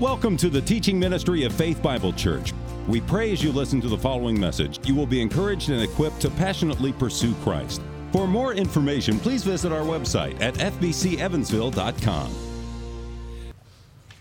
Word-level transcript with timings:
Welcome 0.00 0.38
to 0.38 0.48
the 0.48 0.62
teaching 0.62 0.98
ministry 0.98 1.44
of 1.44 1.52
Faith 1.52 1.82
Bible 1.82 2.14
Church. 2.14 2.54
We 2.88 3.02
pray 3.02 3.32
as 3.32 3.44
you 3.44 3.52
listen 3.52 3.82
to 3.82 3.88
the 3.88 3.98
following 3.98 4.40
message, 4.40 4.80
you 4.88 4.94
will 4.94 5.04
be 5.04 5.20
encouraged 5.20 5.68
and 5.68 5.82
equipped 5.82 6.22
to 6.22 6.30
passionately 6.30 6.90
pursue 6.94 7.34
Christ. 7.42 7.82
For 8.10 8.26
more 8.26 8.54
information, 8.54 9.18
please 9.20 9.44
visit 9.44 9.72
our 9.72 9.82
website 9.82 10.40
at 10.40 10.54
fbcevansville.com. 10.54 12.30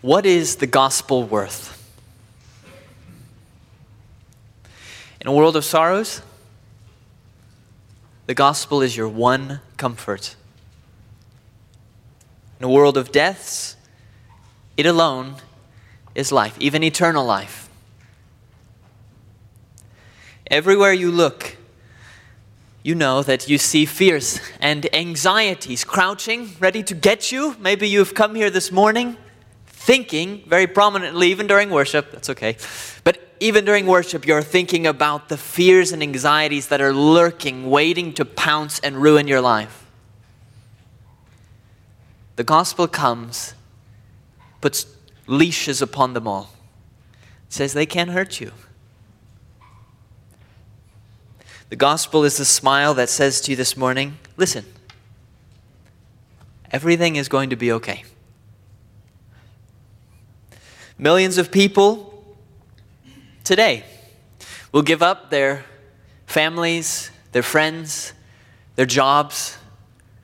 What 0.01 0.25
is 0.25 0.57
the 0.57 0.67
gospel 0.67 1.23
worth? 1.23 1.81
In 5.21 5.27
a 5.27 5.31
world 5.31 5.55
of 5.55 5.63
sorrows, 5.63 6.21
the 8.25 8.35
gospel 8.35 8.81
is 8.81 8.97
your 8.97 9.07
one 9.07 9.61
comfort. 9.77 10.35
In 12.59 12.65
a 12.65 12.69
world 12.69 12.97
of 12.97 13.13
deaths, 13.13 13.77
it 14.75 14.85
alone 14.85 15.35
is 16.19 16.31
life, 16.31 16.55
even 16.59 16.83
eternal 16.83 17.25
life. 17.25 17.69
Everywhere 20.47 20.93
you 20.93 21.11
look, 21.11 21.57
you 22.83 22.95
know 22.95 23.23
that 23.23 23.49
you 23.49 23.57
see 23.57 23.85
fears 23.85 24.39
and 24.59 24.93
anxieties 24.93 25.83
crouching, 25.83 26.51
ready 26.59 26.83
to 26.83 26.93
get 26.93 27.31
you. 27.31 27.55
Maybe 27.59 27.87
you've 27.87 28.13
come 28.13 28.35
here 28.35 28.49
this 28.49 28.71
morning 28.71 29.17
thinking 29.65 30.43
very 30.45 30.67
prominently, 30.67 31.29
even 31.31 31.47
during 31.47 31.69
worship, 31.69 32.11
that's 32.11 32.29
okay. 32.29 32.57
But 33.03 33.17
even 33.39 33.63
during 33.63 33.87
worship, 33.87 34.25
you're 34.27 34.41
thinking 34.41 34.85
about 34.85 35.29
the 35.29 35.37
fears 35.37 35.91
and 35.91 36.03
anxieties 36.03 36.67
that 36.67 36.81
are 36.81 36.93
lurking, 36.93 37.69
waiting 37.69 38.13
to 38.13 38.25
pounce 38.25 38.79
and 38.79 38.97
ruin 38.97 39.27
your 39.27 39.41
life. 39.41 39.85
The 42.35 42.43
gospel 42.43 42.87
comes, 42.87 43.53
puts 44.61 44.83
leashes 45.29 45.81
upon 45.81 46.13
them 46.13 46.27
all. 46.27 46.49
It 47.47 47.53
says 47.53 47.73
they 47.73 47.85
can't 47.85 48.09
hurt 48.09 48.41
you. 48.41 48.51
The 51.69 51.75
gospel 51.75 52.23
is 52.23 52.37
the 52.37 52.45
smile 52.45 52.95
that 52.95 53.09
says 53.09 53.39
to 53.41 53.51
you 53.51 53.55
this 53.55 53.77
morning 53.77 54.17
listen, 54.37 54.65
everything 56.71 57.15
is 57.15 57.29
going 57.29 57.51
to 57.51 57.55
be 57.55 57.71
okay. 57.73 58.03
Millions 60.97 61.37
of 61.37 61.51
people 61.51 62.25
today 63.43 63.83
will 64.71 64.81
give 64.81 65.03
up 65.03 65.29
their 65.29 65.63
families, 66.25 67.11
their 67.33 67.43
friends, 67.43 68.13
their 68.75 68.87
jobs. 68.87 69.57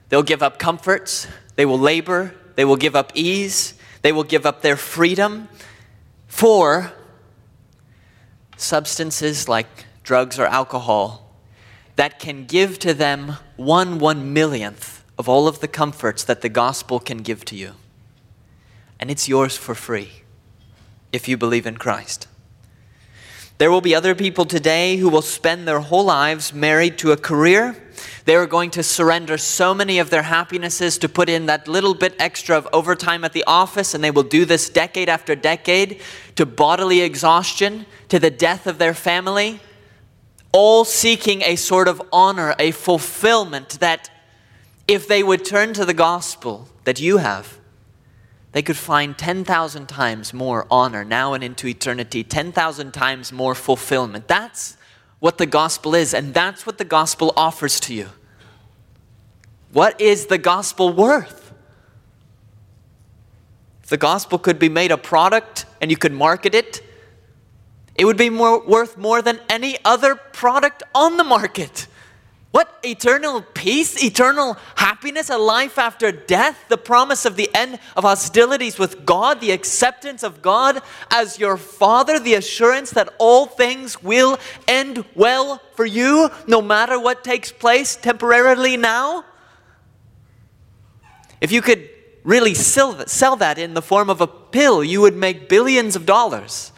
They'll 0.09 0.23
give 0.23 0.42
up 0.42 0.58
comforts. 0.58 1.28
They 1.56 1.66
will 1.66 1.80
labor. 1.80 2.33
They 2.56 2.66
will 2.66 2.76
give 2.76 2.95
up 2.95 3.11
ease. 3.14 3.76
They 4.06 4.11
will 4.11 4.23
give 4.23 4.45
up 4.45 4.61
their 4.61 4.78
freedom 4.78 5.50
for 6.28 6.94
substances 8.56 9.50
like 9.50 9.66
drugs 10.03 10.38
or 10.38 10.45
alcohol 10.45 11.36
that 11.95 12.20
can 12.20 12.45
give 12.45 12.78
to 12.78 12.94
them 12.94 13.38
one 13.56 13.98
one 13.98 14.31
millionth 14.31 15.03
of 15.17 15.28
all 15.28 15.48
of 15.48 15.59
the 15.59 15.67
comforts 15.67 16.23
that 16.23 16.42
the 16.42 16.50
gospel 16.50 17.00
can 17.00 17.23
give 17.23 17.45
to 17.45 17.56
you. 17.56 17.72
And 19.00 19.09
it's 19.09 19.28
yours 19.28 19.58
for 19.58 19.73
free 19.73 20.11
if 21.11 21.28
you 21.28 21.36
believe 21.36 21.66
in 21.66 21.78
Christ. 21.78 22.28
There 23.58 23.72
will 23.72 23.81
be 23.81 23.95
other 23.95 24.16
people 24.16 24.44
today 24.45 24.98
who 24.98 25.08
will 25.08 25.22
spend 25.22 25.66
their 25.66 25.80
whole 25.80 26.03
lives 26.03 26.53
married 26.53 26.98
to 26.98 27.14
a 27.14 27.17
career. 27.17 27.81
They 28.25 28.36
are 28.36 28.48
going 28.48 28.70
to 28.72 28.84
surrender 28.84 29.38
so 29.38 29.73
many 29.73 29.98
of 30.00 30.09
their 30.09 30.23
happinesses 30.23 30.98
to 30.98 31.08
put 31.08 31.30
in 31.30 31.45
that 31.45 31.67
little 31.67 31.94
bit 31.94 32.16
extra 32.20 32.58
of 32.58 32.67
overtime 32.73 33.23
at 33.23 33.31
the 33.31 33.45
office, 33.45 33.94
and 33.94 34.03
they 34.03 34.11
will 34.11 34.23
do 34.23 34.44
this 34.44 34.70
decade 34.70 35.08
after 35.08 35.36
decade 35.36 36.02
to 36.36 36.45
bodily 36.45 37.00
exhaustion, 37.00 37.86
to 38.09 38.20
the 38.20 38.30
death 38.30 38.67
of 38.67 38.78
their 38.78 38.94
family, 38.94 39.61
all 40.52 40.83
seeking 40.83 41.42
a 41.44 41.55
sort 41.55 41.87
of 41.87 42.02
honor, 42.11 42.55
a 42.60 42.72
fulfillment 42.72 43.80
that 43.80 44.10
if 44.86 45.08
they 45.08 45.23
would 45.23 45.45
turn 45.45 45.73
to 45.73 45.86
the 45.86 45.93
gospel 45.93 46.67
that 46.83 46.99
you 46.99 47.17
have, 47.17 47.58
they 48.55 48.61
could 48.61 48.77
find 48.77 49.17
10,000 49.17 49.86
times 49.86 50.33
more 50.33 50.66
honor 50.71 51.04
now 51.04 51.33
and 51.33 51.43
into 51.43 51.67
eternity, 51.67 52.23
10,000 52.23 52.93
times 52.93 53.33
more 53.33 53.54
fulfillment. 53.54 54.30
That's 54.30 54.77
what 55.20 55.38
the 55.38 55.45
gospel 55.45 55.93
is, 55.93 56.14
and 56.14 56.33
that's 56.33 56.66
what 56.66 56.77
the 56.77 56.86
gospel 56.86 57.33
offers 57.36 57.82
to 57.82 57.93
you. 57.93 58.08
What 59.73 59.99
is 59.99 60.27
the 60.27 60.38
gospel 60.38 60.93
worth? 60.93 61.52
If 63.83 63.89
the 63.89 63.98
gospel 63.98 64.39
could 64.39 64.58
be 64.58 64.70
made 64.70 64.89
a 64.89 64.98
product 64.98 65.66
and 65.82 65.92
you 65.92 65.98
could 65.98 66.14
market 66.14 66.55
it, 66.55 66.82
it 67.95 68.05
would 68.05 68.16
be 68.16 68.30
more, 68.30 68.66
worth 68.66 68.98
more 68.98 69.22
than 69.22 69.42
any 69.49 69.76
other 69.83 70.16
product 70.16 70.82
on 70.95 71.17
the 71.17 71.26
market. 71.26 71.87
What 72.55 72.80
eternal 72.86 73.42
peace, 73.42 74.02
eternal 74.02 74.55
happiness, 74.76 75.30
a 75.30 75.38
life 75.38 75.77
after 75.77 76.14
death, 76.14 76.58
the 76.70 76.77
promise 76.77 77.26
of 77.26 77.36
the 77.36 77.54
end 77.54 77.80
of 77.98 78.05
hostilities 78.05 78.80
with 78.80 79.05
God, 79.05 79.42
the 79.42 79.52
acceptance 79.52 80.23
of 80.23 80.42
God 80.42 80.82
as 81.11 81.38
your 81.38 81.58
Father, 81.58 82.17
the 82.17 82.36
assurance 82.36 82.92
that 82.92 83.14
all 83.17 83.45
things 83.45 84.02
will 84.02 84.39
end 84.70 85.04
well 85.16 85.61
for 85.73 85.86
you, 85.86 86.30
no 86.48 86.61
matter 86.61 86.98
what 86.98 87.26
takes 87.26 87.52
place 87.52 87.98
temporarily 87.98 88.77
now? 88.77 89.26
If 91.42 91.52
you 91.52 91.61
could 91.61 91.89
really 92.23 92.54
sell, 92.54 92.93
that 92.93 93.58
in 93.58 93.73
the 93.73 93.82
form 93.82 94.10
of 94.10 94.22
a 94.22 94.27
pill, 94.27 94.82
you 94.82 95.02
would 95.02 95.17
make 95.17 95.49
billions 95.49 95.98
of 95.98 96.05
dollars. 96.05 96.72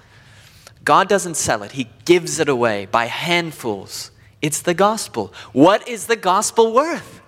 God 0.83 1.07
doesn't 1.07 1.37
sell 1.37 1.61
it, 1.61 1.73
He 1.73 1.87
gives 2.03 2.39
it 2.39 2.49
away 2.49 2.87
by 2.87 3.05
handfuls 3.05 4.09
it's 4.47 4.61
the 4.61 4.73
gospel. 4.73 5.33
What 5.51 5.85
is 5.89 6.05
the 6.07 6.15
gospel 6.15 6.71
worth? 6.71 7.21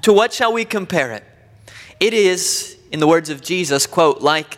To 0.00 0.10
what 0.10 0.32
shall 0.32 0.54
we 0.54 0.64
compare 0.64 1.12
it? 1.12 1.22
It 2.00 2.14
is, 2.14 2.78
in 2.90 2.98
the 2.98 3.06
words 3.06 3.28
of 3.28 3.42
Jesus, 3.42 3.86
quote, 3.86 4.22
like 4.22 4.56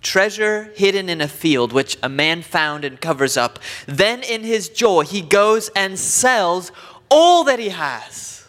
treasure 0.00 0.70
hidden 0.76 1.08
in 1.08 1.20
a 1.20 1.26
field 1.26 1.72
which 1.72 1.98
a 2.04 2.08
man 2.08 2.42
found 2.42 2.84
and 2.84 3.00
covers 3.00 3.36
up. 3.36 3.58
Then 3.86 4.22
in 4.22 4.44
his 4.44 4.68
joy 4.68 5.02
he 5.02 5.22
goes 5.22 5.70
and 5.74 5.98
sells 5.98 6.70
all 7.10 7.42
that 7.42 7.58
he 7.58 7.70
has 7.70 8.46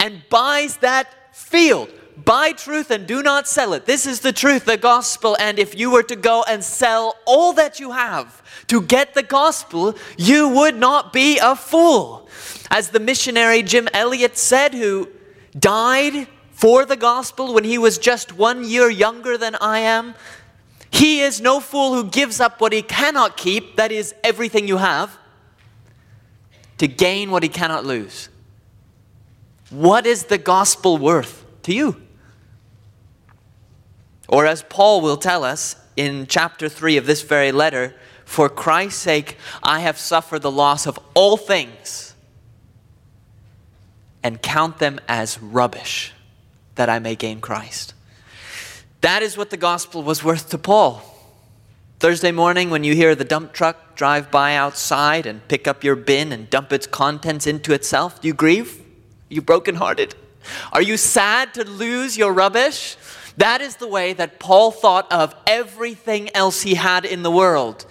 and 0.00 0.22
buys 0.28 0.78
that 0.78 1.36
field. 1.36 1.88
Buy 2.16 2.52
truth 2.52 2.90
and 2.90 3.06
do 3.06 3.22
not 3.22 3.48
sell 3.48 3.72
it. 3.72 3.86
This 3.86 4.06
is 4.06 4.20
the 4.20 4.32
truth, 4.32 4.66
the 4.66 4.76
gospel. 4.76 5.36
And 5.40 5.58
if 5.58 5.78
you 5.78 5.90
were 5.90 6.02
to 6.04 6.16
go 6.16 6.44
and 6.46 6.62
sell 6.62 7.16
all 7.26 7.54
that 7.54 7.80
you 7.80 7.92
have, 7.92 8.42
to 8.66 8.82
get 8.82 9.14
the 9.14 9.22
gospel, 9.22 9.96
you 10.18 10.48
would 10.48 10.76
not 10.76 11.12
be 11.12 11.38
a 11.38 11.56
fool. 11.56 12.28
As 12.70 12.90
the 12.90 13.00
missionary 13.00 13.62
Jim 13.62 13.88
Elliot 13.94 14.36
said, 14.36 14.74
who 14.74 15.08
died 15.58 16.28
for 16.52 16.84
the 16.84 16.96
gospel 16.96 17.54
when 17.54 17.64
he 17.64 17.78
was 17.78 17.98
just 17.98 18.36
one 18.36 18.68
year 18.68 18.90
younger 18.90 19.38
than 19.38 19.56
I 19.60 19.80
am, 19.80 20.14
he 20.90 21.20
is 21.20 21.40
no 21.40 21.60
fool 21.60 21.94
who 21.94 22.04
gives 22.04 22.40
up 22.40 22.60
what 22.60 22.72
he 22.72 22.82
cannot 22.82 23.38
keep, 23.38 23.76
that 23.76 23.90
is, 23.90 24.14
everything 24.22 24.68
you 24.68 24.76
have, 24.76 25.18
to 26.76 26.86
gain 26.86 27.30
what 27.30 27.42
he 27.42 27.48
cannot 27.48 27.86
lose. 27.86 28.28
What 29.70 30.04
is 30.04 30.24
the 30.24 30.36
gospel 30.36 30.98
worth 30.98 31.41
to 31.64 31.74
you? 31.74 32.00
Or 34.28 34.46
as 34.46 34.62
Paul 34.62 35.00
will 35.00 35.16
tell 35.16 35.44
us 35.44 35.76
in 35.96 36.26
chapter 36.26 36.68
3 36.68 36.96
of 36.96 37.06
this 37.06 37.22
very 37.22 37.52
letter, 37.52 37.94
for 38.24 38.48
Christ's 38.48 39.02
sake, 39.02 39.36
I 39.62 39.80
have 39.80 39.98
suffered 39.98 40.40
the 40.40 40.50
loss 40.50 40.86
of 40.86 40.98
all 41.14 41.36
things 41.36 42.14
and 44.22 44.40
count 44.40 44.78
them 44.78 45.00
as 45.08 45.42
rubbish 45.42 46.12
that 46.76 46.88
I 46.88 46.98
may 46.98 47.14
gain 47.14 47.40
Christ. 47.40 47.94
That 49.02 49.22
is 49.22 49.36
what 49.36 49.50
the 49.50 49.56
gospel 49.56 50.02
was 50.02 50.24
worth 50.24 50.48
to 50.50 50.58
Paul. 50.58 51.02
Thursday 51.98 52.32
morning, 52.32 52.70
when 52.70 52.84
you 52.84 52.94
hear 52.94 53.14
the 53.14 53.24
dump 53.24 53.52
truck 53.52 53.96
drive 53.96 54.30
by 54.30 54.54
outside 54.56 55.26
and 55.26 55.46
pick 55.48 55.68
up 55.68 55.84
your 55.84 55.96
bin 55.96 56.32
and 56.32 56.48
dump 56.48 56.72
its 56.72 56.86
contents 56.86 57.46
into 57.46 57.72
itself, 57.72 58.20
do 58.20 58.28
you 58.28 58.34
grieve? 58.34 58.80
Are 58.80 59.34
you 59.34 59.42
brokenhearted? 59.42 60.14
Are 60.72 60.82
you 60.82 60.96
sad 60.96 61.52
to 61.54 61.64
lose 61.64 62.16
your 62.16 62.32
rubbish? 62.32 62.96
That 63.36 63.60
is 63.60 63.76
the 63.76 63.86
way 63.86 64.14
that 64.14 64.38
Paul 64.38 64.70
thought 64.70 65.10
of 65.12 65.34
everything 65.46 66.34
else 66.34 66.62
he 66.62 66.74
had 66.74 67.04
in 67.04 67.22
the 67.22 67.30
world 67.30 67.84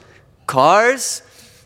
cars, 0.47 1.21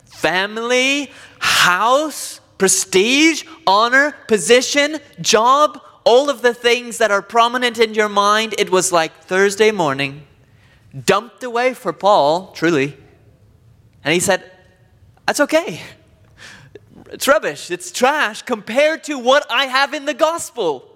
family, 0.05 1.11
house, 1.39 2.39
prestige, 2.57 3.43
honor, 3.65 4.11
position, 4.27 4.99
job, 5.21 5.81
all 6.03 6.29
of 6.29 6.41
the 6.41 6.53
things 6.53 6.99
that 6.99 7.11
are 7.11 7.21
prominent 7.21 7.79
in 7.79 7.93
your 7.93 8.09
mind. 8.09 8.53
It 8.59 8.69
was 8.69 8.91
like 8.91 9.23
Thursday 9.23 9.71
morning, 9.71 10.27
dumped 11.05 11.43
away 11.43 11.73
for 11.73 11.93
Paul, 11.93 12.51
truly. 12.51 12.95
And 14.03 14.13
he 14.13 14.19
said, 14.19 14.51
That's 15.25 15.39
okay. 15.39 15.81
It's 17.07 17.27
rubbish, 17.27 17.71
it's 17.71 17.91
trash 17.91 18.41
compared 18.41 19.03
to 19.05 19.17
what 19.17 19.45
I 19.49 19.65
have 19.65 19.93
in 19.93 20.05
the 20.05 20.13
gospel. 20.13 20.94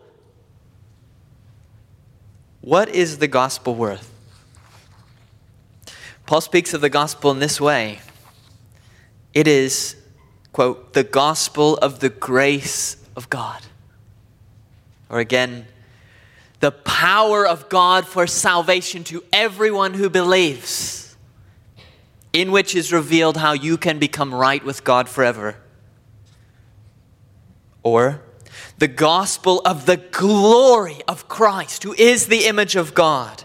What 2.62 2.90
is 2.90 3.20
the 3.20 3.28
gospel 3.28 3.76
worth? 3.76 4.12
Paul 6.26 6.42
speaks 6.42 6.74
of 6.74 6.82
the 6.82 6.90
gospel 6.90 7.32
in 7.32 7.40
this 7.40 7.60
way 7.60 8.00
it 9.34 9.48
is, 9.48 9.96
quote, 10.52 10.94
the 10.94 11.04
gospel 11.04 11.78
of 11.78 12.00
the 12.00 12.10
grace 12.10 12.98
of 13.16 13.30
God. 13.30 13.62
Or 15.10 15.20
again, 15.20 15.68
the 16.60 16.72
power 16.72 17.48
of 17.48 17.70
God 17.70 18.06
for 18.08 18.28
salvation 18.28 19.04
to 19.06 19.24
everyone 19.32 19.94
who 19.94 20.10
believes, 20.10 21.16
in 22.34 22.52
which 22.52 22.76
is 22.76 22.92
revealed 22.92 23.38
how 23.38 23.54
you 23.54 23.78
can 23.78 23.98
become 23.98 24.34
right 24.34 24.64
with 24.64 24.84
God 24.84 25.08
forever. 25.08 25.56
Or, 27.82 28.22
the 28.80 28.88
gospel 28.88 29.62
of 29.66 29.86
the 29.86 29.98
glory 29.98 31.02
of 31.08 31.28
Christ, 31.30 31.84
who 31.84 31.94
is 31.94 32.28
the 32.28 32.46
image 32.46 32.76
of 32.76 32.94
God 32.94 33.44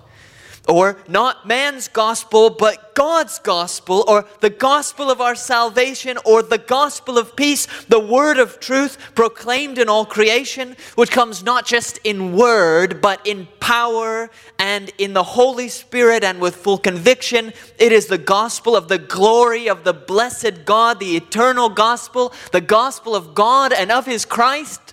or 0.68 0.96
not 1.08 1.46
man's 1.46 1.88
gospel, 1.88 2.48
but 2.50 2.94
God's 2.94 3.38
gospel, 3.38 4.04
or 4.06 4.24
the 4.40 4.50
gospel 4.50 5.10
of 5.10 5.20
our 5.20 5.34
salvation, 5.34 6.16
or 6.24 6.42
the 6.42 6.58
gospel 6.58 7.18
of 7.18 7.36
peace, 7.36 7.66
the 7.88 8.00
word 8.00 8.38
of 8.38 8.60
truth 8.60 8.96
proclaimed 9.14 9.78
in 9.78 9.88
all 9.88 10.06
creation, 10.06 10.76
which 10.94 11.10
comes 11.10 11.42
not 11.42 11.66
just 11.66 11.98
in 12.04 12.36
word, 12.36 13.00
but 13.02 13.26
in 13.26 13.48
power 13.60 14.30
and 14.58 14.90
in 14.98 15.12
the 15.12 15.22
Holy 15.22 15.68
Spirit 15.68 16.24
and 16.24 16.40
with 16.40 16.56
full 16.56 16.78
conviction. 16.78 17.52
It 17.78 17.92
is 17.92 18.06
the 18.06 18.18
gospel 18.18 18.76
of 18.76 18.88
the 18.88 18.98
glory 18.98 19.68
of 19.68 19.84
the 19.84 19.92
blessed 19.92 20.64
God, 20.64 21.00
the 21.00 21.16
eternal 21.16 21.68
gospel, 21.68 22.32
the 22.52 22.60
gospel 22.60 23.14
of 23.14 23.34
God 23.34 23.72
and 23.72 23.90
of 23.90 24.06
his 24.06 24.24
Christ. 24.24 24.83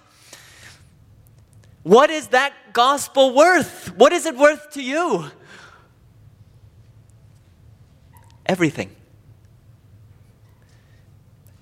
What 1.83 2.09
is 2.09 2.27
that 2.27 2.53
gospel 2.73 3.33
worth? 3.33 3.95
What 3.95 4.13
is 4.13 4.25
it 4.25 4.37
worth 4.37 4.71
to 4.71 4.83
you? 4.83 5.31
everything. 8.51 8.93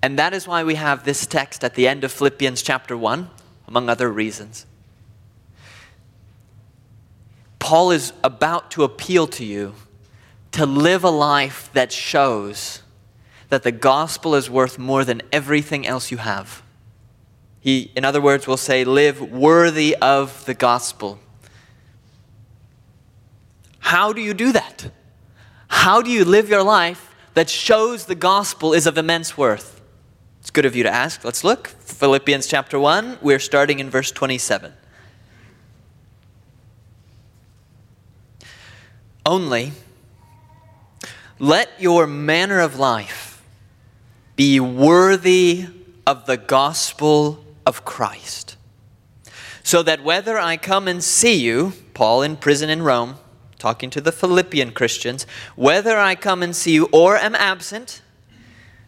And 0.01 0.17
that 0.17 0.33
is 0.33 0.47
why 0.47 0.63
we 0.63 0.73
have 0.75 1.03
this 1.03 1.27
text 1.27 1.63
at 1.63 1.75
the 1.75 1.87
end 1.87 2.03
of 2.03 2.11
Philippians 2.11 2.63
chapter 2.63 2.97
1, 2.97 3.29
among 3.67 3.89
other 3.89 4.09
reasons. 4.09 4.65
Paul 7.59 7.91
is 7.91 8.11
about 8.23 8.71
to 8.71 8.83
appeal 8.83 9.27
to 9.27 9.45
you 9.45 9.75
to 10.51 10.65
live 10.65 11.03
a 11.03 11.11
life 11.11 11.69
that 11.73 11.91
shows 11.91 12.81
that 13.49 13.61
the 13.61 13.71
gospel 13.71 14.33
is 14.33 14.49
worth 14.49 14.79
more 14.79 15.05
than 15.05 15.21
everything 15.31 15.85
else 15.85 16.09
you 16.09 16.17
have. 16.17 16.63
He, 17.61 17.91
in 17.95 18.05
other 18.05 18.21
words, 18.21 18.47
will 18.47 18.57
say, 18.57 18.83
live 18.83 19.21
worthy 19.21 19.95
of 19.97 20.45
the 20.45 20.53
gospel. 20.53 21.19
How 23.79 24.13
do 24.13 24.21
you 24.21 24.33
do 24.33 24.51
that? 24.51 24.91
How 25.67 26.01
do 26.01 26.09
you 26.09 26.23
live 26.23 26.49
your 26.49 26.63
life 26.63 27.15
that 27.33 27.49
shows 27.49 28.05
the 28.05 28.15
gospel 28.15 28.73
is 28.73 28.87
of 28.87 28.97
immense 28.97 29.37
worth? 29.37 29.81
It's 30.39 30.51
good 30.51 30.65
of 30.65 30.75
you 30.75 30.83
to 30.83 30.89
ask. 30.89 31.23
Let's 31.25 31.43
look. 31.43 31.67
Philippians 31.67 32.47
chapter 32.47 32.79
1, 32.79 33.19
we're 33.21 33.39
starting 33.39 33.79
in 33.79 33.89
verse 33.89 34.11
27. 34.11 34.73
Only 39.25 39.73
let 41.39 41.69
your 41.79 42.07
manner 42.07 42.59
of 42.59 42.79
life 42.79 43.43
be 44.35 44.59
worthy 44.59 45.67
of 46.07 46.25
the 46.25 46.37
gospel 46.37 47.43
of 47.69 47.85
Christ, 47.85 48.57
so 49.61 49.83
that 49.83 50.03
whether 50.03 50.39
I 50.39 50.57
come 50.57 50.87
and 50.87 51.03
see 51.03 51.35
you, 51.35 51.73
Paul 51.93 52.23
in 52.23 52.35
prison 52.35 52.67
in 52.67 52.81
Rome, 52.81 53.17
talking 53.59 53.91
to 53.91 54.01
the 54.01 54.11
Philippian 54.11 54.71
Christians, 54.71 55.27
whether 55.55 55.99
I 55.99 56.15
come 56.15 56.41
and 56.41 56.55
see 56.55 56.73
you 56.73 56.89
or 56.91 57.15
am 57.15 57.35
absent, 57.35 58.01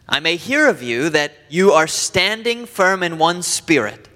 I 0.10 0.20
may 0.20 0.36
hear 0.36 0.68
of 0.68 0.82
you 0.82 1.10
that 1.10 1.34
you 1.48 1.72
are 1.72 1.86
standing 1.86 2.66
firm 2.66 3.04
in 3.04 3.20
one 3.20 3.44
spirit, 3.44 4.10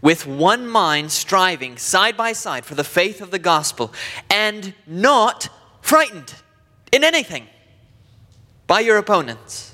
with 0.00 0.24
one 0.24 0.68
mind 0.68 1.10
striving 1.10 1.76
side 1.76 2.16
by 2.16 2.32
side 2.32 2.64
for 2.64 2.76
the 2.76 2.84
faith 2.84 3.20
of 3.20 3.32
the 3.32 3.40
gospel, 3.40 3.92
and 4.30 4.72
not 4.86 5.48
frightened 5.80 6.34
in 6.92 7.02
anything 7.02 7.48
by 8.68 8.78
your 8.80 8.98
opponents. 8.98 9.73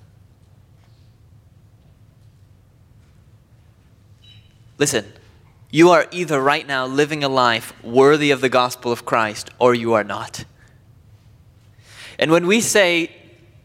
Listen, 4.81 5.13
you 5.69 5.91
are 5.91 6.07
either 6.09 6.41
right 6.41 6.65
now 6.65 6.87
living 6.87 7.23
a 7.23 7.29
life 7.29 7.71
worthy 7.83 8.31
of 8.31 8.41
the 8.41 8.49
gospel 8.49 8.91
of 8.91 9.05
Christ 9.05 9.51
or 9.59 9.75
you 9.75 9.93
are 9.93 10.03
not. 10.03 10.43
And 12.17 12.31
when 12.31 12.47
we 12.47 12.61
say 12.61 13.11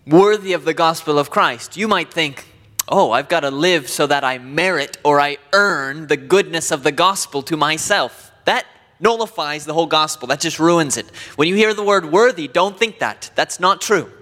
worthy 0.06 0.52
of 0.52 0.66
the 0.66 0.74
gospel 0.74 1.18
of 1.18 1.30
Christ, 1.30 1.74
you 1.74 1.88
might 1.88 2.12
think, 2.12 2.44
oh, 2.86 3.12
I've 3.12 3.30
got 3.30 3.40
to 3.40 3.50
live 3.50 3.88
so 3.88 4.06
that 4.06 4.24
I 4.24 4.36
merit 4.36 4.98
or 5.02 5.18
I 5.18 5.38
earn 5.54 6.08
the 6.08 6.18
goodness 6.18 6.70
of 6.70 6.82
the 6.82 6.92
gospel 6.92 7.40
to 7.44 7.56
myself. 7.56 8.30
That 8.44 8.66
nullifies 9.00 9.64
the 9.64 9.72
whole 9.72 9.86
gospel. 9.86 10.28
That 10.28 10.40
just 10.40 10.58
ruins 10.58 10.98
it. 10.98 11.06
When 11.36 11.48
you 11.48 11.54
hear 11.54 11.72
the 11.72 11.82
word 11.82 12.12
worthy, 12.12 12.46
don't 12.46 12.78
think 12.78 12.98
that. 12.98 13.30
That's 13.34 13.58
not 13.58 13.80
true. 13.80 14.12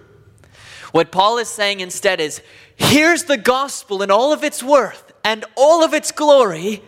What 0.92 1.10
Paul 1.10 1.38
is 1.38 1.48
saying 1.48 1.80
instead 1.80 2.20
is 2.20 2.40
here's 2.76 3.24
the 3.24 3.36
gospel 3.36 4.00
in 4.00 4.12
all 4.12 4.32
of 4.32 4.44
its 4.44 4.62
worth 4.62 5.03
and 5.24 5.44
all 5.56 5.82
of 5.82 5.94
its 5.94 6.12
glory 6.12 6.82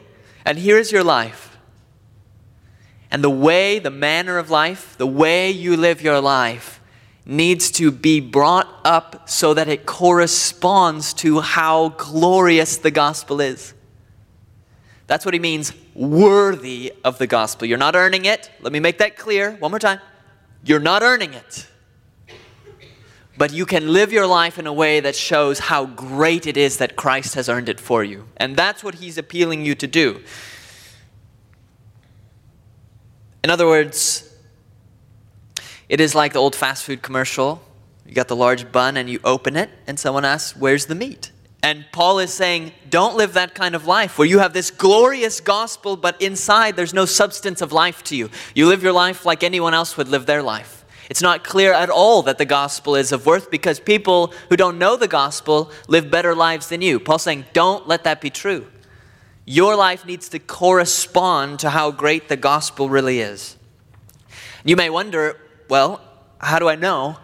and 0.47 0.59
here's 0.59 0.93
your 0.93 1.03
life. 1.03 1.59
And 3.11 3.23
the 3.23 3.31
way, 3.31 3.81
the 3.81 3.91
manner 3.91 4.39
of 4.39 4.49
life, 4.49 4.97
the 4.97 5.07
way 5.07 5.51
you 5.51 5.77
live 5.77 6.01
your 6.01 6.21
life 6.21 6.81
needs 7.25 7.73
to 7.73 7.91
be 7.91 8.21
brought 8.21 8.69
up 8.85 9.29
so 9.29 9.55
that 9.55 9.69
it 9.69 9.85
corresponds 9.87 11.13
to 11.15 11.41
how 11.41 11.89
glorious 11.91 12.77
the 12.77 12.93
gospel 12.93 13.41
is. 13.41 13.75
That's 15.09 15.25
what 15.25 15.35
he 15.35 15.41
means, 15.41 15.73
worthy 15.95 16.93
of 17.05 17.19
the 17.19 17.27
gospel. 17.27 17.67
You're 17.67 17.79
not 17.79 17.97
earning 17.97 18.25
it. 18.25 18.51
Let 18.61 18.73
me 18.73 18.79
make 18.79 18.99
that 18.99 19.17
clear 19.17 19.53
one 19.53 19.73
more 19.73 19.81
time. 19.81 20.01
You're 20.65 20.81
not 20.81 21.03
earning 21.03 21.35
it. 21.35 21.67
But 23.39 23.53
you 23.53 23.67
can 23.67 23.93
live 23.93 24.13
your 24.13 24.27
life 24.27 24.59
in 24.59 24.67
a 24.67 24.73
way 24.73 25.01
that 25.01 25.15
shows 25.15 25.59
how 25.59 25.87
great 25.87 26.47
it 26.47 26.57
is 26.57 26.79
that 26.79 26.97
Christ 26.97 27.35
has 27.35 27.49
earned 27.49 27.69
it 27.69 27.79
for 27.79 28.03
you. 28.03 28.27
And 28.37 28.57
that's 28.57 28.83
what 28.83 28.97
he's 28.97 29.19
appealing 29.19 29.65
you 29.65 29.75
to 29.75 29.87
do. 29.87 30.23
In 33.45 33.51
other 33.51 33.67
words, 33.67 34.35
it 35.89 36.01
is 36.01 36.15
like 36.15 36.33
the 36.33 36.39
old 36.39 36.57
fast 36.57 36.85
food 36.85 37.03
commercial. 37.03 37.63
You 38.07 38.15
got 38.15 38.29
the 38.29 38.37
large 38.37 38.73
bun 38.73 38.97
and 38.97 39.09
you 39.09 39.21
open 39.23 39.57
it, 39.57 39.71
and 39.87 39.99
someone 40.01 40.25
asks, 40.25 40.57
Where's 40.57 40.87
the 40.87 40.95
meat? 40.95 41.31
And 41.63 41.85
Paul 41.93 42.21
is 42.21 42.33
saying, 42.33 42.73
Don't 42.89 43.17
live 43.17 43.35
that 43.35 43.55
kind 43.55 43.75
of 43.75 43.87
life 43.87 44.19
where 44.19 44.27
you 44.27 44.39
have 44.39 44.53
this 44.53 44.71
glorious 44.71 45.41
gospel, 45.41 45.97
but 45.97 46.21
inside 46.23 46.77
there's 46.77 46.95
no 46.95 47.05
substance 47.05 47.61
of 47.61 47.73
life 47.73 48.03
to 48.05 48.17
you. 48.17 48.31
You 48.55 48.67
live 48.67 48.83
your 48.83 48.93
life 48.93 49.27
like 49.27 49.43
anyone 49.43 49.75
else 49.75 49.97
would 49.97 50.09
live 50.09 50.27
their 50.27 50.43
life. 50.43 50.76
It's 51.09 51.23
not 51.23 51.45
clear 51.45 51.73
at 51.73 51.89
all 51.89 52.23
that 52.23 52.39
the 52.39 52.45
gospel 52.45 52.97
is 52.97 53.13
of 53.13 53.27
worth 53.27 53.51
because 53.51 53.79
people 53.79 54.33
who 54.49 54.57
don't 54.57 54.79
know 54.79 54.97
the 54.97 55.09
gospel 55.09 55.71
live 55.89 56.11
better 56.11 56.35
lives 56.35 56.69
than 56.69 56.83
you. 56.83 56.99
Paul's 56.99 57.23
saying, 57.23 57.45
don't 57.53 57.87
let 57.87 58.05
that 58.05 58.21
be 58.21 58.31
true. 58.31 58.67
Your 59.45 59.77
life 59.77 60.05
needs 60.05 60.29
to 60.31 60.41
correspond 60.41 61.61
to 61.61 61.71
how 61.71 61.93
great 61.93 62.29
the 62.29 62.37
gospel 62.37 62.89
really 62.89 63.21
is. 63.21 63.57
You 64.65 64.75
may 64.75 64.91
wonder, 64.91 65.39
well, 65.69 66.01
how 66.39 66.59
do 66.59 66.69
I 66.69 66.75
know 66.75 67.19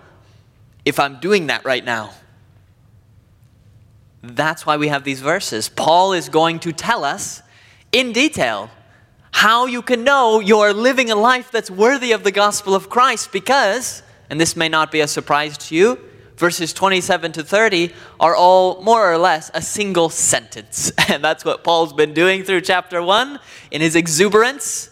if 0.84 1.00
I'm 1.00 1.18
doing 1.18 1.48
that 1.48 1.64
right 1.64 1.84
now? 1.84 2.12
That's 4.22 4.64
why 4.64 4.76
we 4.76 4.86
have 4.86 5.02
these 5.02 5.20
verses. 5.20 5.68
Paul 5.68 6.12
is 6.12 6.28
going 6.28 6.60
to 6.60 6.72
tell 6.72 7.04
us 7.04 7.42
in 7.90 8.12
detail 8.12 8.70
how 9.32 9.66
you 9.66 9.82
can 9.82 10.04
know 10.04 10.40
you're 10.40 10.72
living 10.72 11.10
a 11.10 11.16
life 11.16 11.50
that's 11.50 11.70
worthy 11.70 12.12
of 12.12 12.22
the 12.22 12.30
gospel 12.30 12.74
of 12.74 12.88
Christ 12.88 13.32
because, 13.32 14.02
and 14.30 14.40
this 14.40 14.54
may 14.54 14.68
not 14.68 14.92
be 14.92 15.00
a 15.00 15.08
surprise 15.08 15.58
to 15.58 15.74
you, 15.74 15.98
verses 16.36 16.72
27 16.72 17.32
to 17.32 17.42
30 17.42 17.92
are 18.20 18.36
all 18.36 18.82
more 18.82 19.12
or 19.12 19.18
less 19.18 19.50
a 19.54 19.62
single 19.62 20.08
sentence. 20.08 20.92
And 21.08 21.22
that's 21.22 21.44
what 21.44 21.64
Paul's 21.64 21.92
been 21.92 22.14
doing 22.14 22.44
through 22.44 22.60
chapter 22.60 23.02
1 23.02 23.38
in 23.70 23.80
his 23.80 23.96
exuberance. 23.96 24.90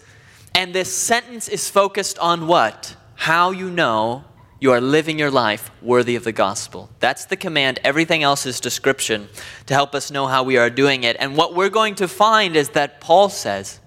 And 0.55 0.75
this 0.75 0.95
sentence 0.95 1.49
is 1.49 1.71
focused 1.71 2.19
on 2.19 2.47
what? 2.47 2.97
How 3.15 3.53
you 3.53 3.71
know 3.71 4.25
you 4.59 4.73
are 4.73 4.81
living 4.81 5.19
your 5.19 5.31
life 5.31 5.71
worthy 5.81 6.17
of 6.17 6.25
the 6.25 6.33
gospel. 6.33 6.91
That's 6.99 7.25
the 7.25 7.37
command. 7.37 7.81
Everything 7.83 8.23
else 8.23 8.47
is 8.47 8.61
description 8.61 9.29
to 9.67 9.75
help 9.75 9.95
us 9.95 10.11
know 10.11 10.27
how 10.27 10.43
we 10.43 10.59
are 10.59 10.71
doing 10.71 11.05
it. 11.05 11.17
And 11.19 11.37
what 11.37 11.55
we're 11.55 11.71
going 11.71 11.95
to 11.97 12.09
find 12.09 12.57
is 12.57 12.71
that 12.71 13.01
Paul 13.01 13.29
says, 13.29 13.81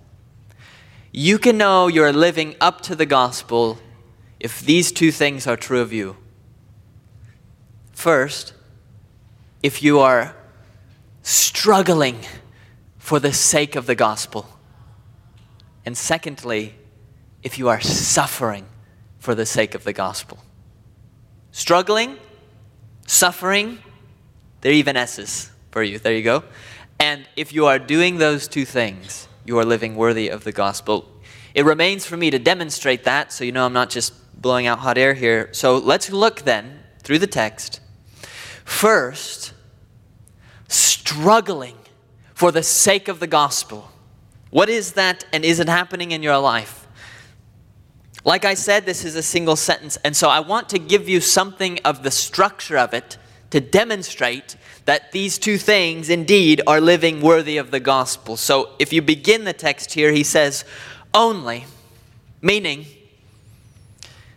you 1.14 1.38
can 1.38 1.58
know 1.58 1.88
you're 1.88 2.12
living 2.12 2.56
up 2.60 2.82
to 2.82 2.96
the 2.96 3.06
gospel 3.06 3.78
if 4.40 4.60
these 4.60 4.92
two 4.92 5.12
things 5.12 5.48
are 5.48 5.56
true 5.56 5.80
of 5.80 5.94
you. 5.94 6.18
First, 7.94 8.54
if 9.62 9.82
you 9.84 10.00
are 10.00 10.36
struggling 11.22 12.20
for 12.98 13.20
the 13.20 13.32
sake 13.32 13.76
of 13.76 13.86
the 13.86 13.96
gospel. 13.96 14.48
And 15.86 15.96
secondly, 15.96 16.74
if 17.44 17.60
you 17.60 17.70
are 17.70 17.80
suffering 17.80 18.66
for 19.20 19.36
the 19.36 19.46
sake 19.46 19.76
of 19.76 19.84
the 19.84 19.94
gospel. 19.94 20.40
Struggling, 21.52 22.18
suffering, 23.06 23.80
they're 24.62 24.72
even 24.72 24.98
S's 24.98 25.52
for 25.72 25.84
you. 25.84 26.00
There 26.00 26.14
you 26.14 26.24
go. 26.24 26.44
And 27.00 27.26
if 27.36 27.54
you 27.54 27.68
are 27.68 27.78
doing 27.78 28.18
those 28.18 28.48
two 28.48 28.66
things, 28.66 29.28
you 29.46 29.58
are 29.60 29.66
living 29.66 29.96
worthy 29.96 30.30
of 30.30 30.44
the 30.44 30.52
gospel. 30.52 31.10
It 31.54 31.66
remains 31.66 32.06
for 32.06 32.18
me 32.18 32.32
to 32.32 32.40
demonstrate 32.40 33.04
that, 33.04 33.32
so 33.32 33.44
you 33.44 33.52
know 33.52 33.66
I'm 33.66 33.74
not 33.74 33.90
just 33.90 34.14
blowing 34.42 34.66
out 34.68 34.80
hot 34.80 34.98
air 34.98 35.14
here. 35.14 35.50
So 35.54 35.78
let's 35.78 36.10
look 36.12 36.42
then 36.42 36.80
through 37.04 37.20
the 37.20 37.28
text. 37.28 37.80
First, 38.66 39.54
struggling 40.68 41.78
for 42.34 42.52
the 42.52 42.64
sake 42.64 43.08
of 43.08 43.20
the 43.20 43.28
gospel. 43.28 43.92
What 44.50 44.70
is 44.70 44.94
that, 44.94 45.26
and 45.34 45.44
is 45.44 45.60
it 45.60 45.68
happening 45.68 46.12
in 46.12 46.24
your 46.24 46.38
life? 46.38 46.88
Like 48.26 48.46
I 48.46 48.54
said, 48.54 48.86
this 48.86 49.04
is 49.04 49.16
a 49.16 49.24
single 49.24 49.56
sentence, 49.56 49.98
and 50.04 50.16
so 50.16 50.30
I 50.30 50.40
want 50.40 50.70
to 50.70 50.80
give 50.80 51.10
you 51.10 51.20
something 51.20 51.80
of 51.84 52.04
the 52.04 52.12
structure 52.12 52.78
of 52.78 52.94
it 52.94 53.18
to 53.50 53.60
demonstrate 53.60 54.56
that 54.86 55.12
these 55.12 55.38
two 55.38 55.58
things 55.58 56.10
indeed 56.10 56.62
are 56.68 56.82
living 56.82 57.22
worthy 57.22 57.58
of 57.58 57.72
the 57.72 57.80
gospel. 57.80 58.36
So 58.38 58.72
if 58.80 58.92
you 58.92 59.02
begin 59.02 59.44
the 59.44 59.54
text 59.54 59.94
here, 59.94 60.12
he 60.12 60.24
says, 60.24 60.66
only, 61.14 61.66
meaning, 62.42 62.86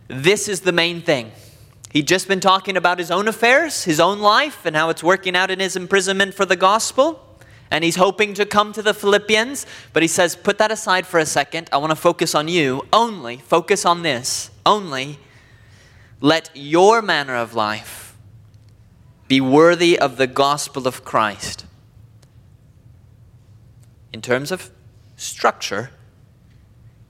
this 0.07 0.47
is 0.47 0.61
the 0.61 0.71
main 0.71 1.01
thing. 1.01 1.31
He'd 1.91 2.07
just 2.07 2.27
been 2.27 2.39
talking 2.39 2.77
about 2.77 2.99
his 2.99 3.11
own 3.11 3.27
affairs, 3.27 3.83
his 3.83 3.99
own 3.99 4.19
life, 4.19 4.65
and 4.65 4.75
how 4.75 4.89
it's 4.89 5.03
working 5.03 5.35
out 5.35 5.51
in 5.51 5.59
his 5.59 5.75
imprisonment 5.75 6.33
for 6.33 6.45
the 6.45 6.55
gospel 6.55 7.23
and 7.71 7.83
he's 7.83 7.95
hoping 7.95 8.33
to 8.35 8.45
come 8.45 8.71
to 8.73 8.81
the 8.81 8.93
Philippians, 8.93 9.65
but 9.93 10.01
he 10.01 10.07
says, 10.07 10.35
Put 10.35 10.57
that 10.59 10.71
aside 10.71 11.05
for 11.05 11.19
a 11.19 11.25
second. 11.25 11.69
I 11.71 11.77
want 11.77 11.91
to 11.91 11.95
focus 11.95 12.33
on 12.33 12.47
you. 12.47 12.85
Only, 12.93 13.37
focus 13.37 13.85
on 13.85 14.03
this. 14.03 14.49
Only 14.65 15.19
let 16.21 16.49
your 16.53 17.01
manner 17.01 17.35
of 17.35 17.53
life 17.53 18.06
be 19.27 19.41
worthy 19.41 19.99
of 19.99 20.17
the 20.17 20.27
gospel 20.27 20.87
of 20.87 21.03
Christ. 21.03 21.65
In 24.13 24.21
terms 24.21 24.51
of 24.51 24.71
structure, 25.15 25.91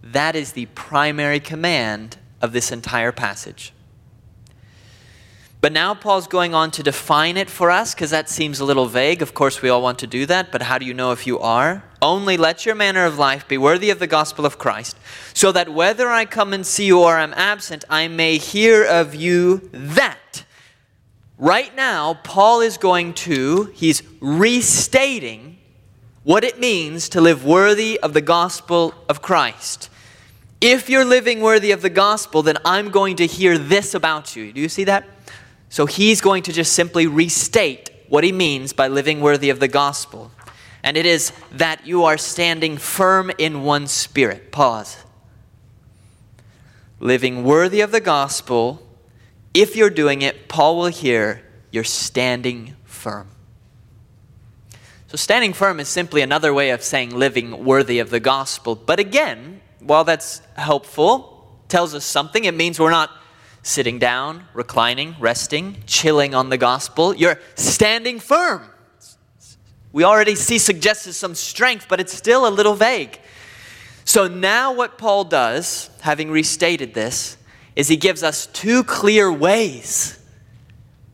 that 0.01 0.35
is 0.35 0.53
the 0.53 0.65
primary 0.67 1.39
command 1.39 2.17
of 2.41 2.53
this 2.53 2.71
entire 2.71 3.11
passage. 3.11 3.73
But 5.59 5.71
now 5.73 5.95
Paul's 5.95 6.27
going 6.27 6.53
on 6.53 6.69
to 6.71 6.83
define 6.83 7.35
it 7.35 7.49
for 7.49 7.71
us 7.71 7.93
because 7.93 8.11
that 8.11 8.29
seems 8.29 8.59
a 8.59 8.65
little 8.65 8.85
vague. 8.85 9.23
Of 9.23 9.33
course, 9.33 9.61
we 9.61 9.69
all 9.69 9.81
want 9.81 9.99
to 9.99 10.07
do 10.07 10.25
that, 10.27 10.51
but 10.51 10.61
how 10.61 10.77
do 10.77 10.85
you 10.85 10.93
know 10.93 11.11
if 11.11 11.25
you 11.25 11.39
are? 11.39 11.83
Only 11.99 12.37
let 12.37 12.65
your 12.65 12.75
manner 12.75 13.05
of 13.05 13.17
life 13.17 13.47
be 13.47 13.57
worthy 13.57 13.89
of 13.89 13.97
the 13.97 14.05
gospel 14.05 14.45
of 14.45 14.59
Christ, 14.59 14.97
so 15.33 15.51
that 15.51 15.69
whether 15.73 16.09
I 16.09 16.25
come 16.25 16.53
and 16.53 16.65
see 16.65 16.85
you 16.85 16.99
or 16.99 17.17
I'm 17.17 17.33
absent, 17.33 17.85
I 17.89 18.07
may 18.07 18.37
hear 18.37 18.85
of 18.85 19.15
you 19.15 19.69
that. 19.73 20.19
Right 21.39 21.75
now, 21.75 22.15
Paul 22.15 22.61
is 22.61 22.77
going 22.77 23.13
to, 23.13 23.65
he's 23.75 24.01
restating 24.19 25.57
what 26.23 26.43
it 26.43 26.59
means 26.59 27.09
to 27.09 27.21
live 27.21 27.45
worthy 27.45 27.99
of 27.99 28.13
the 28.13 28.21
gospel 28.21 28.93
of 29.07 29.21
Christ. 29.21 29.89
If 30.59 30.89
you're 30.89 31.05
living 31.05 31.41
worthy 31.41 31.71
of 31.71 31.83
the 31.83 31.91
gospel, 31.91 32.41
then 32.41 32.57
I'm 32.65 32.89
going 32.89 33.17
to 33.17 33.27
hear 33.27 33.59
this 33.59 33.93
about 33.93 34.35
you. 34.35 34.51
Do 34.51 34.59
you 34.59 34.69
see 34.69 34.85
that? 34.85 35.05
So 35.69 35.85
he's 35.85 36.21
going 36.21 36.41
to 36.43 36.53
just 36.53 36.73
simply 36.73 37.05
restate 37.05 37.91
what 38.09 38.23
he 38.23 38.31
means 38.31 38.73
by 38.73 38.87
living 38.87 39.21
worthy 39.21 39.51
of 39.51 39.59
the 39.59 39.67
gospel. 39.67 40.31
And 40.81 40.97
it 40.97 41.05
is 41.05 41.33
that 41.51 41.85
you 41.85 42.05
are 42.05 42.17
standing 42.17 42.77
firm 42.77 43.31
in 43.37 43.63
one 43.63 43.85
spirit. 43.85 44.51
Pause. 44.51 44.97
Living 46.99 47.43
worthy 47.43 47.81
of 47.81 47.91
the 47.91 48.01
gospel, 48.01 48.86
if 49.53 49.75
you're 49.75 49.89
doing 49.89 50.21
it, 50.21 50.47
Paul 50.47 50.77
will 50.77 50.87
hear 50.87 51.43
you're 51.71 51.83
standing 51.83 52.75
firm. 52.85 53.29
So, 55.07 55.15
standing 55.15 55.53
firm 55.53 55.79
is 55.79 55.87
simply 55.87 56.21
another 56.21 56.53
way 56.53 56.71
of 56.71 56.83
saying 56.83 57.15
living 57.15 57.63
worthy 57.63 57.99
of 57.99 58.09
the 58.09 58.19
gospel. 58.19 58.75
But 58.75 58.99
again, 58.99 59.61
while 59.79 60.03
that's 60.03 60.41
helpful, 60.55 61.61
tells 61.69 61.93
us 61.93 62.03
something, 62.03 62.43
it 62.43 62.53
means 62.53 62.79
we're 62.79 62.91
not 62.91 63.11
sitting 63.63 63.99
down, 63.99 64.45
reclining, 64.53 65.15
resting, 65.19 65.77
chilling 65.85 66.33
on 66.35 66.49
the 66.49 66.57
gospel. 66.57 67.15
You're 67.15 67.39
standing 67.55 68.19
firm. 68.19 68.63
We 69.93 70.03
already 70.03 70.35
see 70.35 70.57
suggested 70.57 71.13
some 71.13 71.35
strength, 71.35 71.87
but 71.87 71.99
it's 71.99 72.13
still 72.13 72.47
a 72.47 72.51
little 72.51 72.75
vague. 72.75 73.19
So 74.03 74.27
now, 74.27 74.73
what 74.73 74.97
Paul 74.97 75.23
does, 75.25 75.89
having 76.01 76.31
restated 76.31 76.93
this, 76.93 77.36
is 77.77 77.87
he 77.87 77.95
gives 77.95 78.23
us 78.23 78.47
two 78.47 78.83
clear 78.83 79.31
ways 79.31 80.19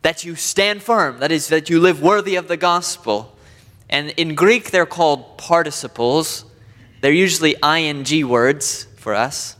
that 0.00 0.24
you 0.24 0.34
stand 0.34 0.82
firm, 0.82 1.18
that 1.18 1.30
is, 1.30 1.48
that 1.48 1.68
you 1.68 1.78
live 1.78 2.00
worthy 2.02 2.36
of 2.36 2.48
the 2.48 2.56
gospel. 2.56 3.36
And 3.90 4.10
in 4.16 4.34
Greek, 4.34 4.70
they're 4.70 4.86
called 4.86 5.36
participles. 5.36 6.46
They're 7.02 7.12
usually 7.12 7.54
ing 7.62 8.26
words 8.26 8.84
for 8.96 9.14
us. 9.14 9.56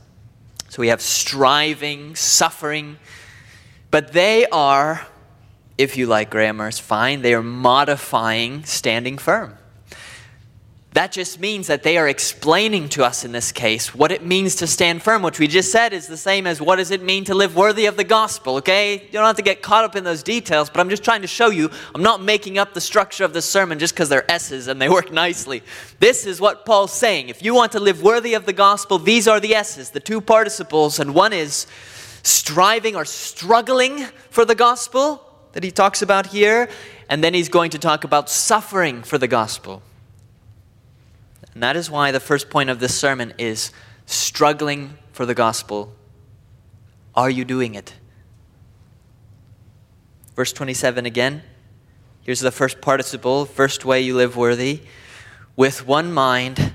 So 0.71 0.81
we 0.81 0.89
have 0.89 1.03
striving, 1.03 2.17
suffering, 2.17 2.97
but 3.91 4.15
they 4.15 4.47
are, 4.47 5.07
if 5.77 5.99
you 5.99 6.07
like 6.07 6.31
grammar, 6.31 6.69
it's 6.69 6.79
fine, 6.79 7.21
they 7.21 7.35
are 7.35 7.43
modifying 7.43 8.65
standing 8.65 9.19
firm. 9.19 9.59
That 10.95 11.11
just 11.11 11.41
means 11.41 11.67
that 11.67 11.83
they 11.83 11.99
are 11.99 12.09
explaining 12.09 12.89
to 12.91 13.05
us 13.05 13.25
in 13.25 13.33
this 13.33 13.51
case 13.51 13.93
what 13.97 14.13
it 14.13 14.25
means 14.25 14.55
to 14.57 14.69
stand 14.69 15.03
firm, 15.03 15.23
which 15.23 15.41
we 15.41 15.49
just 15.49 15.73
said 15.73 15.93
is 15.93 16.07
the 16.07 16.17
same 16.17 16.47
as 16.47 16.61
what 16.61 16.77
does 16.77 16.93
it 16.93 17.03
mean 17.03 17.25
to 17.25 17.35
live 17.35 17.57
worthy 17.57 17.87
of 17.87 17.97
the 17.97 18.05
gospel, 18.05 18.59
okay? 18.59 19.03
You 19.03 19.11
don't 19.11 19.27
have 19.27 19.35
to 19.35 19.43
get 19.43 19.61
caught 19.61 19.85
up 19.85 19.97
in 19.97 20.05
those 20.05 20.23
details, 20.23 20.71
but 20.71 20.79
I'm 20.79 20.89
just 20.89 21.03
trying 21.03 21.23
to 21.23 21.27
show 21.27 21.51
you 21.51 21.69
I'm 21.97 22.05
not 22.05 22.23
making 22.23 22.59
up 22.59 22.75
the 22.75 22.81
structure 22.81 23.25
of 23.25 23.33
the 23.33 23.43
sermon 23.43 23.81
just 23.81 23.93
because 23.93 24.09
they're 24.09 24.31
S's 24.31 24.69
and 24.69 24.81
they 24.81 24.89
work 24.89 25.11
nicely. 25.11 25.65
This 25.99 26.27
is 26.27 26.41
what 26.41 26.65
Paul's 26.65 26.93
saying. 26.93 27.29
If 27.29 27.43
you 27.43 27.57
want 27.57 27.73
to 27.73 27.81
live 27.81 28.01
worthy 28.01 28.35
of 28.35 28.47
the 28.47 28.53
gospel, 28.53 29.01
these 29.01 29.27
are 29.27 29.41
the 29.41 29.57
S's, 29.57 29.91
the 29.91 29.99
two 29.99 30.21
participles, 30.21 31.01
and 31.01 31.13
one 31.13 31.33
is 31.33 31.67
striving 32.23 32.95
or 32.95 33.05
struggling 33.05 34.05
for 34.31 34.45
the 34.45 34.55
gospel 34.55 35.29
that 35.55 35.65
he 35.65 35.73
talks 35.73 36.03
about 36.03 36.29
here, 36.29 36.69
and 37.09 37.25
then 37.25 37.35
he's 37.35 37.49
going 37.49 37.73
to 37.73 37.81
talk 37.81 38.05
about 38.05 38.31
suffering 38.31 39.03
for 39.03 39.19
the 39.19 39.27
gospel. 39.27 39.83
And 41.55 41.63
that 41.63 41.77
is 41.77 41.91
why 41.91 42.11
the 42.11 42.21
first 42.21 42.51
point 42.51 42.69
of 42.69 42.81
this 42.81 42.99
sermon 42.99 43.33
is 43.39 43.71
struggling 44.07 44.99
for 45.13 45.25
the 45.25 45.35
gospel. 45.35 45.95
Are 47.15 47.31
you 47.31 47.45
doing 47.45 47.75
it? 47.77 47.95
Verse 50.35 50.53
27 50.53 51.07
again. 51.07 51.43
Here's 52.23 52.41
the 52.41 52.51
first 52.51 52.81
participle, 52.81 53.45
first 53.45 53.85
way 53.85 54.01
you 54.01 54.17
live 54.17 54.37
worthy. 54.37 54.83
With 55.57 55.87
one 55.87 56.13
mind, 56.13 56.73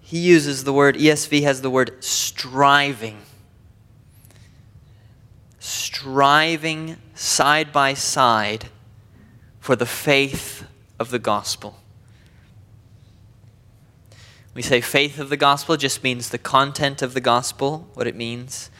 he 0.00 0.18
uses 0.18 0.64
the 0.64 0.72
word, 0.72 0.96
ESV 0.96 1.42
has 1.44 1.62
the 1.62 1.70
word 1.70 2.02
striving. 2.04 3.22
Striving 5.60 6.96
side 7.14 7.72
by 7.72 7.94
side 7.94 8.68
for 9.60 9.76
the 9.76 9.86
faith 9.86 10.66
of 10.98 11.10
the 11.10 11.18
gospel. 11.18 11.79
We 14.54 14.62
say 14.62 14.80
faith 14.80 15.18
of 15.18 15.28
the 15.28 15.36
gospel 15.36 15.76
just 15.76 16.02
means 16.02 16.30
the 16.30 16.38
content 16.38 17.02
of 17.02 17.14
the 17.14 17.20
gospel, 17.20 17.88
what 17.94 18.06
it 18.06 18.16
means. 18.16 18.70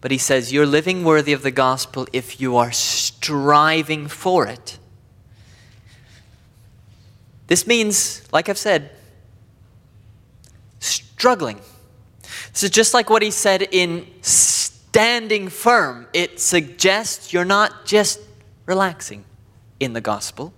But 0.00 0.10
he 0.10 0.18
says 0.18 0.52
you're 0.52 0.66
living 0.66 1.04
worthy 1.04 1.32
of 1.32 1.42
the 1.42 1.50
gospel 1.50 2.06
if 2.12 2.40
you 2.40 2.56
are 2.56 2.72
striving 2.72 4.06
for 4.06 4.46
it. 4.46 4.78
This 7.48 7.66
means, 7.66 8.22
like 8.32 8.48
I've 8.48 8.56
said, 8.56 8.90
struggling. 10.78 11.60
This 12.52 12.62
is 12.62 12.70
just 12.70 12.94
like 12.94 13.10
what 13.10 13.22
he 13.22 13.32
said 13.32 13.62
in 13.62 14.06
standing 14.22 15.48
firm. 15.48 16.06
It 16.12 16.38
suggests 16.38 17.32
you're 17.32 17.44
not 17.44 17.84
just 17.84 18.20
relaxing 18.66 19.24
in 19.80 19.92
the 19.92 20.00
gospel, 20.00 20.54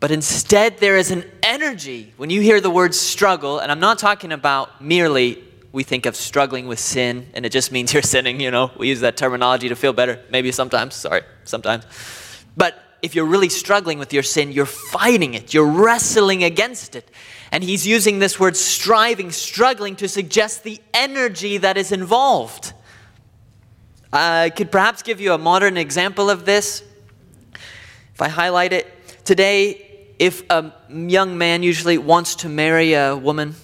but 0.00 0.10
instead, 0.10 0.78
there 0.78 0.96
is 0.96 1.10
an 1.10 1.24
energy 1.48 2.12
when 2.18 2.28
you 2.28 2.42
hear 2.42 2.60
the 2.60 2.70
word 2.70 2.94
struggle, 2.94 3.58
and 3.58 3.72
I'm 3.72 3.80
not 3.80 3.98
talking 3.98 4.32
about 4.32 4.82
merely 4.82 5.42
we 5.72 5.82
think 5.82 6.04
of 6.04 6.14
struggling 6.14 6.66
with 6.66 6.78
sin, 6.78 7.26
and 7.32 7.46
it 7.46 7.50
just 7.50 7.72
means 7.72 7.92
you're 7.94 8.02
sinning, 8.02 8.38
you 8.38 8.50
know. 8.50 8.70
We 8.76 8.88
use 8.88 9.00
that 9.00 9.16
terminology 9.16 9.68
to 9.70 9.74
feel 9.74 9.94
better, 9.94 10.20
maybe 10.30 10.52
sometimes, 10.52 10.94
sorry, 10.94 11.22
sometimes. 11.44 11.86
But 12.56 12.78
if 13.00 13.14
you're 13.14 13.26
really 13.26 13.48
struggling 13.48 13.98
with 13.98 14.12
your 14.12 14.22
sin, 14.22 14.52
you're 14.52 14.66
fighting 14.66 15.34
it, 15.34 15.54
you're 15.54 15.66
wrestling 15.66 16.44
against 16.44 16.94
it. 16.94 17.10
And 17.50 17.64
he's 17.64 17.86
using 17.86 18.18
this 18.18 18.38
word 18.38 18.56
striving, 18.56 19.30
struggling, 19.30 19.96
to 19.96 20.08
suggest 20.08 20.64
the 20.64 20.80
energy 20.92 21.56
that 21.58 21.78
is 21.78 21.92
involved. 21.92 22.74
I 24.12 24.50
could 24.50 24.70
perhaps 24.70 25.02
give 25.02 25.18
you 25.18 25.32
a 25.32 25.38
modern 25.38 25.78
example 25.78 26.28
of 26.28 26.44
this. 26.44 26.82
If 28.14 28.20
I 28.20 28.28
highlight 28.28 28.74
it, 28.74 28.86
today, 29.24 29.87
if 30.18 30.42
a 30.50 30.72
young 30.88 31.38
man 31.38 31.62
usually 31.62 31.98
wants 31.98 32.34
to 32.36 32.48
marry 32.48 32.94
a 32.94 33.16
woman, 33.16 33.54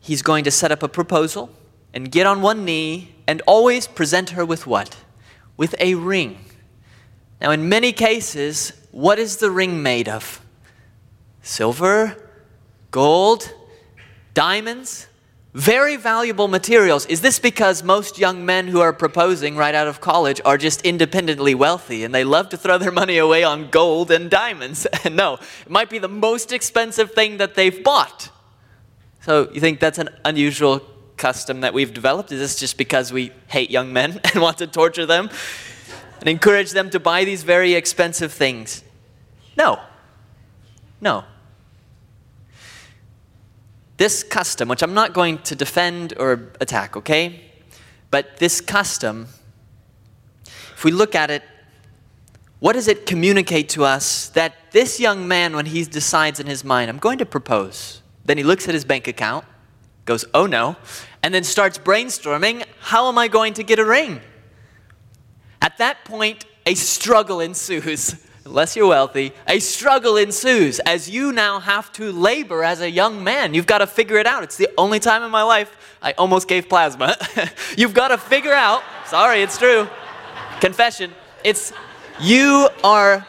he's 0.00 0.22
going 0.22 0.44
to 0.44 0.50
set 0.50 0.72
up 0.72 0.82
a 0.82 0.88
proposal 0.88 1.50
and 1.94 2.10
get 2.10 2.26
on 2.26 2.42
one 2.42 2.64
knee 2.64 3.14
and 3.26 3.42
always 3.46 3.86
present 3.86 4.30
her 4.30 4.44
with 4.44 4.66
what? 4.66 4.96
With 5.56 5.74
a 5.78 5.94
ring. 5.94 6.44
Now, 7.40 7.52
in 7.52 7.68
many 7.68 7.92
cases, 7.92 8.72
what 8.90 9.18
is 9.18 9.36
the 9.36 9.50
ring 9.50 9.82
made 9.82 10.08
of? 10.08 10.40
Silver, 11.42 12.30
gold, 12.90 13.52
diamonds, 14.34 15.06
very 15.52 15.96
valuable 15.96 16.48
materials. 16.48 17.06
Is 17.06 17.20
this 17.20 17.38
because 17.38 17.82
most 17.82 18.18
young 18.18 18.46
men 18.46 18.68
who 18.68 18.80
are 18.80 18.92
proposing 18.92 19.56
right 19.56 19.74
out 19.74 19.88
of 19.88 20.00
college 20.00 20.40
are 20.44 20.56
just 20.56 20.82
independently 20.82 21.54
wealthy 21.54 22.04
and 22.04 22.14
they 22.14 22.24
love 22.24 22.48
to 22.50 22.56
throw 22.56 22.78
their 22.78 22.92
money 22.92 23.18
away 23.18 23.42
on 23.42 23.70
gold 23.70 24.10
and 24.10 24.30
diamonds? 24.30 24.86
no, 25.10 25.34
it 25.34 25.70
might 25.70 25.90
be 25.90 25.98
the 25.98 26.08
most 26.08 26.52
expensive 26.52 27.12
thing 27.12 27.38
that 27.38 27.54
they've 27.54 27.82
bought. 27.82 28.30
So, 29.22 29.50
you 29.52 29.60
think 29.60 29.80
that's 29.80 29.98
an 29.98 30.08
unusual 30.24 30.80
custom 31.16 31.60
that 31.60 31.74
we've 31.74 31.92
developed? 31.92 32.32
Is 32.32 32.38
this 32.38 32.58
just 32.58 32.78
because 32.78 33.12
we 33.12 33.32
hate 33.48 33.70
young 33.70 33.92
men 33.92 34.20
and 34.32 34.40
want 34.40 34.58
to 34.58 34.66
torture 34.66 35.06
them? 35.06 35.30
and 36.20 36.28
encourage 36.28 36.70
them 36.72 36.90
to 36.90 37.00
buy 37.00 37.24
these 37.24 37.42
very 37.42 37.74
expensive 37.74 38.32
things? 38.32 38.84
No. 39.56 39.80
No. 41.00 41.24
This 44.00 44.22
custom, 44.22 44.70
which 44.70 44.82
I'm 44.82 44.94
not 44.94 45.12
going 45.12 45.36
to 45.40 45.54
defend 45.54 46.14
or 46.18 46.52
attack, 46.58 46.96
okay? 46.96 47.44
But 48.10 48.38
this 48.38 48.62
custom, 48.62 49.28
if 50.46 50.84
we 50.84 50.90
look 50.90 51.14
at 51.14 51.30
it, 51.30 51.42
what 52.60 52.72
does 52.72 52.88
it 52.88 53.04
communicate 53.04 53.68
to 53.70 53.84
us 53.84 54.30
that 54.30 54.54
this 54.70 55.00
young 55.00 55.28
man, 55.28 55.54
when 55.54 55.66
he 55.66 55.84
decides 55.84 56.40
in 56.40 56.46
his 56.46 56.64
mind, 56.64 56.88
I'm 56.88 56.96
going 56.96 57.18
to 57.18 57.26
propose, 57.26 58.00
then 58.24 58.38
he 58.38 58.42
looks 58.42 58.66
at 58.68 58.72
his 58.72 58.86
bank 58.86 59.06
account, 59.06 59.44
goes, 60.06 60.24
oh 60.32 60.46
no, 60.46 60.76
and 61.22 61.34
then 61.34 61.44
starts 61.44 61.76
brainstorming, 61.76 62.64
how 62.80 63.06
am 63.08 63.18
I 63.18 63.28
going 63.28 63.52
to 63.52 63.62
get 63.62 63.78
a 63.78 63.84
ring? 63.84 64.22
At 65.60 65.76
that 65.76 66.06
point, 66.06 66.46
a 66.64 66.74
struggle 66.74 67.40
ensues. 67.40 68.14
Unless 68.50 68.74
you're 68.74 68.88
wealthy, 68.88 69.32
a 69.46 69.60
struggle 69.60 70.16
ensues 70.16 70.80
as 70.80 71.08
you 71.08 71.30
now 71.30 71.60
have 71.60 71.92
to 71.92 72.10
labor 72.10 72.64
as 72.64 72.80
a 72.80 72.90
young 72.90 73.22
man. 73.22 73.54
You've 73.54 73.64
got 73.64 73.78
to 73.78 73.86
figure 73.86 74.16
it 74.16 74.26
out. 74.26 74.42
It's 74.42 74.56
the 74.56 74.68
only 74.76 74.98
time 74.98 75.22
in 75.22 75.30
my 75.30 75.44
life 75.44 75.96
I 76.02 76.14
almost 76.18 76.48
gave 76.48 76.68
plasma. 76.68 77.14
You've 77.78 77.94
got 77.94 78.08
to 78.08 78.18
figure 78.18 78.52
out, 78.52 78.82
sorry, 79.06 79.42
it's 79.42 79.56
true. 79.56 79.86
Confession. 80.60 81.12
It's 81.44 81.72
you 82.18 82.68
are 82.82 83.24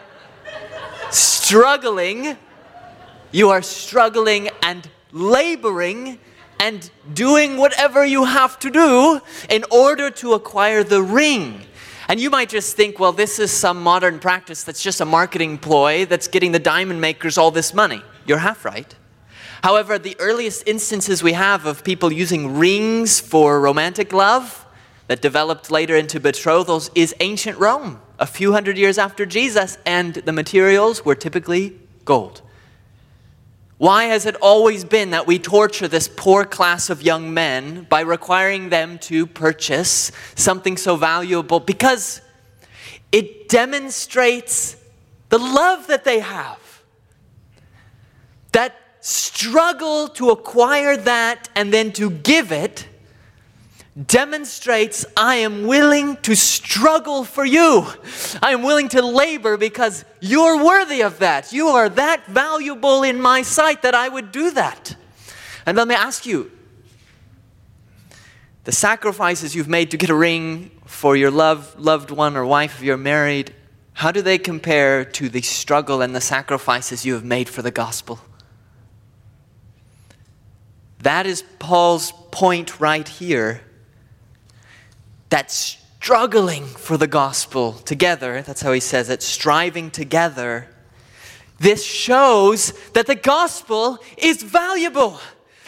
struggling, 1.12 2.36
you 3.32 3.52
are 3.52 3.62
struggling 3.62 4.50
and 4.64 4.90
laboring 5.12 6.18
and 6.60 6.90
doing 7.14 7.58
whatever 7.58 8.04
you 8.04 8.26
have 8.26 8.58
to 8.58 8.72
do 8.72 9.22
in 9.52 9.66
order 9.70 10.10
to 10.10 10.34
acquire 10.34 10.84
the 10.84 11.04
ring 11.04 11.62
and 12.12 12.20
you 12.20 12.30
might 12.30 12.50
just 12.50 12.76
think, 12.76 13.00
well, 13.00 13.14
this 13.14 13.40
is 13.40 13.54
some 13.54 13.82
modern 13.82 14.20
practice 14.20 14.66
that's 14.66 14.84
just 14.84 15.00
a 15.00 15.06
marketing 15.06 15.58
ploy 15.58 16.06
that's 16.06 16.28
getting 16.28 16.52
the 16.52 16.60
diamond 16.60 17.00
makers 17.00 17.38
all 17.38 17.52
this 17.52 17.74
money. 17.74 18.02
You're 18.26 18.40
half 18.40 18.66
right. 18.66 18.94
However, 19.64 19.98
the 19.98 20.18
earliest 20.20 20.68
instances 20.68 21.24
we 21.24 21.32
have 21.32 21.66
of 21.66 21.86
people 21.86 22.12
using 22.12 22.58
rings 22.58 23.22
for 23.22 23.62
romantic 23.62 24.12
love 24.12 24.66
that 25.08 25.22
developed 25.22 25.72
later 25.72 25.96
into 25.96 26.20
betrothals 26.20 26.92
is 26.96 27.16
ancient 27.22 27.58
Rome, 27.58 28.02
a 28.20 28.28
few 28.28 28.52
hundred 28.52 28.78
years 28.78 28.98
after 28.98 29.26
Jesus, 29.26 29.78
and 29.86 30.16
the 30.16 30.34
materials 30.34 31.06
were 31.06 31.16
typically 31.16 31.80
gold. 32.04 32.42
Why 33.82 34.04
has 34.04 34.28
it 34.28 34.36
always 34.36 34.86
been 34.86 35.10
that 35.10 35.26
we 35.26 35.40
torture 35.40 35.88
this 35.88 36.08
poor 36.08 36.46
class 36.46 36.92
of 36.92 37.02
young 37.02 37.34
men 37.34 37.88
by 37.90 38.02
requiring 38.02 38.70
them 38.70 39.00
to 39.00 39.26
purchase 39.26 40.12
something 40.36 40.78
so 40.78 40.98
valuable? 40.98 41.60
Because 41.60 42.22
it 43.12 43.50
demonstrates 43.50 44.76
the 45.30 45.40
love 45.40 45.88
that 45.88 46.04
they 46.04 46.20
have. 46.20 46.84
That 48.52 48.76
struggle 49.00 50.10
to 50.10 50.30
acquire 50.30 50.96
that 50.96 51.50
and 51.56 51.74
then 51.74 51.92
to 51.94 52.12
give 52.12 52.52
it 52.52 52.88
demonstrates 54.08 55.06
I 55.18 55.36
am 55.38 55.68
willing 55.68 56.16
to 56.18 56.36
struggle 56.36 57.24
for 57.24 57.44
you. 57.44 57.86
I 58.42 58.54
am 58.54 58.64
willing 58.64 58.88
to 58.90 59.02
labor 59.02 59.58
because 59.58 60.06
you're 60.22 60.64
worthy 60.64 61.02
of 61.02 61.20
that. 61.20 61.52
You 61.52 61.68
are 61.68 61.90
that 61.90 62.26
valuable 62.28 63.04
in 63.04 63.22
my 63.22 63.42
sight 63.42 63.82
that 63.82 63.94
I 63.94 64.08
would 64.08 64.32
do 64.32 64.52
that. 64.52 64.96
And 65.66 65.78
let 65.78 65.88
me 65.88 65.96
ask 65.96 66.26
you 66.26 66.52
the 68.64 68.72
sacrifices 68.72 69.56
you've 69.56 69.68
made 69.68 69.92
to 69.92 69.98
get 69.98 70.10
a 70.10 70.16
ring 70.16 70.72
for 70.86 71.16
your 71.16 71.32
love, 71.32 71.76
loved 71.78 72.12
one 72.12 72.38
or 72.38 72.46
wife 72.46 72.76
if 72.76 72.84
you're 72.84 72.98
married, 72.98 73.54
how 73.94 74.12
do 74.12 74.22
they 74.22 74.38
compare 74.38 75.04
to 75.04 75.28
the 75.28 75.42
struggle 75.42 76.02
and 76.02 76.16
the 76.16 76.22
sacrifices 76.22 77.06
you 77.06 77.14
have 77.14 77.26
made 77.26 77.50
for 77.50 77.62
the 77.62 77.72
gospel? 77.72 78.20
That 81.00 81.26
is 81.26 81.44
Paul's 81.60 82.14
point 82.32 82.80
right 82.80 83.08
here 83.08 83.62
that 85.32 85.50
struggling 85.50 86.66
for 86.66 86.98
the 86.98 87.08
gospel 87.08 87.74
together, 87.74 88.42
that's 88.42 88.62
how 88.62 88.74
he 88.74 88.80
says 88.80 89.10
it, 89.10 89.24
striving 89.24 89.90
together, 89.90 90.68
this 91.58 91.84
shows 91.84 92.74
that 92.92 93.08
the 93.08 93.16
gospel 93.16 94.00
is 94.18 94.44
valuable, 94.44 95.20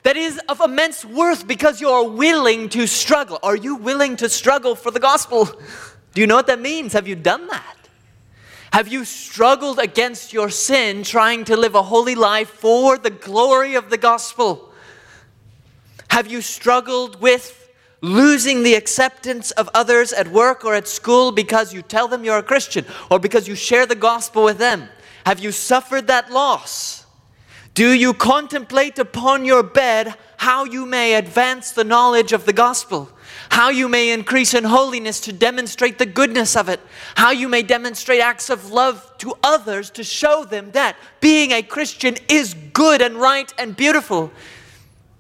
that 0.03 0.17
is 0.17 0.39
of 0.49 0.59
immense 0.59 1.05
worth 1.05 1.47
because 1.47 1.79
you 1.79 1.87
are 1.87 2.07
willing 2.07 2.67
to 2.69 2.87
struggle. 2.87 3.39
Are 3.41 3.55
you 3.55 3.75
willing 3.75 4.17
to 4.17 4.27
struggle 4.27 4.75
for 4.75 4.91
the 4.91 4.99
gospel? 4.99 5.45
Do 6.13 6.21
you 6.21 6.27
know 6.27 6.35
what 6.35 6.47
that 6.47 6.59
means? 6.59 6.93
Have 6.93 7.07
you 7.07 7.15
done 7.15 7.47
that? 7.47 7.77
Have 8.73 8.87
you 8.87 9.05
struggled 9.05 9.79
against 9.79 10.33
your 10.33 10.49
sin 10.49 11.03
trying 11.03 11.45
to 11.45 11.55
live 11.55 11.75
a 11.75 11.83
holy 11.83 12.15
life 12.15 12.49
for 12.49 12.97
the 12.97 13.11
glory 13.11 13.75
of 13.75 13.89
the 13.89 13.97
gospel? 13.97 14.73
Have 16.09 16.27
you 16.27 16.41
struggled 16.41 17.21
with 17.21 17.62
losing 18.03 18.63
the 18.63 18.75
acceptance 18.75 19.51
of 19.51 19.69
others 19.73 20.11
at 20.11 20.27
work 20.27 20.65
or 20.65 20.75
at 20.75 20.87
school 20.87 21.31
because 21.31 21.73
you 21.73 21.81
tell 21.81 22.09
them 22.09 22.25
you're 22.25 22.37
a 22.37 22.43
Christian 22.43 22.85
or 23.09 23.17
because 23.17 23.47
you 23.47 23.55
share 23.55 23.85
the 23.85 23.95
gospel 23.95 24.43
with 24.43 24.57
them? 24.57 24.89
Have 25.25 25.39
you 25.39 25.53
suffered 25.53 26.07
that 26.07 26.29
loss? 26.29 27.05
Do 27.73 27.93
you 27.93 28.13
contemplate 28.13 28.99
upon 28.99 29.45
your 29.45 29.63
bed 29.63 30.15
how 30.37 30.65
you 30.65 30.85
may 30.85 31.15
advance 31.15 31.71
the 31.71 31.85
knowledge 31.85 32.33
of 32.33 32.45
the 32.45 32.51
gospel? 32.51 33.09
How 33.49 33.69
you 33.69 33.87
may 33.87 34.11
increase 34.11 34.53
in 34.53 34.65
holiness 34.65 35.21
to 35.21 35.31
demonstrate 35.31 35.97
the 35.97 36.05
goodness 36.05 36.57
of 36.57 36.67
it? 36.67 36.81
How 37.15 37.31
you 37.31 37.47
may 37.47 37.63
demonstrate 37.63 38.19
acts 38.19 38.49
of 38.49 38.69
love 38.71 39.17
to 39.19 39.33
others 39.41 39.89
to 39.91 40.03
show 40.03 40.43
them 40.43 40.71
that 40.71 40.97
being 41.21 41.51
a 41.51 41.63
Christian 41.63 42.17
is 42.27 42.53
good 42.73 43.01
and 43.01 43.15
right 43.15 43.51
and 43.57 43.77
beautiful? 43.77 44.31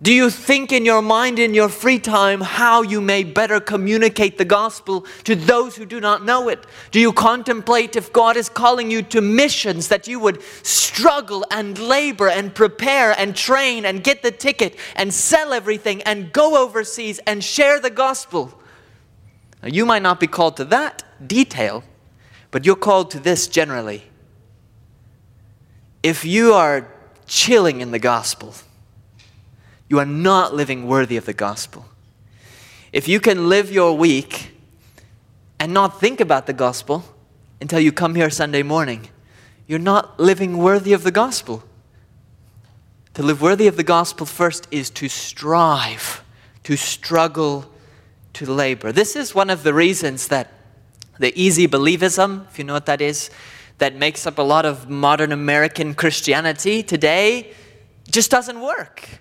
Do 0.03 0.11
you 0.11 0.29
think 0.29 0.73
in 0.73 0.83
your 0.83 1.01
mind, 1.01 1.39
in 1.39 1.53
your 1.53 1.69
free 1.69 1.97
time, 1.97 2.41
how 2.41 2.81
you 2.81 2.99
may 2.99 3.23
better 3.23 3.61
communicate 3.61 4.37
the 4.37 4.43
gospel 4.43 5.05
to 5.23 5.33
those 5.33 5.77
who 5.77 5.85
do 5.85 6.01
not 6.01 6.25
know 6.25 6.49
it? 6.49 6.65
Do 6.91 6.99
you 6.99 7.13
contemplate 7.13 7.95
if 7.95 8.11
God 8.11 8.35
is 8.35 8.49
calling 8.49 8.91
you 8.91 9.01
to 9.03 9.21
missions 9.21 9.87
that 9.87 10.05
you 10.05 10.19
would 10.19 10.43
struggle 10.61 11.45
and 11.49 11.79
labor 11.79 12.27
and 12.27 12.53
prepare 12.53 13.17
and 13.17 13.33
train 13.33 13.85
and 13.85 14.03
get 14.03 14.23
the 14.23 14.31
ticket 14.31 14.75
and 14.97 15.13
sell 15.13 15.53
everything 15.53 16.01
and 16.01 16.33
go 16.33 16.61
overseas 16.61 17.19
and 17.25 17.41
share 17.41 17.79
the 17.79 17.89
gospel? 17.89 18.53
Now, 19.61 19.69
you 19.69 19.85
might 19.85 20.01
not 20.01 20.19
be 20.19 20.27
called 20.27 20.57
to 20.57 20.65
that 20.65 21.03
detail, 21.25 21.81
but 22.51 22.65
you're 22.65 22.75
called 22.75 23.09
to 23.11 23.21
this 23.21 23.47
generally. 23.47 24.03
If 26.03 26.25
you 26.25 26.51
are 26.51 26.91
chilling 27.25 27.79
in 27.79 27.91
the 27.91 27.99
gospel, 27.99 28.53
you 29.93 29.99
are 29.99 30.05
not 30.07 30.55
living 30.55 30.87
worthy 30.87 31.17
of 31.17 31.25
the 31.25 31.33
gospel. 31.33 31.85
If 32.91 33.07
you 33.07 33.19
can 33.19 33.47
live 33.47 33.71
your 33.71 33.95
week 33.95 34.55
and 35.59 35.71
not 35.71 35.99
think 35.99 36.19
about 36.19 36.47
the 36.47 36.53
gospel 36.53 37.03
until 37.61 37.79
you 37.79 37.91
come 37.91 38.15
here 38.15 38.31
Sunday 38.31 38.63
morning, 38.63 39.09
you're 39.67 39.77
not 39.77 40.19
living 40.19 40.57
worthy 40.57 40.93
of 40.93 41.03
the 41.03 41.11
gospel. 41.11 41.63
To 43.13 43.21
live 43.21 43.39
worthy 43.39 43.67
of 43.67 43.77
the 43.77 43.83
gospel 43.83 44.25
first 44.25 44.67
is 44.71 44.89
to 44.89 45.07
strive, 45.07 46.23
to 46.63 46.75
struggle, 46.75 47.71
to 48.33 48.51
labor. 48.51 48.91
This 48.91 49.15
is 49.15 49.35
one 49.35 49.51
of 49.51 49.61
the 49.61 49.75
reasons 49.75 50.29
that 50.29 50.51
the 51.19 51.39
easy 51.39 51.67
believism, 51.67 52.47
if 52.49 52.57
you 52.57 52.65
know 52.65 52.73
what 52.73 52.87
that 52.87 52.99
is, 52.99 53.29
that 53.77 53.95
makes 53.95 54.25
up 54.25 54.39
a 54.39 54.41
lot 54.41 54.65
of 54.65 54.89
modern 54.89 55.31
American 55.31 55.93
Christianity 55.93 56.81
today 56.81 57.53
just 58.09 58.31
doesn't 58.31 58.59
work 58.59 59.19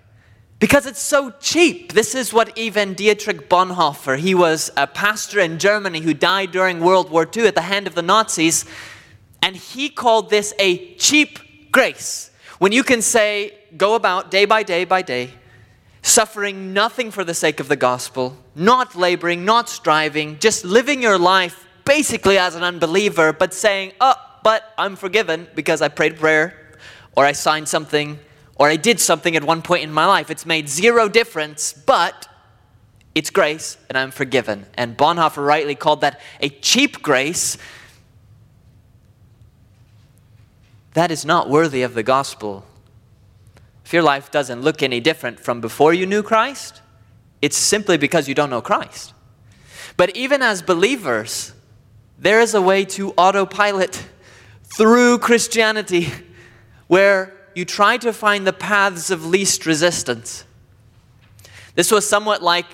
because 0.63 0.87
it's 0.87 1.03
so 1.03 1.33
cheap. 1.41 1.93
This 1.93 2.15
is 2.15 2.33
what 2.33 2.57
even 2.57 2.95
Dietrich 2.95 3.49
Bonhoeffer, 3.49 4.17
he 4.17 4.33
was 4.33 4.71
a 4.77 4.87
pastor 4.87 5.41
in 5.41 5.59
Germany 5.59 5.99
who 5.99 6.15
died 6.15 6.53
during 6.53 6.79
World 6.79 7.11
War 7.11 7.29
II 7.37 7.49
at 7.49 7.57
the 7.57 7.63
hand 7.63 7.89
of 7.89 7.97
the 7.97 8.01
Nazis, 8.01 8.65
and 9.43 9.57
he 9.57 9.89
called 9.89 10.31
this 10.31 10.55
a 10.61 10.95
cheap 10.95 11.41
grace. 11.73 12.31
When 12.61 12.71
you 12.71 12.85
can 12.85 13.03
say, 13.03 13.59
go 13.77 13.97
about 13.97 14.31
day 14.31 14.45
by 14.45 14.63
day 14.63 14.85
by 14.85 15.03
day, 15.03 15.31
suffering 16.01 16.73
nothing 16.73 17.11
for 17.11 17.25
the 17.25 17.35
sake 17.35 17.59
of 17.59 17.67
the 17.67 17.75
gospel, 17.75 18.37
not 18.55 18.95
laboring, 18.95 19.45
not 19.45 19.69
striving, 19.69 20.39
just 20.39 20.65
living 20.65 21.03
your 21.03 21.19
life 21.19 21.67
basically 21.85 22.39
as 22.39 22.55
an 22.55 22.63
unbeliever, 22.63 23.33
but 23.33 23.53
saying, 23.53 23.95
oh, 24.01 24.15
but 24.45 24.73
I'm 24.79 24.95
forgiven 24.95 25.49
because 25.57 25.83
I 25.83 25.89
prayed 25.89 26.19
prayer 26.19 26.77
or 27.17 27.25
I 27.25 27.33
signed 27.33 27.69
something 27.69 28.21
or 28.57 28.69
I 28.69 28.77
did 28.77 29.01
something 29.01 29.37
at 29.37 29.45
one 29.45 29.63
point 29.63 29.83
in 29.83 29.93
my 29.93 30.07
life. 30.07 30.31
It's 30.31 30.47
made 30.47 30.69
zero 30.69 31.09
difference, 31.09 31.73
but 31.73 32.29
it's 33.15 33.31
grace 33.31 33.77
and 33.89 33.99
I'm 33.99 34.11
forgiven. 34.11 34.67
And 34.75 34.97
Bonhoeffer 34.97 35.45
rightly 35.45 35.75
called 35.75 36.01
that 36.03 36.21
a 36.41 36.49
cheap 36.49 37.03
grace. 37.03 37.59
That 40.95 41.11
is 41.11 41.25
not 41.25 41.49
worthy 41.49 41.83
of 41.83 41.95
the 41.95 42.03
gospel. 42.03 42.65
If 43.85 43.93
your 43.93 44.03
life 44.03 44.31
doesn't 44.31 44.63
look 44.63 44.83
any 44.83 45.01
different 45.01 45.41
from 45.41 45.61
before 45.61 45.93
you 45.93 46.07
knew 46.07 46.23
Christ, 46.23 46.81
it's 47.41 47.57
simply 47.57 47.97
because 47.97 48.29
you 48.29 48.35
don't 48.35 48.51
know 48.51 48.63
Christ. 48.63 49.13
But 49.97 50.17
even 50.17 50.43
as 50.43 50.63
believers, 50.63 51.53
there 52.19 52.41
is 52.41 52.55
a 52.55 52.63
way 52.63 52.85
to 52.85 53.13
autopilot 53.13 54.07
through 54.63 55.19
Christianity 55.19 56.09
where 56.87 57.42
you 57.55 57.65
try 57.65 57.97
to 57.99 58.13
find 58.13 58.47
the 58.47 58.53
paths 58.53 59.11
of 59.11 59.25
least 59.27 59.67
resistance. 59.67 60.45
This 61.75 61.91
was 61.91 62.09
somewhat 62.09 62.43
like 62.43 62.67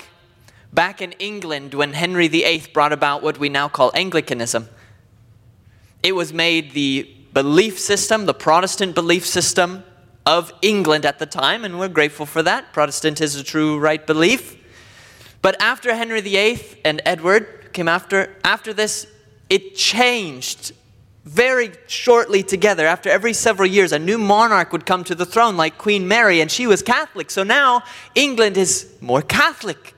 back 0.72 1.00
in 1.00 1.12
England 1.12 1.74
when 1.74 1.92
Henry 1.92 2.28
VIII 2.28 2.64
brought 2.72 2.92
about 2.92 3.22
what 3.22 3.38
we 3.38 3.48
now 3.48 3.68
call 3.68 3.90
Anglicanism. 3.94 4.68
It 6.02 6.12
was 6.12 6.32
made 6.32 6.72
the 6.72 7.14
belief 7.32 7.78
system, 7.78 8.26
the 8.26 8.34
Protestant 8.34 8.94
belief 8.94 9.26
system 9.26 9.84
of 10.26 10.52
England 10.62 11.06
at 11.06 11.18
the 11.18 11.26
time, 11.26 11.64
and 11.64 11.78
we're 11.78 11.88
grateful 11.88 12.26
for 12.26 12.42
that. 12.42 12.72
Protestant 12.72 13.20
is 13.20 13.34
a 13.34 13.42
true 13.42 13.78
right 13.78 14.06
belief. 14.06 14.56
But 15.40 15.60
after 15.60 15.94
Henry 15.94 16.20
VIII 16.20 16.60
and 16.84 17.00
Edward 17.06 17.72
came 17.72 17.88
after, 17.88 18.36
after 18.44 18.72
this, 18.72 19.06
it 19.48 19.74
changed 19.74 20.72
very 21.28 21.72
shortly 21.86 22.42
together. 22.42 22.86
After 22.86 23.10
every 23.10 23.34
several 23.34 23.68
years, 23.68 23.92
a 23.92 23.98
new 23.98 24.16
monarch 24.16 24.72
would 24.72 24.86
come 24.86 25.04
to 25.04 25.14
the 25.14 25.26
throne, 25.26 25.58
like 25.58 25.76
Queen 25.76 26.08
Mary, 26.08 26.40
and 26.40 26.50
she 26.50 26.66
was 26.66 26.80
Catholic. 26.80 27.30
So 27.30 27.42
now 27.42 27.82
England 28.14 28.56
is 28.56 28.90
more 29.02 29.20
Catholic. 29.20 29.94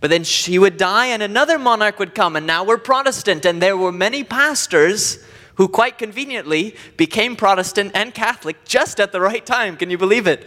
But 0.00 0.10
then 0.10 0.22
she 0.22 0.56
would 0.56 0.76
die, 0.76 1.06
and 1.06 1.20
another 1.20 1.58
monarch 1.58 1.98
would 1.98 2.14
come, 2.14 2.36
and 2.36 2.46
now 2.46 2.62
we're 2.62 2.78
Protestant. 2.78 3.44
And 3.44 3.60
there 3.60 3.76
were 3.76 3.90
many 3.90 4.22
pastors 4.22 5.24
who, 5.56 5.66
quite 5.66 5.98
conveniently, 5.98 6.76
became 6.96 7.34
Protestant 7.34 7.90
and 7.96 8.14
Catholic 8.14 8.64
just 8.64 9.00
at 9.00 9.10
the 9.10 9.20
right 9.20 9.44
time. 9.44 9.76
Can 9.76 9.90
you 9.90 9.98
believe 9.98 10.28
it? 10.28 10.46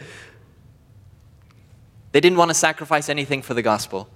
They 2.14 2.22
didn't 2.22 2.38
want 2.38 2.50
to 2.52 2.56
sacrifice 2.56 3.10
anything 3.10 3.42
for 3.42 3.54
the 3.54 3.62
gospel. 3.62 4.08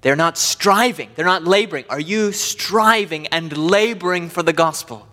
They're 0.00 0.16
not 0.16 0.36
striving, 0.36 1.10
they're 1.14 1.24
not 1.24 1.44
laboring. 1.44 1.84
Are 1.88 2.00
you 2.00 2.32
striving 2.32 3.28
and 3.28 3.56
laboring 3.56 4.28
for 4.28 4.42
the 4.42 4.52
gospel? 4.52 5.06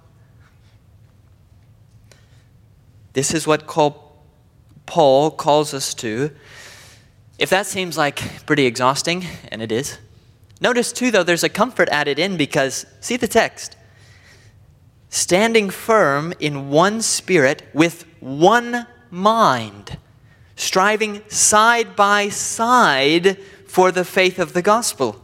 This 3.13 3.33
is 3.33 3.47
what 3.47 3.67
Paul 3.67 5.31
calls 5.31 5.73
us 5.73 5.93
to. 5.95 6.31
If 7.39 7.49
that 7.49 7.65
seems 7.65 7.97
like 7.97 8.45
pretty 8.45 8.65
exhausting, 8.65 9.25
and 9.51 9.61
it 9.61 9.71
is, 9.71 9.97
notice 10.59 10.91
too, 10.91 11.11
though, 11.11 11.23
there's 11.23 11.43
a 11.43 11.49
comfort 11.49 11.89
added 11.89 12.19
in 12.19 12.37
because, 12.37 12.85
see 12.99 13.17
the 13.17 13.27
text. 13.27 13.75
Standing 15.09 15.69
firm 15.69 16.33
in 16.39 16.69
one 16.69 17.01
spirit 17.01 17.63
with 17.73 18.05
one 18.19 18.87
mind, 19.11 19.97
striving 20.55 21.21
side 21.29 21.95
by 21.95 22.29
side 22.29 23.37
for 23.67 23.91
the 23.91 24.05
faith 24.05 24.39
of 24.39 24.53
the 24.53 24.61
gospel. 24.61 25.22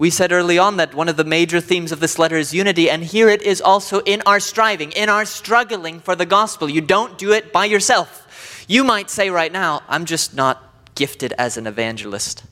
We 0.00 0.08
said 0.08 0.32
early 0.32 0.56
on 0.56 0.78
that 0.78 0.94
one 0.94 1.10
of 1.10 1.18
the 1.18 1.24
major 1.24 1.60
themes 1.60 1.92
of 1.92 2.00
this 2.00 2.18
letter 2.18 2.38
is 2.38 2.54
unity, 2.54 2.88
and 2.88 3.04
here 3.04 3.28
it 3.28 3.42
is 3.42 3.60
also 3.60 4.00
in 4.00 4.22
our 4.24 4.40
striving, 4.40 4.92
in 4.92 5.10
our 5.10 5.26
struggling 5.26 6.00
for 6.00 6.16
the 6.16 6.24
gospel. 6.24 6.70
You 6.70 6.80
don't 6.80 7.18
do 7.18 7.32
it 7.32 7.52
by 7.52 7.66
yourself. 7.66 8.64
You 8.66 8.82
might 8.82 9.10
say 9.10 9.28
right 9.28 9.52
now, 9.52 9.82
I'm 9.90 10.06
just 10.06 10.34
not 10.34 10.64
gifted 10.94 11.34
as 11.36 11.58
an 11.58 11.66
evangelist. 11.66 12.44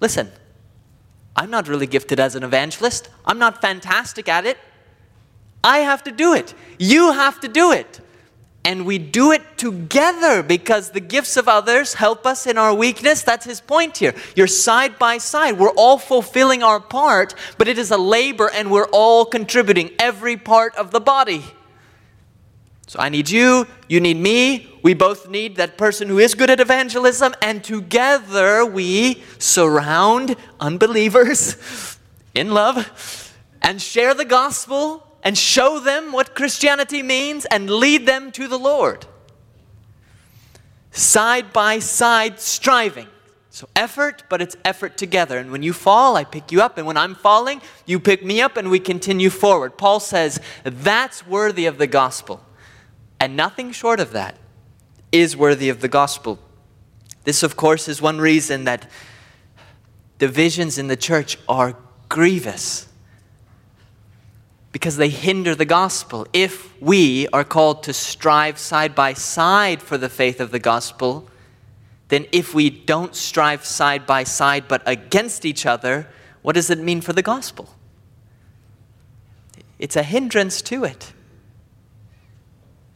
Listen, 0.00 0.30
I'm 1.34 1.48
not 1.48 1.66
really 1.66 1.86
gifted 1.86 2.20
as 2.20 2.34
an 2.34 2.42
evangelist. 2.42 3.08
I'm 3.24 3.38
not 3.38 3.62
fantastic 3.62 4.28
at 4.28 4.44
it. 4.44 4.58
I 5.64 5.78
have 5.78 6.04
to 6.04 6.10
do 6.10 6.34
it. 6.34 6.52
You 6.78 7.12
have 7.12 7.40
to 7.40 7.48
do 7.48 7.72
it 7.72 8.02
and 8.64 8.84
we 8.84 8.98
do 8.98 9.32
it 9.32 9.56
together 9.56 10.42
because 10.42 10.90
the 10.90 11.00
gifts 11.00 11.36
of 11.36 11.48
others 11.48 11.94
help 11.94 12.26
us 12.26 12.46
in 12.46 12.58
our 12.58 12.74
weakness. 12.74 13.22
That's 13.22 13.46
his 13.46 13.60
point 13.60 13.96
here. 13.96 14.14
You're 14.36 14.46
side 14.46 14.98
by 14.98 15.18
side. 15.18 15.58
We're 15.58 15.70
all 15.70 15.96
fulfilling 15.96 16.62
our 16.62 16.80
part, 16.80 17.34
but 17.56 17.68
it 17.68 17.78
is 17.78 17.90
a 17.90 17.96
labor 17.96 18.50
and 18.52 18.70
we're 18.70 18.88
all 18.92 19.24
contributing, 19.24 19.92
every 19.98 20.36
part 20.36 20.74
of 20.76 20.90
the 20.90 21.00
body. 21.00 21.44
So 22.88 22.98
I 23.00 23.10
need 23.10 23.28
you, 23.28 23.66
you 23.88 24.00
need 24.00 24.16
me, 24.16 24.68
we 24.82 24.94
both 24.94 25.28
need 25.28 25.56
that 25.56 25.76
person 25.76 26.08
who 26.08 26.18
is 26.18 26.34
good 26.34 26.48
at 26.48 26.58
evangelism, 26.58 27.34
and 27.42 27.62
together 27.62 28.64
we 28.64 29.22
surround 29.38 30.36
unbelievers 30.58 31.98
in 32.34 32.52
love 32.52 33.34
and 33.60 33.82
share 33.82 34.14
the 34.14 34.24
gospel 34.24 35.07
and 35.22 35.36
show 35.36 35.80
them 35.80 36.12
what 36.12 36.34
Christianity 36.34 37.02
means 37.02 37.44
and 37.46 37.70
lead 37.70 38.06
them 38.06 38.32
to 38.32 38.48
the 38.48 38.58
Lord. 38.58 39.06
Side 40.90 41.52
by 41.52 41.78
side 41.78 42.40
striving. 42.40 43.08
So, 43.50 43.68
effort, 43.74 44.22
but 44.28 44.40
it's 44.40 44.56
effort 44.64 44.96
together. 44.96 45.38
And 45.38 45.50
when 45.50 45.62
you 45.62 45.72
fall, 45.72 46.16
I 46.16 46.24
pick 46.24 46.52
you 46.52 46.62
up. 46.62 46.78
And 46.78 46.86
when 46.86 46.96
I'm 46.96 47.14
falling, 47.14 47.60
you 47.86 47.98
pick 47.98 48.24
me 48.24 48.40
up 48.40 48.56
and 48.56 48.70
we 48.70 48.78
continue 48.78 49.30
forward. 49.30 49.76
Paul 49.76 50.00
says 50.00 50.40
that's 50.62 51.26
worthy 51.26 51.66
of 51.66 51.78
the 51.78 51.86
gospel. 51.86 52.44
And 53.18 53.36
nothing 53.36 53.72
short 53.72 53.98
of 53.98 54.12
that 54.12 54.36
is 55.10 55.36
worthy 55.36 55.68
of 55.68 55.80
the 55.80 55.88
gospel. 55.88 56.38
This, 57.24 57.42
of 57.42 57.56
course, 57.56 57.88
is 57.88 58.00
one 58.00 58.20
reason 58.20 58.64
that 58.64 58.88
divisions 60.18 60.78
in 60.78 60.86
the 60.86 60.96
church 60.96 61.38
are 61.48 61.76
grievous 62.08 62.87
because 64.72 64.96
they 64.96 65.08
hinder 65.08 65.54
the 65.54 65.64
gospel. 65.64 66.26
If 66.32 66.80
we 66.80 67.26
are 67.28 67.44
called 67.44 67.82
to 67.84 67.92
strive 67.92 68.58
side 68.58 68.94
by 68.94 69.14
side 69.14 69.82
for 69.82 69.96
the 69.96 70.08
faith 70.08 70.40
of 70.40 70.50
the 70.50 70.58
gospel, 70.58 71.28
then 72.08 72.26
if 72.32 72.54
we 72.54 72.70
don't 72.70 73.14
strive 73.14 73.64
side 73.64 74.06
by 74.06 74.24
side 74.24 74.68
but 74.68 74.82
against 74.86 75.44
each 75.44 75.66
other, 75.66 76.08
what 76.42 76.54
does 76.54 76.70
it 76.70 76.78
mean 76.78 77.00
for 77.00 77.12
the 77.12 77.22
gospel? 77.22 77.74
It's 79.78 79.96
a 79.96 80.02
hindrance 80.02 80.60
to 80.62 80.84
it. 80.84 81.12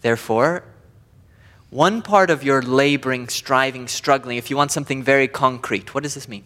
Therefore, 0.00 0.64
one 1.70 2.02
part 2.02 2.28
of 2.28 2.42
your 2.44 2.60
laboring, 2.60 3.28
striving, 3.28 3.88
struggling, 3.88 4.36
if 4.36 4.50
you 4.50 4.56
want 4.56 4.72
something 4.72 5.02
very 5.02 5.28
concrete, 5.28 5.94
what 5.94 6.02
does 6.02 6.14
this 6.14 6.28
mean? 6.28 6.44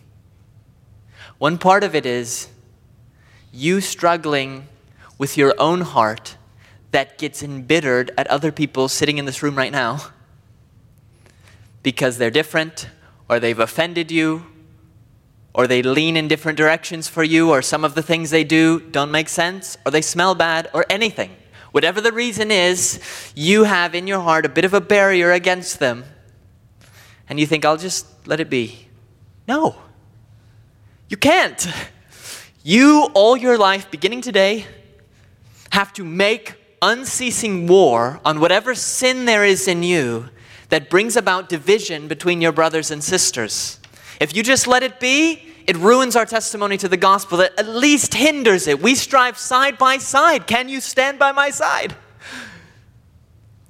One 1.39 1.59
part 1.59 1.83
of 1.83 1.95
it 1.95 2.07
is 2.07 2.49
you 3.53 3.81
struggling 3.81 4.69
with 5.19 5.37
your 5.37 5.55
own 5.59 5.83
heart 5.83 6.37
that 6.91 7.19
gets 7.19 7.43
embittered 7.43 8.11
at 8.17 8.27
other 8.29 8.53
people 8.53 8.89
sitting 8.89 9.19
in 9.19 9.25
this 9.25 9.43
room 9.43 9.57
right 9.57 9.73
now 9.73 10.01
because 11.83 12.19
they're 12.19 12.31
different 12.31 12.89
or 13.29 13.39
they've 13.39 13.59
offended 13.59 14.11
you 14.11 14.47
or 15.55 15.67
they 15.67 15.83
lean 15.83 16.17
in 16.17 16.29
different 16.29 16.59
directions 16.59 17.09
for 17.09 17.25
you 17.25 17.51
or 17.51 17.63
some 17.63 17.85
of 17.85 17.95
the 17.95 18.03
things 18.03 18.31
they 18.31 18.45
do 18.45 18.79
don't 18.79 19.11
make 19.11 19.29
sense 19.29 19.77
or 19.85 19.91
they 19.91 20.03
smell 20.03 20.35
bad 20.35 20.69
or 20.75 20.85
anything. 20.91 21.31
Whatever 21.73 22.01
the 22.01 22.13
reason 22.13 22.51
is, 22.51 23.33
you 23.35 23.65
have 23.65 23.95
in 23.95 24.07
your 24.07 24.21
heart 24.21 24.47
a 24.47 24.49
bit 24.49 24.65
of 24.65 24.75
a 24.75 24.81
barrier 24.81 25.33
against 25.33 25.79
them 25.79 26.05
and 27.29 27.41
you 27.41 27.47
think, 27.47 27.65
I'll 27.65 27.77
just 27.77 28.07
let 28.27 28.41
it 28.41 28.49
be. 28.49 28.89
No, 29.49 29.77
you 31.09 31.17
can't. 31.17 31.67
You, 32.63 33.09
all 33.15 33.37
your 33.37 33.59
life, 33.59 33.91
beginning 33.91 34.21
today, 34.21 34.67
have 35.77 35.93
to 35.93 36.03
make 36.03 36.55
unceasing 36.81 37.67
war 37.67 38.19
on 38.25 38.41
whatever 38.41 38.75
sin 38.75 39.27
there 39.27 39.45
is 39.45 39.69
in 39.69 39.83
you 39.83 40.27
that 40.71 40.89
brings 40.89 41.17
about 41.19 41.51
division 41.51 42.09
between 42.09 42.41
your 42.41 42.51
brothers 42.51 42.91
and 42.91 43.05
sisters. 43.05 43.79
If 44.19 44.35
you 44.35 44.43
just 44.43 44.67
let 44.67 44.83
it 44.83 44.99
be, 44.99 45.53
it 45.67 45.77
ruins 45.77 46.17
our 46.17 46.25
testimony 46.25 46.79
to 46.79 46.89
the 46.89 46.97
gospel. 46.97 47.43
It 47.43 47.53
at 47.59 47.69
least 47.69 48.15
hinders 48.15 48.67
it. 48.67 48.81
We 48.81 48.95
strive 48.95 49.37
side 49.37 49.77
by 49.77 49.99
side. 49.99 50.47
Can 50.47 50.71
you 50.71 50.81
stand 50.81 51.19
by 51.19 51.33
my 51.33 51.51
side? 51.51 51.95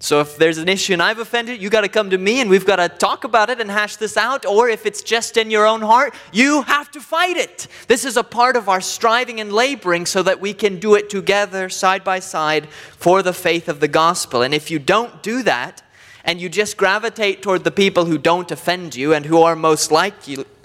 So 0.07 0.21
if 0.21 0.37
there's 0.37 0.59
an 0.59 0.69
issue 0.69 0.93
and 0.93 1.03
I've 1.03 1.19
offended, 1.19 1.61
you 1.61 1.69
got 1.69 1.81
to 1.81 1.89
come 1.89 2.11
to 2.11 2.19
me 2.19 2.41
and 2.41 2.49
we've 2.49 2.65
got 2.65 2.77
to 2.77 2.89
talk 2.89 3.25
about 3.25 3.51
it 3.51 3.61
and 3.61 3.69
hash 3.69 3.97
this 3.97 4.17
out. 4.17 4.47
Or 4.47 4.69
if 4.69 4.87
it's 4.87 5.03
just 5.03 5.37
in 5.37 5.51
your 5.51 5.67
own 5.67 5.81
heart, 5.83 6.15
you 6.33 6.63
have 6.63 6.93
to 6.93 7.01
fight 7.01 7.37
it. 7.37 7.67
This 7.89 8.05
is 8.05 8.17
a 8.17 8.23
part 8.23 8.55
of 8.55 8.69
our 8.69 8.81
striving 8.81 9.41
and 9.41 9.53
laboring 9.53 10.07
so 10.07 10.23
that 10.23 10.41
we 10.41 10.55
can 10.55 10.79
do 10.79 10.95
it 10.95 11.11
together, 11.11 11.69
side 11.69 12.05
by 12.05 12.21
side, 12.21 12.69
for 12.97 13.21
the 13.21 13.33
faith 13.33 13.69
of 13.69 13.81
the 13.81 13.89
gospel. 13.89 14.43
And 14.43 14.55
if 14.55 14.71
you 14.71 14.79
don't 14.79 15.25
do 15.25 15.43
that, 15.43 15.83
and 16.25 16.41
you 16.41 16.49
just 16.49 16.77
gravitate 16.77 17.43
toward 17.43 17.65
the 17.65 17.73
people 17.73 18.05
who 18.05 18.17
don't 18.17 18.49
offend 18.53 18.95
you 18.95 19.13
and 19.13 19.27
who 19.27 19.43
are 19.43 19.57
most 19.57 19.91
like 19.91 20.15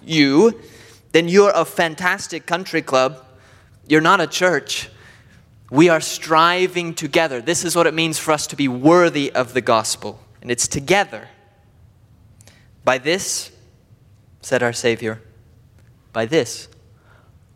you, 0.03 0.61
then 1.13 1.27
you're 1.27 1.51
a 1.55 1.65
fantastic 1.65 2.45
country 2.45 2.83
club. 2.83 3.25
You're 3.87 4.01
not 4.01 4.21
a 4.21 4.27
church. 4.27 4.87
We 5.71 5.87
are 5.87 6.01
striving 6.01 6.93
together. 6.93 7.41
This 7.41 7.63
is 7.63 7.77
what 7.77 7.87
it 7.87 7.93
means 7.93 8.19
for 8.19 8.33
us 8.33 8.45
to 8.47 8.57
be 8.57 8.67
worthy 8.67 9.31
of 9.31 9.53
the 9.53 9.61
gospel. 9.61 10.19
And 10.41 10.51
it's 10.51 10.67
together. 10.67 11.29
By 12.83 12.97
this, 12.97 13.51
said 14.41 14.61
our 14.61 14.73
Savior, 14.73 15.21
by 16.11 16.25
this, 16.25 16.67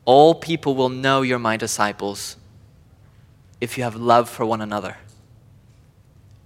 all 0.05 0.33
people 0.33 0.75
will 0.75 0.87
know 0.87 1.23
you're 1.23 1.39
my 1.39 1.57
disciples 1.57 2.37
if 3.59 3.77
you 3.77 3.83
have 3.83 3.95
love 3.97 4.29
for 4.29 4.45
one 4.45 4.61
another. 4.61 4.95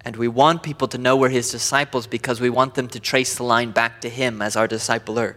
And 0.02 0.16
we 0.16 0.28
want 0.28 0.64
people 0.64 0.88
to 0.88 0.98
know 0.98 1.16
we're 1.16 1.30
his 1.30 1.52
disciples 1.52 2.08
because 2.08 2.42
we 2.42 2.50
want 2.50 2.74
them 2.74 2.88
to 2.88 3.00
trace 3.00 3.36
the 3.36 3.44
line 3.44 3.72
back 3.72 4.02
to 4.02 4.10
him 4.10 4.42
as 4.42 4.56
our 4.56 4.68
discipler. 4.68 5.36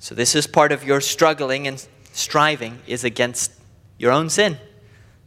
So 0.00 0.16
this 0.16 0.34
is 0.34 0.48
part 0.48 0.72
of 0.72 0.82
your 0.82 1.00
struggling 1.00 1.68
and 1.68 1.86
striving 2.12 2.80
is 2.88 3.04
against 3.04 3.52
your 3.96 4.10
own 4.10 4.28
sin 4.28 4.58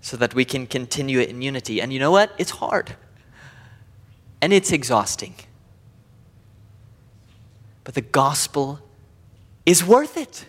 so 0.03 0.17
that 0.17 0.35
we 0.35 0.43
can 0.43 0.67
continue 0.67 1.21
it 1.21 1.29
in 1.29 1.41
unity. 1.41 1.81
And 1.81 1.93
you 1.93 1.97
know 1.97 2.11
what? 2.11 2.33
It's 2.37 2.51
hard. 2.51 2.97
And 4.41 4.51
it's 4.51 4.73
exhausting. 4.73 5.33
But 7.85 7.95
the 7.95 8.01
gospel 8.01 8.81
is 9.65 9.81
worth 9.81 10.17
it. 10.17 10.45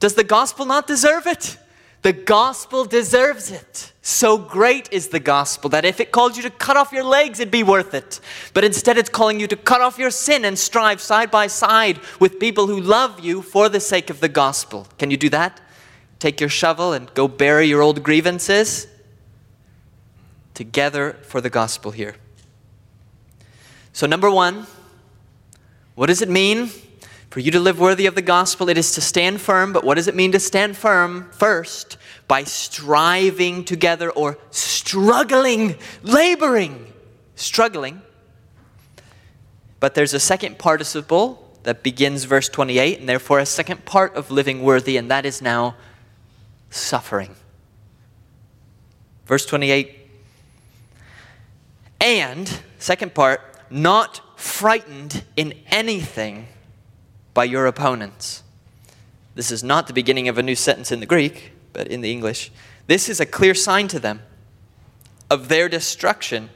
Does 0.00 0.14
the 0.14 0.24
gospel 0.24 0.66
not 0.66 0.88
deserve 0.88 1.28
it? 1.28 1.56
The 2.02 2.12
gospel 2.12 2.84
deserves 2.84 3.52
it. 3.52 3.92
So 4.02 4.36
great 4.36 4.92
is 4.92 5.08
the 5.08 5.20
gospel 5.20 5.70
that 5.70 5.84
if 5.84 6.00
it 6.00 6.10
called 6.10 6.36
you 6.36 6.42
to 6.42 6.50
cut 6.50 6.76
off 6.76 6.90
your 6.90 7.04
legs, 7.04 7.38
it'd 7.38 7.52
be 7.52 7.62
worth 7.62 7.94
it. 7.94 8.18
But 8.54 8.64
instead, 8.64 8.98
it's 8.98 9.08
calling 9.08 9.38
you 9.38 9.46
to 9.46 9.54
cut 9.56 9.80
off 9.80 9.98
your 9.98 10.10
sin 10.10 10.44
and 10.44 10.58
strive 10.58 11.00
side 11.00 11.30
by 11.30 11.46
side 11.46 12.00
with 12.18 12.40
people 12.40 12.66
who 12.66 12.80
love 12.80 13.20
you 13.20 13.40
for 13.40 13.68
the 13.68 13.78
sake 13.78 14.10
of 14.10 14.18
the 14.18 14.28
gospel. 14.28 14.88
Can 14.98 15.12
you 15.12 15.16
do 15.16 15.28
that? 15.28 15.60
Take 16.22 16.38
your 16.38 16.50
shovel 16.50 16.92
and 16.92 17.12
go 17.14 17.26
bury 17.26 17.66
your 17.66 17.82
old 17.82 18.04
grievances 18.04 18.86
together 20.54 21.14
for 21.22 21.40
the 21.40 21.50
gospel 21.50 21.90
here. 21.90 22.14
So, 23.92 24.06
number 24.06 24.30
one, 24.30 24.68
what 25.96 26.06
does 26.06 26.22
it 26.22 26.28
mean 26.28 26.70
for 27.28 27.40
you 27.40 27.50
to 27.50 27.58
live 27.58 27.80
worthy 27.80 28.06
of 28.06 28.14
the 28.14 28.22
gospel, 28.22 28.68
it 28.68 28.78
is 28.78 28.92
to 28.92 29.00
stand 29.00 29.40
firm. 29.40 29.72
But 29.72 29.82
what 29.82 29.96
does 29.96 30.06
it 30.06 30.14
mean 30.14 30.30
to 30.30 30.38
stand 30.38 30.76
firm? 30.76 31.28
First, 31.32 31.96
by 32.28 32.44
striving 32.44 33.64
together 33.64 34.08
or 34.08 34.38
struggling, 34.52 35.74
laboring, 36.04 36.92
struggling. 37.34 38.00
But 39.80 39.96
there's 39.96 40.14
a 40.14 40.20
second 40.20 40.60
participle 40.60 41.58
that 41.64 41.82
begins 41.82 42.22
verse 42.22 42.48
28, 42.48 43.00
and 43.00 43.08
therefore 43.08 43.40
a 43.40 43.46
second 43.46 43.84
part 43.86 44.14
of 44.14 44.30
living 44.30 44.62
worthy, 44.62 44.96
and 44.96 45.10
that 45.10 45.26
is 45.26 45.42
now 45.42 45.74
suffering. 46.72 47.36
Verse 49.26 49.46
28. 49.46 49.98
And, 52.00 52.60
second 52.78 53.14
part, 53.14 53.40
not 53.70 54.20
frightened 54.38 55.24
in 55.36 55.54
anything 55.68 56.48
by 57.32 57.44
your 57.44 57.66
opponents. 57.66 58.42
This 59.34 59.50
is 59.50 59.62
not 59.62 59.86
the 59.86 59.92
beginning 59.92 60.28
of 60.28 60.36
a 60.36 60.42
new 60.42 60.56
sentence 60.56 60.90
in 60.90 61.00
the 61.00 61.06
Greek, 61.06 61.52
but 61.72 61.88
in 61.88 62.00
the 62.00 62.10
English. 62.10 62.50
This 62.86 63.08
is 63.08 63.20
a 63.20 63.26
clear 63.26 63.54
sign 63.54 63.88
to 63.88 64.00
them 64.00 64.20
of 65.30 65.48
their 65.48 65.68
destruction, 65.68 66.50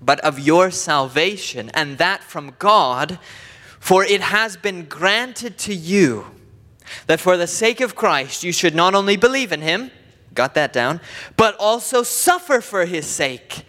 but 0.00 0.18
of 0.20 0.38
your 0.38 0.70
salvation, 0.70 1.70
and 1.74 1.98
that 1.98 2.24
from 2.24 2.54
God. 2.58 3.18
For 3.78 4.02
it 4.02 4.22
has 4.22 4.56
been 4.56 4.86
granted 4.86 5.58
to 5.58 5.74
you 5.74 6.26
that 7.06 7.20
for 7.20 7.36
the 7.36 7.46
sake 7.46 7.80
of 7.80 7.94
Christ 7.94 8.44
you 8.44 8.52
should 8.52 8.74
not 8.74 8.94
only 8.94 9.16
believe 9.16 9.52
in 9.52 9.62
him, 9.62 9.90
got 10.32 10.54
that 10.54 10.72
down, 10.72 11.00
but 11.36 11.56
also 11.58 12.02
suffer 12.02 12.60
for 12.60 12.84
his 12.84 13.06
sake 13.06 13.64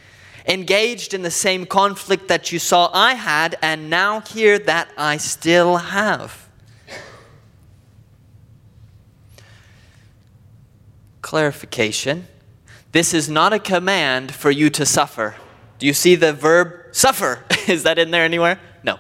engaged 0.48 1.14
in 1.14 1.24
the 1.24 1.32
same 1.32 1.66
conflict 1.66 2.28
that 2.28 2.52
you 2.52 2.60
saw 2.60 2.92
I 2.94 3.16
had, 3.16 3.58
and 3.64 3.90
now 3.90 4.20
hear 4.20 4.60
that 4.60 4.90
I 4.96 5.18
still 5.18 5.78
have. 5.78 6.48
Clarification 11.24 12.28
this 12.96 13.14
is 13.14 13.30
not 13.30 13.52
a 13.52 13.60
command 13.60 14.34
for 14.34 14.50
you 14.50 14.70
to 14.70 14.86
suffer. 14.86 15.36
Do 15.80 15.86
you 15.86 15.94
see 15.94 16.16
the 16.16 16.32
verb 16.32 16.96
suffer? 16.96 17.44
is 17.68 17.84
that 17.84 18.00
in 18.00 18.10
there 18.12 18.24
anywhere? 18.24 18.58
No. 18.84 19.00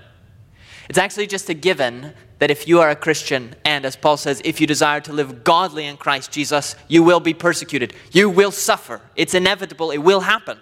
It's 0.89 0.97
actually 0.97 1.27
just 1.27 1.47
a 1.47 1.53
given 1.53 2.13
that 2.39 2.51
if 2.51 2.67
you 2.67 2.81
are 2.81 2.89
a 2.89 2.95
Christian, 2.95 3.55
and 3.63 3.85
as 3.85 3.95
Paul 3.95 4.17
says, 4.17 4.41
if 4.43 4.59
you 4.59 4.67
desire 4.67 4.99
to 5.01 5.13
live 5.13 5.43
godly 5.43 5.85
in 5.85 5.97
Christ 5.97 6.31
Jesus, 6.31 6.75
you 6.87 7.01
will 7.01 7.19
be 7.19 7.33
persecuted. 7.33 7.93
You 8.11 8.29
will 8.29 8.51
suffer. 8.51 9.01
It's 9.15 9.33
inevitable. 9.33 9.91
It 9.91 9.99
will 9.99 10.21
happen. 10.21 10.59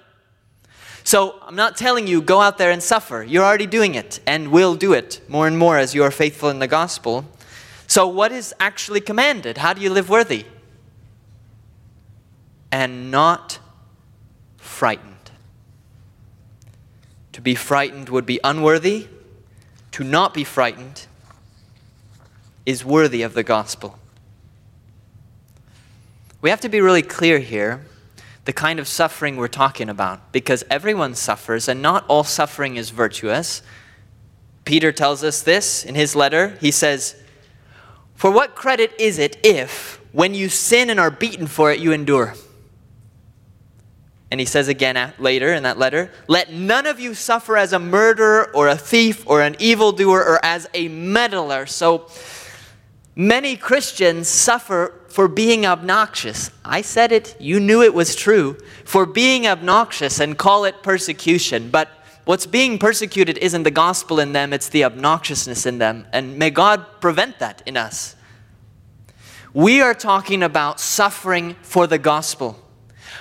So 1.03 1.35
I'm 1.41 1.55
not 1.55 1.75
telling 1.75 2.07
you 2.07 2.21
go 2.21 2.41
out 2.41 2.57
there 2.57 2.71
and 2.71 2.81
suffer. 2.81 3.23
You're 3.23 3.43
already 3.43 3.65
doing 3.65 3.95
it 3.95 4.19
and 4.25 4.51
will 4.51 4.75
do 4.75 4.93
it 4.93 5.21
more 5.27 5.47
and 5.47 5.57
more 5.57 5.77
as 5.77 5.93
you 5.93 6.03
are 6.03 6.11
faithful 6.11 6.49
in 6.49 6.59
the 6.59 6.67
gospel. 6.67 7.25
So, 7.87 8.07
what 8.07 8.31
is 8.31 8.55
actually 8.59 9.01
commanded? 9.01 9.57
How 9.57 9.73
do 9.73 9.81
you 9.81 9.89
live 9.89 10.09
worthy? 10.09 10.45
And 12.71 13.11
not 13.11 13.59
frightened. 14.57 15.31
To 17.33 17.41
be 17.41 17.53
frightened 17.55 18.09
would 18.09 18.25
be 18.25 18.39
unworthy. 18.43 19.07
To 19.91 20.03
not 20.03 20.33
be 20.33 20.43
frightened 20.43 21.05
is 22.65 22.85
worthy 22.85 23.21
of 23.21 23.33
the 23.33 23.43
gospel. 23.43 23.99
We 26.41 26.49
have 26.49 26.61
to 26.61 26.69
be 26.69 26.81
really 26.81 27.01
clear 27.01 27.39
here 27.39 27.85
the 28.45 28.53
kind 28.53 28.79
of 28.79 28.87
suffering 28.87 29.37
we're 29.37 29.47
talking 29.47 29.89
about 29.89 30.31
because 30.33 30.63
everyone 30.69 31.15
suffers 31.15 31.67
and 31.67 31.81
not 31.81 32.05
all 32.07 32.23
suffering 32.23 32.75
is 32.75 32.89
virtuous. 32.89 33.61
Peter 34.65 34.91
tells 34.91 35.23
us 35.23 35.41
this 35.41 35.85
in 35.85 35.95
his 35.95 36.15
letter. 36.15 36.57
He 36.59 36.71
says, 36.71 37.15
For 38.15 38.31
what 38.31 38.55
credit 38.55 38.93
is 38.99 39.19
it 39.19 39.37
if, 39.43 40.01
when 40.11 40.33
you 40.33 40.49
sin 40.49 40.89
and 40.89 40.99
are 40.99 41.11
beaten 41.11 41.47
for 41.47 41.71
it, 41.71 41.79
you 41.79 41.93
endure? 41.93 42.33
And 44.29 44.39
he 44.39 44.45
says 44.45 44.67
again 44.67 45.13
later 45.19 45.53
in 45.53 45.63
that 45.63 45.77
letter, 45.77 46.11
Let 46.27 46.51
none 46.51 46.87
of 46.87 46.99
you 46.99 47.13
suffer 47.13 47.55
as 47.55 47.71
a 47.71 47.79
murderer 47.79 48.51
or 48.53 48.67
a 48.67 48.75
thief 48.75 49.23
or 49.27 49.41
an 49.41 49.55
evildoer 49.59 50.25
or 50.25 50.43
as 50.43 50.67
a 50.73 50.87
meddler. 50.87 51.65
So 51.67 52.09
many 53.15 53.55
Christians 53.55 54.27
suffer 54.27 54.99
for 55.07 55.27
being 55.27 55.65
obnoxious. 55.65 56.49
I 56.65 56.81
said 56.81 57.11
it, 57.11 57.35
you 57.39 57.59
knew 57.59 57.83
it 57.83 57.93
was 57.93 58.15
true, 58.15 58.57
for 58.83 59.05
being 59.05 59.45
obnoxious 59.45 60.19
and 60.19 60.37
call 60.37 60.65
it 60.65 60.81
persecution. 60.81 61.69
But 61.69 61.89
what's 62.25 62.47
being 62.47 62.79
persecuted 62.79 63.37
isn't 63.37 63.63
the 63.63 63.71
gospel 63.71 64.19
in 64.19 64.33
them, 64.33 64.53
it's 64.53 64.69
the 64.69 64.83
obnoxiousness 64.83 65.65
in 65.65 65.77
them. 65.77 66.07
And 66.11 66.37
may 66.39 66.49
God 66.49 66.85
prevent 66.99 67.39
that 67.39 67.61
in 67.65 67.77
us. 67.77 68.15
We 69.53 69.81
are 69.81 69.93
talking 69.93 70.41
about 70.41 70.79
suffering 70.79 71.55
for 71.61 71.85
the 71.85 71.99
gospel, 71.99 72.59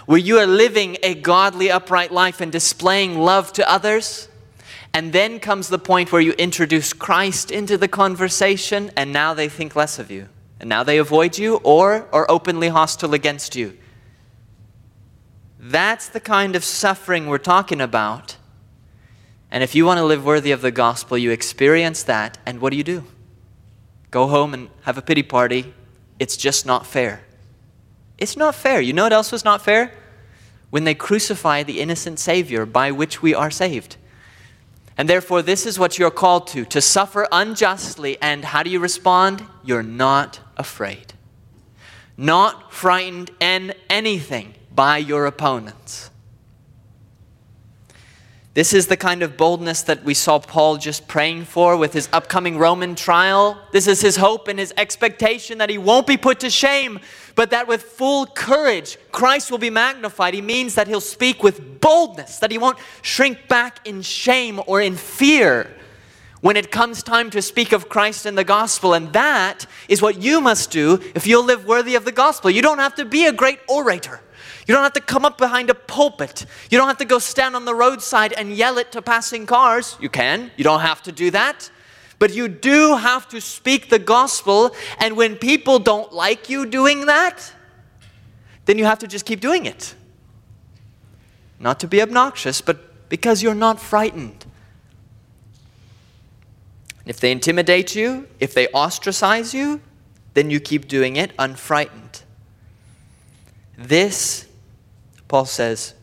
where 0.07 0.19
you 0.19 0.39
are 0.39 0.47
living 0.47 0.97
a 1.03 1.15
godly, 1.15 1.71
upright 1.71 2.11
life 2.11 2.41
and 2.41 2.51
displaying 2.51 3.19
love 3.19 3.53
to 3.53 3.71
others. 3.71 4.29
And 4.95 5.13
then 5.13 5.41
comes 5.41 5.69
the 5.69 5.79
point 5.79 6.13
where 6.13 6.21
you 6.21 6.33
introduce 6.33 6.93
Christ 6.93 7.51
into 7.51 7.79
the 7.79 7.89
conversation, 7.89 8.91
and 8.97 9.13
now 9.13 9.33
they 9.35 9.49
think 9.49 9.75
less 9.75 9.99
of 9.99 10.11
you 10.11 10.29
and 10.63 10.69
now 10.69 10.85
they 10.85 10.97
avoid 10.97 11.37
you 11.37 11.57
or 11.65 12.07
are 12.13 12.25
openly 12.31 12.69
hostile 12.69 13.15
against 13.15 13.57
you. 13.57 13.77
That's 15.59 16.09
the 16.09 16.21
kind 16.21 16.55
of 16.55 16.63
suffering 16.63 17.27
we're 17.27 17.39
talking 17.39 17.81
about. 17.81 18.37
And 19.51 19.65
if 19.65 19.75
you 19.75 19.85
want 19.85 19.99
to 19.99 20.05
live 20.05 20.25
worthy 20.25 20.53
of 20.53 20.63
the 20.63 20.71
gospel, 20.71 21.19
you 21.19 21.33
experience 21.33 22.05
that, 22.05 22.39
and 22.47 22.61
what 22.61 22.71
do 22.71 22.77
you 22.77 22.85
do? 22.85 23.05
Go 24.13 24.29
home 24.29 24.55
and 24.55 24.69
have 24.83 24.97
a 24.97 25.03
pity 25.03 25.25
party. 25.25 25.75
It's 26.21 26.37
just 26.37 26.65
not 26.65 26.87
fair. 26.87 27.25
It's 28.17 28.37
not 28.37 28.55
fair. 28.55 28.81
You 28.81 28.93
know 28.93 29.03
what 29.03 29.13
else 29.13 29.33
was 29.33 29.45
not 29.45 29.63
fair? 29.63 29.93
when 30.73 30.85
they 30.85 30.95
crucify 30.95 31.63
the 31.63 31.83
innocent 31.83 32.19
Savior 32.19 32.65
by 32.65 32.91
which 32.91 33.21
we 33.21 33.35
are 33.35 33.51
saved. 33.51 33.99
And 34.97 35.09
therefore, 35.09 35.43
this 35.43 35.67
is 35.67 35.79
what 35.79 35.99
you're 35.99 36.11
called 36.11 36.47
to 36.49 36.65
to 36.67 36.81
suffer 36.81 37.27
unjustly. 37.33 38.19
And 38.21 38.45
how 38.45 38.63
do 38.63 38.71
you 38.71 38.81
respond? 38.81 39.45
You're 39.65 39.83
not 39.83 40.41
afraid, 40.57 41.15
not 42.17 42.73
frightened 42.73 43.31
in 43.41 43.75
anything 43.89 44.55
by 44.75 44.99
your 44.99 45.27
opponents. 45.27 46.11
This 48.55 48.75
is 48.75 48.87
the 48.87 48.99
kind 48.99 49.23
of 49.23 49.39
boldness 49.39 49.81
that 49.85 50.05
we 50.05 50.13
saw 50.13 50.39
Paul 50.39 50.77
just 50.77 51.09
praying 51.09 51.47
for 51.47 51.75
with 51.75 51.95
his 51.95 52.11
upcoming 52.13 52.59
Roman 52.59 52.95
trial. 52.95 53.59
This 53.73 53.87
is 53.87 54.03
his 54.03 54.17
hope 54.17 54.47
and 54.47 54.59
his 54.59 54.75
expectation 54.77 55.57
that 55.57 55.71
he 55.71 55.79
won't 55.79 56.07
be 56.07 56.19
put 56.19 56.41
to 56.41 56.51
shame, 56.51 57.01
but 57.35 57.51
that 57.51 57.69
with 57.69 57.83
full 57.83 58.27
courage, 58.27 58.99
Christ 59.11 59.51
will 59.51 59.59
be 59.59 59.71
magnified. 59.71 60.35
He 60.35 60.41
means 60.43 60.75
that 60.75 60.89
he'll 60.89 61.01
speak 61.01 61.43
with 61.43 61.81
boldness, 61.81 62.39
that 62.39 62.51
he 62.51 62.59
won't 62.59 62.79
shrink 63.03 63.49
back 63.49 63.87
in 63.87 64.03
shame 64.03 64.61
or 64.67 64.81
in 64.81 64.97
fear 64.97 65.71
when 66.41 66.57
it 66.57 66.71
comes 66.71 67.03
time 67.03 67.31
to 67.31 67.41
speak 67.41 67.73
of 67.73 67.89
Christ 67.89 68.27
and 68.27 68.37
the 68.37 68.45
gospel. 68.45 68.95
And 68.95 69.13
that 69.13 69.67
is 69.89 70.03
what 70.03 70.21
you 70.21 70.41
must 70.41 70.71
do 70.71 71.01
if 71.15 71.27
you'll 71.27 71.45
live 71.45 71.67
worthy 71.67 71.95
of 71.95 72.05
the 72.05 72.13
gospel. 72.13 72.51
You 72.51 72.63
don't 72.63 72.79
have 72.79 72.97
to 72.97 73.05
be 73.05 73.27
a 73.27 73.33
great 73.33 73.61
orator. 73.69 74.21
You 74.67 74.75
don't 74.75 74.85
have 74.85 74.93
to 74.95 75.01
come 75.01 75.25
up 75.25 75.39
behind 75.39 75.71
a 75.71 75.75
pulpit. 75.75 76.47
You 76.71 76.79
don't 76.79 76.89
have 76.89 76.99
to 76.99 77.05
go 77.05 77.19
stand 77.19 77.57
on 77.57 77.65
the 77.65 77.75
roadside 77.75 78.33
and 78.33 78.53
yell 78.53 78.79
it 78.79 78.93
to 78.93 79.03
passing 79.03 79.47
cars. 79.47 79.97
You 80.01 80.09
can. 80.09 80.51
You 80.57 80.65
don't 80.65 80.81
have 80.81 81.03
to 81.05 81.13
do 81.13 81.31
that. 81.31 81.71
But 82.23 82.33
you 82.33 82.47
do 82.47 82.95
have 82.95 83.29
to 83.31 83.41
speak 83.41 83.89
the 83.89 83.99
gospel. 83.99 84.77
And 85.01 85.17
when 85.17 85.35
people 85.35 85.81
don't 85.81 86.13
like 86.13 86.49
you 86.49 86.67
doing 86.67 87.07
that, 87.07 87.53
then 88.65 88.79
you 88.79 88.85
have 88.85 89.01
to 89.01 89.09
just 89.09 89.27
keep 89.27 89.41
doing 89.41 89.67
it. 89.67 89.97
Not 91.59 91.81
to 91.81 91.89
be 91.89 92.01
obnoxious, 92.01 92.61
but 92.61 93.09
because 93.09 93.43
you're 93.43 93.57
not 93.57 93.81
frightened. 93.81 94.47
If 97.07 97.19
they 97.19 97.33
intimidate 97.33 97.97
you, 97.97 98.29
if 98.39 98.55
they 98.55 98.69
ostracize 98.69 99.53
you, 99.53 99.81
then 100.35 100.49
you 100.49 100.61
keep 100.61 100.87
doing 100.87 101.17
it 101.17 101.37
unfrightened. 101.39 102.23
This 103.77 104.47
Paul 105.27 105.47
says 105.47 105.95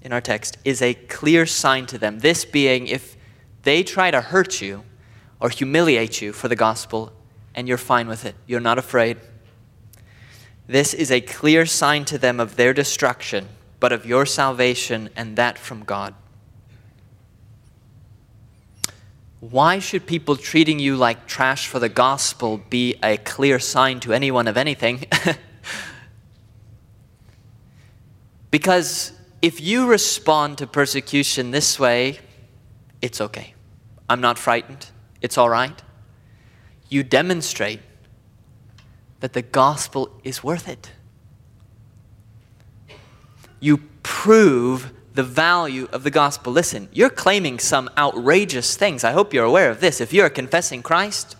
in 0.00 0.12
our 0.12 0.20
text, 0.20 0.58
is 0.64 0.80
a 0.80 0.94
clear 0.94 1.44
sign 1.44 1.86
to 1.86 1.98
them. 1.98 2.20
This 2.20 2.44
being, 2.44 2.86
if 2.86 3.16
they 3.64 3.82
try 3.82 4.12
to 4.12 4.20
hurt 4.20 4.60
you 4.60 4.84
or 5.40 5.48
humiliate 5.48 6.20
you 6.20 6.32
for 6.32 6.48
the 6.48 6.56
gospel 6.56 7.12
and 7.54 7.66
you're 7.66 7.78
fine 7.78 8.06
with 8.06 8.24
it, 8.24 8.34
you're 8.46 8.60
not 8.60 8.78
afraid. 8.78 9.16
This 10.66 10.94
is 10.94 11.10
a 11.10 11.20
clear 11.20 11.66
sign 11.66 12.04
to 12.06 12.18
them 12.18 12.38
of 12.38 12.56
their 12.56 12.72
destruction, 12.72 13.48
but 13.80 13.92
of 13.92 14.06
your 14.06 14.26
salvation 14.26 15.10
and 15.16 15.36
that 15.36 15.58
from 15.58 15.84
God. 15.84 16.14
Why 19.40 19.78
should 19.78 20.06
people 20.06 20.36
treating 20.36 20.78
you 20.78 20.96
like 20.96 21.26
trash 21.26 21.66
for 21.66 21.78
the 21.78 21.88
gospel 21.88 22.58
be 22.58 22.96
a 23.02 23.16
clear 23.16 23.58
sign 23.58 23.98
to 24.00 24.12
anyone 24.12 24.46
of 24.46 24.56
anything? 24.56 25.06
Because 28.50 29.12
if 29.42 29.60
you 29.60 29.86
respond 29.86 30.58
to 30.58 30.66
persecution 30.66 31.50
this 31.50 31.78
way, 31.78 32.18
it's 33.00 33.20
okay. 33.20 33.54
I'm 34.08 34.20
not 34.20 34.38
frightened. 34.38 34.86
It's 35.20 35.36
all 35.38 35.48
right. 35.48 35.82
You 36.88 37.02
demonstrate 37.02 37.80
that 39.20 39.32
the 39.32 39.42
gospel 39.42 40.20
is 40.24 40.42
worth 40.42 40.68
it. 40.68 40.92
You 43.60 43.78
prove 44.02 44.92
the 45.14 45.22
value 45.22 45.88
of 45.92 46.02
the 46.02 46.10
gospel. 46.10 46.52
Listen, 46.52 46.88
you're 46.92 47.10
claiming 47.10 47.58
some 47.58 47.90
outrageous 47.98 48.76
things. 48.76 49.04
I 49.04 49.12
hope 49.12 49.34
you're 49.34 49.44
aware 49.44 49.70
of 49.70 49.80
this. 49.80 50.00
If 50.00 50.12
you're 50.12 50.30
confessing 50.30 50.82
Christ, 50.82 51.36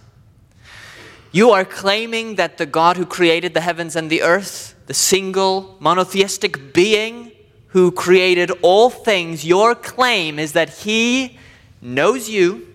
you 1.33 1.51
are 1.51 1.65
claiming 1.65 2.35
that 2.35 2.59
the 2.59 2.67
God 2.67 2.97
who 2.97 3.07
created 3.07 3.55
the 3.55 3.61
heavens 3.61 3.97
and 3.97 4.11
the 4.11 4.23
earth 4.23 4.75
the 4.91 4.95
single 4.95 5.77
monotheistic 5.79 6.73
being 6.73 7.31
who 7.69 7.93
created 7.93 8.51
all 8.61 8.91
things, 8.91 9.45
your 9.45 9.73
claim 9.73 10.37
is 10.37 10.51
that 10.55 10.69
he 10.69 11.39
knows 11.81 12.29
you 12.29 12.70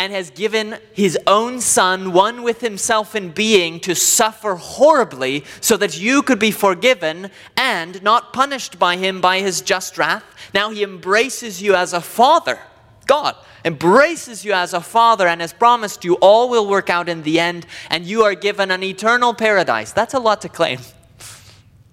and 0.00 0.14
has 0.14 0.30
given 0.30 0.78
his 0.94 1.18
own 1.26 1.60
son, 1.60 2.14
one 2.14 2.42
with 2.42 2.62
himself 2.62 3.14
in 3.14 3.28
being, 3.28 3.78
to 3.78 3.94
suffer 3.94 4.54
horribly 4.54 5.44
so 5.60 5.76
that 5.76 6.00
you 6.00 6.22
could 6.22 6.38
be 6.38 6.50
forgiven 6.50 7.30
and 7.54 8.02
not 8.02 8.32
punished 8.32 8.78
by 8.78 8.96
him 8.96 9.20
by 9.20 9.40
his 9.40 9.60
just 9.60 9.98
wrath. 9.98 10.24
Now 10.54 10.70
he 10.70 10.82
embraces 10.82 11.60
you 11.60 11.74
as 11.74 11.92
a 11.92 12.00
father. 12.00 12.58
God 13.06 13.36
embraces 13.62 14.42
you 14.42 14.54
as 14.54 14.72
a 14.72 14.80
father 14.80 15.28
and 15.28 15.42
has 15.42 15.52
promised 15.52 16.02
you 16.02 16.14
all 16.22 16.48
will 16.48 16.66
work 16.66 16.88
out 16.88 17.06
in 17.06 17.22
the 17.22 17.38
end, 17.38 17.66
and 17.90 18.06
you 18.06 18.22
are 18.22 18.34
given 18.34 18.70
an 18.70 18.82
eternal 18.82 19.34
paradise. 19.34 19.92
That's 19.92 20.14
a 20.14 20.18
lot 20.18 20.40
to 20.40 20.48
claim. 20.48 20.80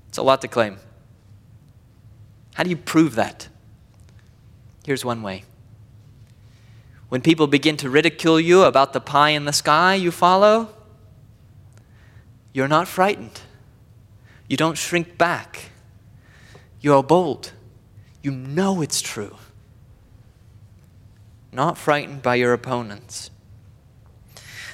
It's 0.07 0.17
a 0.17 0.23
lot 0.23 0.39
to 0.41 0.47
claim. 0.47 0.77
How 2.53 2.63
do 2.63 2.69
you 2.69 2.77
prove 2.77 3.15
that? 3.15 3.49
Here's 4.85 5.03
one 5.03 5.21
way. 5.21 5.43
When 7.09 7.21
people 7.21 7.47
begin 7.47 7.77
to 7.77 7.89
ridicule 7.89 8.39
you 8.39 8.63
about 8.63 8.93
the 8.93 8.99
pie 8.99 9.29
in 9.29 9.45
the 9.45 9.53
sky 9.53 9.95
you 9.95 10.11
follow, 10.11 10.69
you're 12.53 12.67
not 12.67 12.87
frightened. 12.87 13.41
You 14.49 14.57
don't 14.57 14.77
shrink 14.77 15.17
back. 15.17 15.71
You're 16.81 17.03
bold. 17.03 17.53
You 18.21 18.31
know 18.31 18.81
it's 18.81 19.01
true. 19.01 19.35
Not 21.51 21.77
frightened 21.77 22.21
by 22.21 22.35
your 22.35 22.53
opponents. 22.53 23.29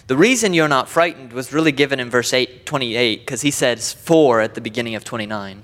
The 0.07 0.17
reason 0.17 0.53
you're 0.53 0.67
not 0.67 0.89
frightened 0.89 1.33
was 1.33 1.53
really 1.53 1.71
given 1.71 1.99
in 1.99 2.09
verse 2.09 2.33
8, 2.33 2.65
28, 2.65 3.21
because 3.21 3.41
he 3.41 3.51
says 3.51 3.93
4 3.93 4.41
at 4.41 4.53
the 4.53 4.61
beginning 4.61 4.95
of 4.95 5.03
29. 5.03 5.63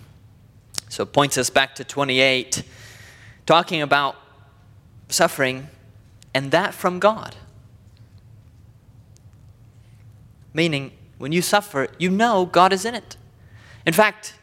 So 0.88 1.04
it 1.04 1.14
points 1.14 1.38
us 1.38 1.50
back 1.50 1.76
to 1.76 1.84
28, 1.84 2.64
talking 3.46 3.82
about 3.82 4.16
suffering, 5.10 5.68
and 6.34 6.52
that 6.52 6.74
from 6.74 7.00
God. 7.00 7.36
Meaning, 10.54 10.92
when 11.18 11.32
you 11.32 11.42
suffer, 11.42 11.88
you 11.98 12.10
know 12.10 12.46
God 12.46 12.74
is 12.74 12.86
in 12.86 12.96
it. 12.96 13.18
In 13.86 13.94
fact, 13.94 14.36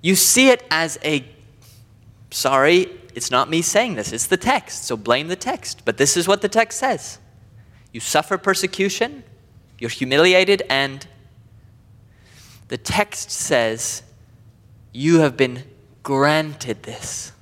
you 0.00 0.14
see 0.14 0.50
it 0.50 0.64
as 0.70 0.98
a 1.04 1.24
sorry, 2.30 2.88
it's 3.14 3.30
not 3.30 3.50
me 3.50 3.62
saying 3.62 3.94
this, 3.94 4.12
it's 4.12 4.26
the 4.26 4.36
text, 4.36 4.84
so 4.84 4.96
blame 4.96 5.28
the 5.28 5.36
text. 5.36 5.84
But 5.84 5.98
this 5.98 6.16
is 6.16 6.26
what 6.26 6.42
the 6.42 6.48
text 6.48 6.78
says 6.78 7.18
You 7.92 8.00
suffer 8.00 8.38
persecution, 8.38 9.24
you're 9.78 9.90
humiliated, 9.90 10.62
and 10.68 11.06
the 12.68 12.78
text 12.78 13.30
says, 13.30 14.02
You 14.92 15.20
have 15.20 15.36
been 15.36 15.64
granted 16.02 16.84
this. 16.84 17.32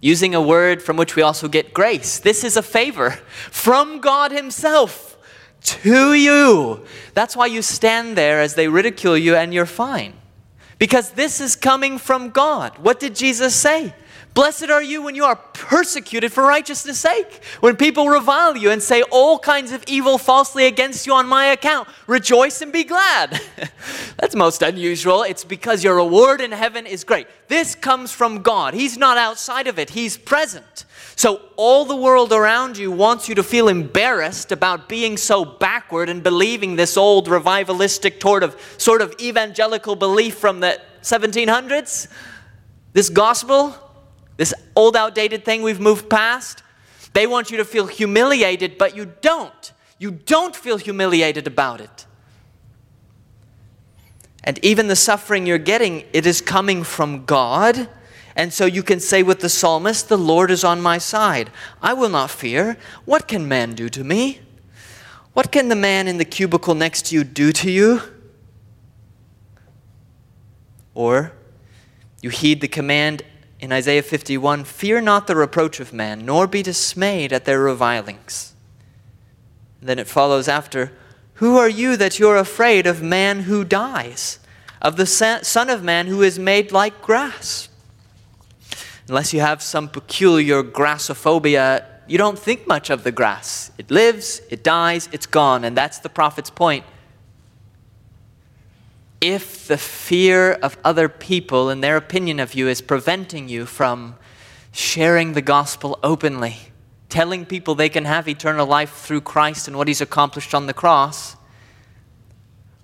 Using 0.00 0.34
a 0.34 0.40
word 0.42 0.82
from 0.82 0.96
which 0.96 1.16
we 1.16 1.22
also 1.22 1.48
get 1.48 1.72
grace. 1.72 2.18
This 2.18 2.44
is 2.44 2.56
a 2.56 2.62
favor 2.62 3.10
from 3.50 4.00
God 4.00 4.30
Himself 4.30 5.16
to 5.62 6.14
you. 6.14 6.84
That's 7.14 7.36
why 7.36 7.46
you 7.46 7.62
stand 7.62 8.16
there 8.16 8.40
as 8.40 8.54
they 8.54 8.68
ridicule 8.68 9.16
you 9.16 9.34
and 9.34 9.52
you're 9.52 9.66
fine. 9.66 10.14
Because 10.78 11.12
this 11.12 11.40
is 11.40 11.56
coming 11.56 11.98
from 11.98 12.30
God. 12.30 12.78
What 12.78 13.00
did 13.00 13.14
Jesus 13.14 13.54
say? 13.54 13.94
Blessed 14.36 14.68
are 14.68 14.82
you 14.82 15.00
when 15.00 15.14
you 15.14 15.24
are 15.24 15.36
persecuted 15.54 16.30
for 16.30 16.44
righteousness' 16.44 17.00
sake, 17.00 17.42
when 17.60 17.74
people 17.74 18.10
revile 18.10 18.54
you 18.54 18.70
and 18.70 18.82
say 18.82 19.00
all 19.10 19.38
kinds 19.38 19.72
of 19.72 19.82
evil 19.86 20.18
falsely 20.18 20.66
against 20.66 21.06
you 21.06 21.14
on 21.14 21.26
my 21.26 21.46
account. 21.46 21.88
Rejoice 22.06 22.60
and 22.60 22.70
be 22.70 22.84
glad. 22.84 23.40
That's 24.18 24.34
most 24.34 24.60
unusual. 24.60 25.22
It's 25.22 25.42
because 25.42 25.82
your 25.82 25.96
reward 25.96 26.42
in 26.42 26.52
heaven 26.52 26.84
is 26.84 27.02
great. 27.02 27.28
This 27.48 27.74
comes 27.74 28.12
from 28.12 28.42
God. 28.42 28.74
He's 28.74 28.98
not 28.98 29.16
outside 29.16 29.68
of 29.68 29.78
it, 29.78 29.88
He's 29.88 30.18
present. 30.18 30.84
So, 31.16 31.40
all 31.56 31.86
the 31.86 31.96
world 31.96 32.30
around 32.30 32.76
you 32.76 32.92
wants 32.92 33.30
you 33.30 33.34
to 33.36 33.42
feel 33.42 33.68
embarrassed 33.68 34.52
about 34.52 34.86
being 34.86 35.16
so 35.16 35.46
backward 35.46 36.10
and 36.10 36.22
believing 36.22 36.76
this 36.76 36.98
old 36.98 37.26
revivalistic 37.28 38.20
sort 38.20 38.42
of, 38.42 38.54
sort 38.76 39.00
of 39.00 39.14
evangelical 39.18 39.96
belief 39.96 40.36
from 40.36 40.60
the 40.60 40.78
1700s. 41.00 42.08
This 42.92 43.08
gospel, 43.08 43.74
this 44.36 44.52
old, 44.74 44.96
outdated 44.96 45.44
thing 45.44 45.62
we've 45.62 45.80
moved 45.80 46.10
past, 46.10 46.62
they 47.12 47.26
want 47.26 47.50
you 47.50 47.56
to 47.56 47.64
feel 47.64 47.86
humiliated, 47.86 48.76
but 48.76 48.94
you 48.94 49.12
don't. 49.20 49.72
You 49.98 50.10
don't 50.10 50.54
feel 50.54 50.76
humiliated 50.76 51.46
about 51.46 51.80
it. 51.80 52.06
And 54.44 54.62
even 54.64 54.88
the 54.88 54.96
suffering 54.96 55.46
you're 55.46 55.58
getting, 55.58 56.04
it 56.12 56.26
is 56.26 56.40
coming 56.40 56.84
from 56.84 57.24
God. 57.24 57.88
And 58.36 58.52
so 58.52 58.66
you 58.66 58.82
can 58.82 59.00
say 59.00 59.22
with 59.22 59.40
the 59.40 59.48
psalmist, 59.48 60.08
The 60.08 60.18
Lord 60.18 60.50
is 60.50 60.62
on 60.62 60.80
my 60.80 60.98
side. 60.98 61.50
I 61.82 61.94
will 61.94 62.10
not 62.10 62.30
fear. 62.30 62.76
What 63.06 63.26
can 63.26 63.48
man 63.48 63.74
do 63.74 63.88
to 63.88 64.04
me? 64.04 64.40
What 65.32 65.50
can 65.50 65.68
the 65.68 65.76
man 65.76 66.06
in 66.06 66.18
the 66.18 66.24
cubicle 66.24 66.74
next 66.74 67.06
to 67.06 67.14
you 67.14 67.24
do 67.24 67.50
to 67.52 67.70
you? 67.70 68.02
Or 70.94 71.32
you 72.22 72.30
heed 72.30 72.60
the 72.60 72.68
command 72.68 73.22
in 73.60 73.72
Isaiah 73.72 74.02
51 74.02 74.64
Fear 74.64 75.00
not 75.00 75.26
the 75.26 75.36
reproach 75.36 75.80
of 75.80 75.92
man, 75.92 76.24
nor 76.24 76.46
be 76.46 76.62
dismayed 76.62 77.32
at 77.32 77.44
their 77.44 77.60
revilings. 77.60 78.54
And 79.80 79.88
then 79.88 79.98
it 79.98 80.06
follows 80.06 80.48
after 80.48 80.92
Who 81.34 81.56
are 81.56 81.68
you 81.68 81.96
that 81.96 82.18
you're 82.18 82.36
afraid 82.36 82.86
of 82.86 83.02
man 83.02 83.40
who 83.40 83.64
dies, 83.64 84.38
of 84.80 84.96
the 84.96 85.06
Son 85.06 85.70
of 85.70 85.82
Man 85.82 86.06
who 86.06 86.22
is 86.22 86.38
made 86.38 86.72
like 86.72 87.02
grass? 87.02 87.68
Unless 89.08 89.32
you 89.32 89.40
have 89.40 89.62
some 89.62 89.88
peculiar 89.88 90.62
grassophobia, 90.62 91.84
you 92.08 92.18
don't 92.18 92.38
think 92.38 92.66
much 92.66 92.90
of 92.90 93.04
the 93.04 93.12
grass. 93.12 93.70
It 93.78 93.90
lives, 93.90 94.42
it 94.50 94.64
dies, 94.64 95.08
it's 95.12 95.26
gone, 95.26 95.64
and 95.64 95.76
that's 95.76 96.00
the 96.00 96.08
prophet's 96.08 96.50
point 96.50 96.84
if 99.20 99.66
the 99.66 99.78
fear 99.78 100.52
of 100.52 100.76
other 100.84 101.08
people 101.08 101.68
and 101.68 101.82
their 101.82 101.96
opinion 101.96 102.38
of 102.40 102.54
you 102.54 102.68
is 102.68 102.80
preventing 102.80 103.48
you 103.48 103.66
from 103.66 104.16
sharing 104.72 105.32
the 105.32 105.42
gospel 105.42 105.98
openly, 106.02 106.58
telling 107.08 107.46
people 107.46 107.74
they 107.74 107.88
can 107.88 108.04
have 108.04 108.28
eternal 108.28 108.66
life 108.66 108.92
through 108.92 109.22
Christ 109.22 109.68
and 109.68 109.76
what 109.76 109.88
he's 109.88 110.00
accomplished 110.00 110.54
on 110.54 110.66
the 110.66 110.74
cross, 110.74 111.36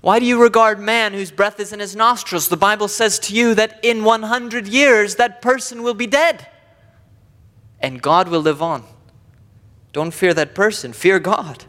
why 0.00 0.18
do 0.18 0.26
you 0.26 0.42
regard 0.42 0.80
man 0.80 1.12
whose 1.12 1.30
breath 1.30 1.60
is 1.60 1.72
in 1.72 1.78
his 1.78 1.94
nostrils? 1.94 2.48
The 2.48 2.56
Bible 2.56 2.88
says 2.88 3.18
to 3.20 3.34
you 3.34 3.54
that 3.54 3.78
in 3.84 4.02
100 4.02 4.66
years 4.66 5.14
that 5.16 5.40
person 5.40 5.82
will 5.82 5.94
be 5.94 6.08
dead 6.08 6.48
and 7.80 8.02
God 8.02 8.28
will 8.28 8.40
live 8.40 8.62
on. 8.62 8.84
Don't 9.92 10.12
fear 10.12 10.34
that 10.34 10.54
person, 10.54 10.92
fear 10.92 11.18
God. 11.18 11.66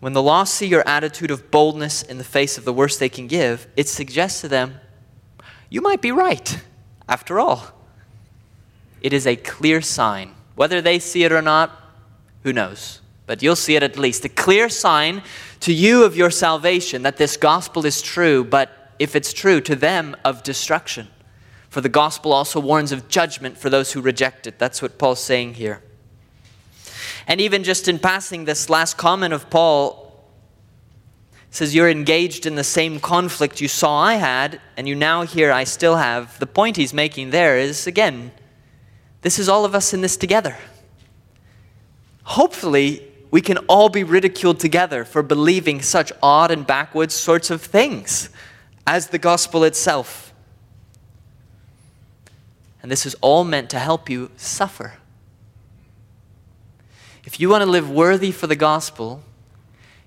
When 0.00 0.12
the 0.12 0.22
lost 0.22 0.54
see 0.54 0.66
your 0.66 0.86
attitude 0.86 1.30
of 1.30 1.50
boldness 1.50 2.02
in 2.02 2.18
the 2.18 2.24
face 2.24 2.56
of 2.56 2.64
the 2.64 2.72
worst 2.72 3.00
they 3.00 3.08
can 3.08 3.26
give, 3.26 3.66
it 3.76 3.88
suggests 3.88 4.40
to 4.42 4.48
them, 4.48 4.80
you 5.68 5.80
might 5.80 6.00
be 6.00 6.12
right, 6.12 6.62
after 7.08 7.40
all. 7.40 7.72
It 9.00 9.12
is 9.12 9.26
a 9.26 9.36
clear 9.36 9.80
sign. 9.82 10.34
Whether 10.54 10.80
they 10.80 10.98
see 10.98 11.24
it 11.24 11.32
or 11.32 11.42
not, 11.42 11.72
who 12.42 12.52
knows? 12.52 13.00
But 13.26 13.42
you'll 13.42 13.56
see 13.56 13.76
it 13.76 13.82
at 13.82 13.98
least. 13.98 14.24
A 14.24 14.28
clear 14.28 14.68
sign 14.68 15.22
to 15.60 15.72
you 15.72 16.04
of 16.04 16.16
your 16.16 16.30
salvation 16.30 17.02
that 17.02 17.16
this 17.16 17.36
gospel 17.36 17.84
is 17.84 18.00
true, 18.00 18.44
but 18.44 18.92
if 18.98 19.14
it's 19.14 19.32
true, 19.32 19.60
to 19.62 19.76
them 19.76 20.16
of 20.24 20.42
destruction. 20.42 21.08
For 21.68 21.80
the 21.80 21.88
gospel 21.88 22.32
also 22.32 22.60
warns 22.60 22.92
of 22.92 23.08
judgment 23.08 23.58
for 23.58 23.68
those 23.68 23.92
who 23.92 24.00
reject 24.00 24.46
it. 24.46 24.58
That's 24.58 24.80
what 24.80 24.98
Paul's 24.98 25.22
saying 25.22 25.54
here. 25.54 25.82
And 27.28 27.42
even 27.42 27.62
just 27.62 27.86
in 27.88 27.98
passing, 27.98 28.46
this 28.46 28.70
last 28.70 28.96
comment 28.96 29.34
of 29.34 29.50
Paul 29.50 30.08
says, 31.50 31.74
You're 31.74 31.90
engaged 31.90 32.46
in 32.46 32.54
the 32.54 32.64
same 32.64 32.98
conflict 32.98 33.60
you 33.60 33.68
saw 33.68 34.00
I 34.00 34.14
had, 34.14 34.60
and 34.78 34.88
you 34.88 34.94
now 34.94 35.22
hear 35.22 35.52
I 35.52 35.64
still 35.64 35.96
have. 35.96 36.38
The 36.38 36.46
point 36.46 36.78
he's 36.78 36.94
making 36.94 37.30
there 37.30 37.58
is, 37.58 37.86
again, 37.86 38.32
this 39.20 39.38
is 39.38 39.46
all 39.46 39.66
of 39.66 39.74
us 39.74 39.92
in 39.92 40.00
this 40.00 40.16
together. 40.16 40.56
Hopefully, 42.22 43.06
we 43.30 43.42
can 43.42 43.58
all 43.68 43.90
be 43.90 44.04
ridiculed 44.04 44.58
together 44.58 45.04
for 45.04 45.22
believing 45.22 45.82
such 45.82 46.10
odd 46.22 46.50
and 46.50 46.66
backwards 46.66 47.14
sorts 47.14 47.50
of 47.50 47.60
things 47.60 48.30
as 48.86 49.08
the 49.08 49.18
gospel 49.18 49.64
itself. 49.64 50.32
And 52.82 52.90
this 52.90 53.04
is 53.04 53.14
all 53.20 53.44
meant 53.44 53.68
to 53.70 53.78
help 53.78 54.08
you 54.08 54.30
suffer. 54.38 54.94
If 57.28 57.38
you 57.38 57.50
want 57.50 57.60
to 57.60 57.68
live 57.68 57.90
worthy 57.90 58.32
for 58.32 58.46
the 58.46 58.56
gospel, 58.56 59.22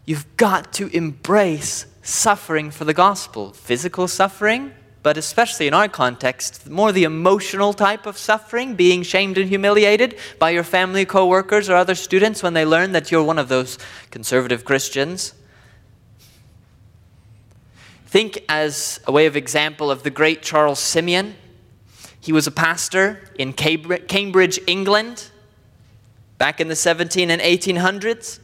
you've 0.06 0.26
got 0.38 0.74
to 0.74 0.88
embrace 0.88 1.86
suffering 2.02 2.72
for 2.72 2.84
the 2.84 2.96
gospel. 2.96 3.54
Physical 3.54 4.08
suffering, 4.08 4.74
but 5.04 5.18
especially 5.18 5.68
in 5.68 5.74
our 5.76 5.88
context, 5.88 6.68
more 6.68 6.92
the 6.92 7.04
emotional 7.04 7.74
type 7.74 8.08
of 8.08 8.18
suffering, 8.18 8.74
being 8.74 9.04
shamed 9.04 9.38
and 9.38 9.50
humiliated 9.50 10.18
by 10.40 10.50
your 10.50 10.64
family, 10.64 11.06
co-workers, 11.06 11.70
or 11.70 11.76
other 11.76 11.94
students 11.94 12.42
when 12.42 12.56
they 12.56 12.66
learn 12.66 12.92
that 12.94 13.12
you're 13.12 13.22
one 13.22 13.38
of 13.38 13.50
those 13.50 13.78
conservative 14.10 14.66
Christians. 14.66 15.36
Think 18.08 18.44
as 18.50 19.00
a 19.06 19.12
way 19.12 19.28
of 19.28 19.36
example 19.38 19.92
of 19.92 20.02
the 20.02 20.10
great 20.10 20.42
Charles 20.42 20.80
Simeon. 20.80 21.36
He 22.20 22.32
was 22.32 22.48
a 22.48 22.52
pastor 22.52 23.30
in 23.38 23.54
Cambridge, 23.54 24.60
England 24.66 25.31
back 26.42 26.60
in 26.60 26.68
the 26.68 26.76
17 26.76 27.30
and 27.30 27.40
1800s. 27.40 28.40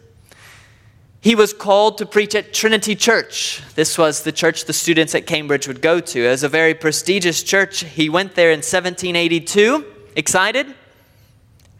He 1.19 1.33
was 1.33 1.51
called 1.51 1.97
to 1.97 2.05
preach 2.05 2.35
at 2.35 2.53
Trinity 2.53 2.95
Church. 2.95 3.63
This 3.73 3.97
was 3.97 4.21
the 4.21 4.31
church 4.31 4.65
the 4.65 4.71
students 4.71 5.15
at 5.15 5.25
Cambridge 5.25 5.67
would 5.67 5.81
go 5.81 5.99
to. 5.99 6.25
It 6.27 6.29
was 6.29 6.43
a 6.43 6.47
very 6.47 6.75
prestigious 6.75 7.41
church. 7.41 7.83
He 7.83 8.07
went 8.07 8.35
there 8.35 8.51
in 8.51 8.59
1782. 8.59 9.83
Excited? 10.15 10.75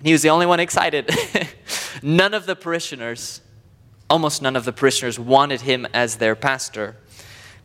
He 0.01 0.11
was 0.11 0.23
the 0.23 0.31
only 0.31 0.47
one 0.47 0.59
excited. 0.59 1.07
none 2.01 2.33
of 2.33 2.47
the 2.47 2.55
parishioners, 2.55 3.41
almost 4.09 4.41
none 4.41 4.55
of 4.55 4.65
the 4.65 4.73
parishioners, 4.73 5.19
wanted 5.19 5.61
him 5.61 5.85
as 5.93 6.15
their 6.15 6.35
pastor. 6.35 6.95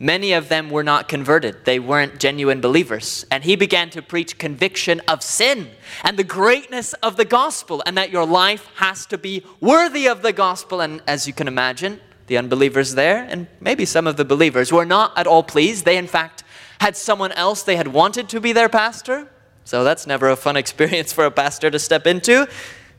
Many 0.03 0.33
of 0.33 0.49
them 0.49 0.69
were 0.69 0.83
not 0.83 1.07
converted. 1.07 1.63
They 1.63 1.79
weren't 1.79 2.19
genuine 2.19 2.59
believers. 2.59 3.25
And 3.31 3.41
he 3.41 3.55
began 3.55 3.89
to 3.91 4.01
preach 4.01 4.37
conviction 4.37 4.99
of 5.07 5.23
sin 5.23 5.69
and 6.03 6.19
the 6.19 6.25
greatness 6.25 6.91
of 6.95 7.15
the 7.15 7.23
gospel, 7.23 7.81
and 7.85 7.97
that 7.97 8.09
your 8.09 8.25
life 8.25 8.67
has 8.75 9.05
to 9.05 9.17
be 9.17 9.45
worthy 9.61 10.09
of 10.09 10.21
the 10.21 10.33
gospel. 10.33 10.81
And 10.81 11.01
as 11.07 11.25
you 11.25 11.31
can 11.31 11.47
imagine, 11.47 12.01
the 12.27 12.37
unbelievers 12.37 12.95
there, 12.95 13.25
and 13.29 13.47
maybe 13.61 13.85
some 13.85 14.05
of 14.05 14.17
the 14.17 14.25
believers, 14.25 14.73
were 14.73 14.83
not 14.83 15.17
at 15.17 15.25
all 15.25 15.41
pleased. 15.41 15.85
They, 15.85 15.95
in 15.95 16.07
fact, 16.07 16.43
had 16.81 16.97
someone 16.97 17.31
else 17.31 17.63
they 17.63 17.77
had 17.77 17.87
wanted 17.87 18.27
to 18.27 18.41
be 18.41 18.51
their 18.51 18.67
pastor. 18.67 19.29
So 19.63 19.85
that's 19.85 20.05
never 20.05 20.27
a 20.27 20.35
fun 20.35 20.57
experience 20.63 21.13
for 21.13 21.23
a 21.23 21.31
pastor 21.31 21.71
to 21.71 21.79
step 21.79 22.05
into. 22.07 22.49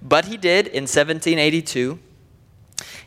But 0.00 0.24
he 0.24 0.38
did 0.38 0.68
in 0.68 0.84
1782. 0.84 1.98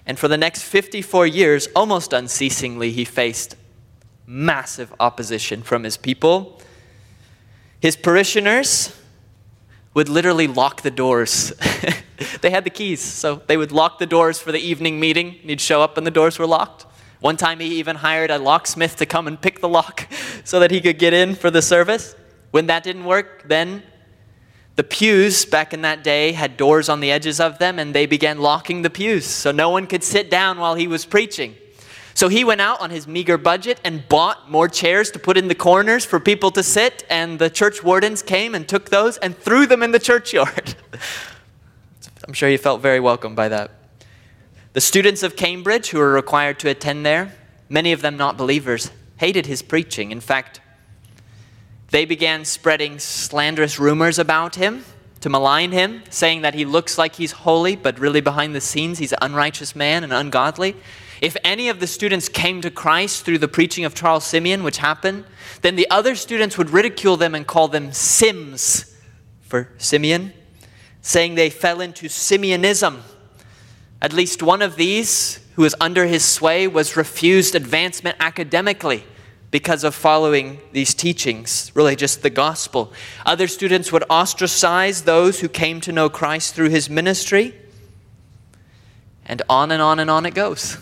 And 0.06 0.20
for 0.20 0.28
the 0.28 0.38
next 0.38 0.62
54 0.62 1.26
years, 1.26 1.68
almost 1.76 2.14
unceasingly, 2.14 2.92
he 2.92 3.04
faced 3.04 3.56
massive 4.28 4.94
opposition 5.00 5.64
from 5.64 5.84
his 5.84 5.96
people. 5.96 6.62
His 7.80 7.96
parishioners 7.96 8.94
would 9.94 10.10
literally 10.10 10.48
lock 10.48 10.82
the 10.82 10.92
doors. 10.92 11.54
they 12.42 12.52
had 12.52 12.66
the 12.66 12.70
keys, 12.70 13.02
so 13.02 13.42
they 13.48 13.58
would 13.58 13.72
lock 13.72 13.98
the 13.98 14.06
doors 14.06 14.38
for 14.38 14.52
the 14.52 14.60
evening 14.60 15.00
meeting, 15.00 15.32
he'd 15.32 15.62
show 15.62 15.82
up 15.82 15.98
and 15.98 16.06
the 16.06 16.12
doors 16.12 16.38
were 16.38 16.46
locked. 16.46 16.86
One 17.20 17.38
time 17.38 17.60
he 17.60 17.80
even 17.80 17.96
hired 17.96 18.30
a 18.30 18.38
locksmith 18.38 18.98
to 18.98 19.06
come 19.06 19.28
and 19.28 19.42
pick 19.42 19.60
the 19.60 19.70
lock 19.70 20.08
so 20.44 20.60
that 20.60 20.70
he 20.70 20.82
could 20.82 21.00
get 21.00 21.14
in 21.14 21.34
for 21.34 21.50
the 21.50 21.62
service. 21.62 22.16
When 22.52 22.68
that 22.68 22.84
didn't 22.84 23.06
work, 23.06 23.44
then 23.48 23.82
the 24.76 24.84
pews 24.84 25.46
back 25.46 25.74
in 25.74 25.82
that 25.82 26.04
day 26.04 26.34
had 26.34 26.58
doors 26.58 26.90
on 26.90 27.00
the 27.00 27.12
edges 27.12 27.40
of 27.40 27.58
them, 27.58 27.80
and 27.80 27.96
they 27.96 28.06
began 28.06 28.38
locking 28.38 28.84
the 28.84 28.90
pews 28.90 29.26
so 29.26 29.52
no 29.52 29.70
one 29.70 29.88
could 29.88 30.04
sit 30.04 30.30
down 30.30 30.60
while 30.60 30.76
he 30.76 30.88
was 30.88 31.06
preaching. 31.06 31.56
So 32.18 32.30
he 32.30 32.44
went 32.44 32.62
out 32.62 32.82
on 32.82 32.90
his 32.90 33.06
meager 33.06 33.38
budget 33.38 33.80
and 33.84 34.10
bought 34.10 34.50
more 34.50 34.68
chairs 34.68 35.12
to 35.12 35.20
put 35.20 35.38
in 35.38 35.50
the 35.50 35.54
corners 35.54 36.04
for 36.04 36.20
people 36.20 36.50
to 36.50 36.64
sit, 36.64 37.06
and 37.12 37.38
the 37.38 37.48
church 37.48 37.84
wardens 37.84 38.24
came 38.24 38.56
and 38.56 38.68
took 38.68 38.90
those 38.90 39.18
and 39.18 39.38
threw 39.38 39.68
them 39.68 39.84
in 39.84 39.92
the 39.92 40.00
churchyard. 40.00 40.74
I'm 42.28 42.34
sure 42.34 42.50
he 42.50 42.58
felt 42.58 42.82
very 42.82 43.00
welcome 43.00 43.36
by 43.36 43.50
that. 43.50 43.70
The 44.74 44.82
students 44.82 45.22
of 45.22 45.36
Cambridge 45.36 45.90
who 45.90 46.00
were 46.00 46.12
required 46.12 46.58
to 46.62 46.70
attend 46.70 47.06
there, 47.06 47.36
many 47.70 47.92
of 47.92 48.02
them 48.02 48.18
not 48.18 48.36
believers, 48.36 48.90
hated 49.18 49.46
his 49.46 49.62
preaching. 49.62 50.10
In 50.10 50.20
fact, 50.20 50.60
they 51.92 52.04
began 52.04 52.46
spreading 52.46 52.98
slanderous 52.98 53.78
rumors 53.78 54.18
about 54.18 54.56
him 54.56 54.86
to 55.22 55.30
malign 55.30 55.72
him, 55.72 56.02
saying 56.10 56.42
that 56.42 56.56
he 56.56 56.66
looks 56.66 56.98
like 56.98 57.18
he's 57.18 57.34
holy, 57.34 57.76
but 57.76 58.00
really 58.00 58.22
behind 58.22 58.56
the 58.56 58.62
scenes 58.62 58.98
he's 58.98 59.14
an 59.14 59.20
unrighteous 59.22 59.76
man 59.76 60.04
and 60.04 60.12
ungodly. 60.12 60.76
If 61.22 61.36
any 61.44 61.70
of 61.70 61.80
the 61.80 61.88
students 61.88 62.30
came 62.30 62.62
to 62.62 62.70
Christ 62.70 63.26
through 63.26 63.40
the 63.40 63.48
preaching 63.48 63.86
of 63.86 63.96
Charles 63.96 64.26
Simeon, 64.26 64.64
which 64.64 64.78
happened, 64.78 65.26
then 65.62 65.76
the 65.76 65.90
other 65.90 66.16
students 66.16 66.58
would 66.58 66.70
ridicule 66.70 67.18
them 67.18 67.34
and 67.34 67.48
call 67.48 67.68
them 67.68 67.92
Sims 67.92 68.96
for 69.42 69.70
Simeon, 69.78 70.34
saying 71.02 71.36
they 71.36 71.50
fell 71.50 71.82
into 71.82 72.08
Simeonism. 72.08 73.02
At 74.02 74.14
least 74.14 74.44
one 74.44 74.62
of 74.62 74.76
these, 74.76 75.40
who 75.56 75.64
was 75.64 75.74
under 75.82 76.06
his 76.06 76.24
sway, 76.24 76.68
was 76.68 76.96
refused 76.96 77.56
advancement 77.56 78.18
academically 78.20 79.04
because 79.50 79.84
of 79.84 79.96
following 79.96 80.60
these 80.74 80.94
teachings, 80.94 81.72
really 81.74 81.96
just 81.96 82.22
the 82.22 82.30
gospel. 82.30 82.92
Other 83.26 83.48
students 83.48 83.92
would 83.92 84.04
ostracize 84.10 85.04
those 85.04 85.40
who 85.40 85.48
came 85.48 85.82
to 85.82 85.92
know 85.92 86.10
Christ 86.10 86.54
through 86.54 86.70
his 86.70 86.90
ministry. 86.90 87.56
And 89.26 89.42
on 89.50 89.72
and 89.72 89.82
on 89.82 90.00
and 90.00 90.12
on 90.12 90.26
it 90.26 90.34
goes. 90.34 90.78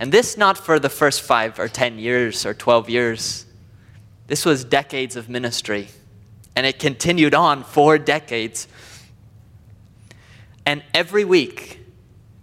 And 0.00 0.12
this 0.12 0.36
not 0.36 0.56
for 0.56 0.78
the 0.78 0.88
first 0.88 1.22
five 1.22 1.58
or 1.58 1.68
10 1.68 1.98
years 1.98 2.46
or 2.46 2.54
12 2.54 2.88
years. 2.88 3.46
This 4.26 4.44
was 4.44 4.64
decades 4.64 5.16
of 5.16 5.28
ministry. 5.28 5.88
And 6.54 6.66
it 6.66 6.78
continued 6.78 7.34
on 7.34 7.64
for 7.64 7.98
decades. 7.98 8.68
And 10.66 10.82
every 10.94 11.24
week, 11.24 11.80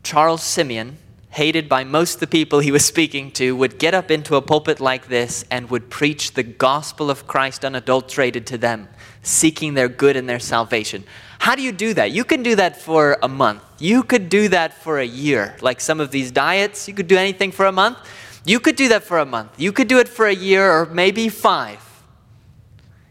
Charles 0.03 0.43
Simeon 0.43 0.97
hated 1.35 1.67
by 1.67 1.83
most 1.83 2.13
of 2.13 2.19
the 2.21 2.27
people 2.27 2.59
he 2.59 2.71
was 2.71 2.85
speaking 2.85 3.29
to, 3.29 3.57
would 3.57 3.77
get 3.77 3.93
up 3.93 4.09
into 4.09 4.37
a 4.37 4.41
pulpit 4.41 4.79
like 4.79 5.09
this 5.09 5.43
and 5.51 5.69
would 5.69 5.89
preach 5.89 6.31
the 6.31 6.43
gospel 6.43 7.09
of 7.09 7.27
Christ 7.27 7.65
unadulterated 7.65 8.47
to 8.47 8.57
them, 8.57 8.87
seeking 9.21 9.73
their 9.73 9.89
good 9.89 10.15
and 10.15 10.29
their 10.29 10.39
salvation. 10.39 11.03
How 11.45 11.53
do 11.53 11.61
you 11.61 11.71
do 11.71 11.93
that? 11.93 12.09
You 12.09 12.23
can 12.23 12.41
do 12.41 12.55
that 12.55 12.75
for 12.75 13.19
a 13.21 13.27
month. 13.27 13.61
You 13.77 14.01
could 14.01 14.29
do 14.29 14.47
that 14.47 14.81
for 14.81 14.97
a 14.97 15.05
year. 15.05 15.55
Like 15.61 15.79
some 15.79 15.99
of 15.99 16.09
these 16.09 16.31
diets, 16.31 16.87
you 16.87 16.95
could 16.95 17.07
do 17.07 17.17
anything 17.17 17.51
for 17.51 17.67
a 17.67 17.71
month. 17.71 17.99
You 18.45 18.59
could 18.59 18.75
do 18.75 18.87
that 18.87 19.03
for 19.03 19.19
a 19.19 19.27
month. 19.27 19.51
You 19.59 19.71
could 19.71 19.87
do 19.87 19.99
it 19.99 20.09
for 20.09 20.25
a 20.25 20.33
year 20.33 20.71
or 20.71 20.87
maybe 20.87 21.29
five. 21.29 22.01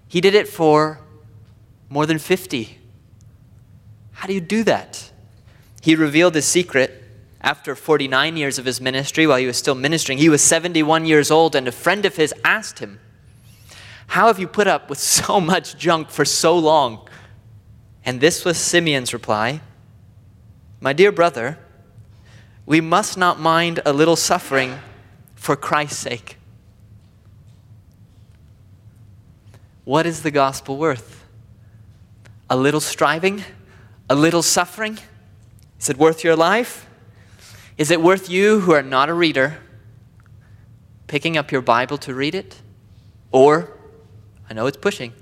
He 0.09 0.21
did 0.21 0.35
it 0.35 0.49
for 0.49 0.99
more 1.89 2.07
than 2.07 2.19
50. 2.19 2.77
How 4.15 4.27
do 4.27 4.35
you 4.35 4.41
do 4.41 4.65
that? 4.65 5.13
He 5.81 5.95
revealed 5.95 6.35
his 6.35 6.45
secret 6.45 7.05
after 7.41 7.77
49 7.77 8.37
years 8.37 8.59
of 8.59 8.65
his 8.65 8.81
ministry 8.81 9.29
while 9.29 9.39
he 9.39 9.47
was 9.47 9.59
still 9.59 9.77
ministering. 9.77 10.19
He 10.19 10.29
was 10.29 10.43
71 10.43 11.07
years 11.07 11.31
old, 11.31 11.55
and 11.55 11.69
a 11.69 11.73
friend 11.73 12.05
of 12.05 12.17
his 12.17 12.35
asked 12.45 12.81
him, 12.81 12.99
How 14.09 14.27
have 14.27 14.41
you 14.41 14.49
put 14.49 14.67
up 14.67 14.91
with 14.91 14.99
so 15.19 15.41
much 15.41 15.79
junk 15.79 16.11
for 16.11 16.25
so 16.25 16.59
long? 16.59 17.09
And 18.05 18.21
this 18.21 18.45
was 18.45 18.59
Simeon's 18.59 19.13
reply 19.13 19.61
My 20.81 20.93
dear 20.93 21.11
brother, 21.11 21.59
we 22.67 22.81
must 22.81 23.17
not 23.17 23.41
mind 23.41 23.81
a 23.85 23.93
little 23.93 24.17
suffering 24.17 24.79
for 25.35 25.57
Christ's 25.57 25.99
sake. 25.99 26.37
What 29.85 30.07
is 30.07 30.23
the 30.23 30.31
gospel 30.31 30.77
worth? 30.77 31.25
A 32.49 32.57
little 32.57 32.81
striving? 32.81 33.45
A 34.09 34.15
little 34.15 34.43
suffering? 34.43 34.99
Is 35.79 35.91
it 35.91 35.99
worth 35.99 36.25
your 36.25 36.37
life? 36.37 36.87
Is 37.77 37.91
it 37.91 38.01
worth 38.01 38.31
you, 38.31 38.61
who 38.61 38.73
are 38.73 38.83
not 38.83 39.09
a 39.09 39.15
reader, 39.15 39.59
picking 41.07 41.37
up 41.37 41.51
your 41.51 41.61
Bible 41.61 41.99
to 41.99 42.15
read 42.15 42.35
it? 42.35 42.61
Or, 43.33 43.77
I 44.49 44.55
know 44.55 44.67
it's 44.67 44.77
pushing, 44.77 45.13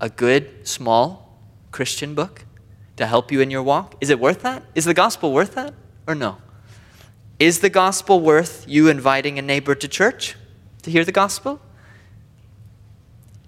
a 0.00 0.10
good, 0.10 0.66
small 0.66 1.29
Christian 1.72 2.14
book 2.14 2.44
to 2.96 3.06
help 3.06 3.32
you 3.32 3.40
in 3.40 3.50
your 3.50 3.62
walk? 3.62 3.94
Is 4.00 4.10
it 4.10 4.20
worth 4.20 4.42
that? 4.42 4.62
Is 4.74 4.84
the 4.84 4.94
gospel 4.94 5.32
worth 5.32 5.54
that? 5.54 5.74
Or 6.06 6.14
no? 6.14 6.38
Is 7.38 7.60
the 7.60 7.70
gospel 7.70 8.20
worth 8.20 8.66
you 8.68 8.88
inviting 8.88 9.38
a 9.38 9.42
neighbor 9.42 9.74
to 9.74 9.88
church 9.88 10.36
to 10.82 10.90
hear 10.90 11.04
the 11.04 11.12
gospel? 11.12 11.60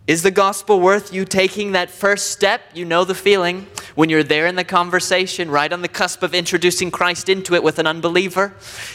Is 0.07 0.23
the 0.23 0.31
gospel 0.31 0.81
worth 0.81 1.13
you 1.13 1.25
taking 1.25 1.73
that 1.73 1.91
first 1.91 2.31
step? 2.31 2.63
You 2.75 2.85
know 2.85 3.05
the 3.05 3.15
feeling 3.15 3.67
when 3.95 4.09
you're 4.09 4.25
there 4.25 4.47
in 4.47 4.57
the 4.57 4.65
conversation, 4.65 5.51
right 5.51 5.73
on 5.73 5.83
the 5.83 5.89
cusp 5.89 6.23
of 6.23 6.35
introducing 6.35 6.91
Christ 6.91 7.29
into 7.29 7.55
it 7.55 7.63
with 7.63 7.79
an 7.79 7.87
unbeliever, 7.87 8.55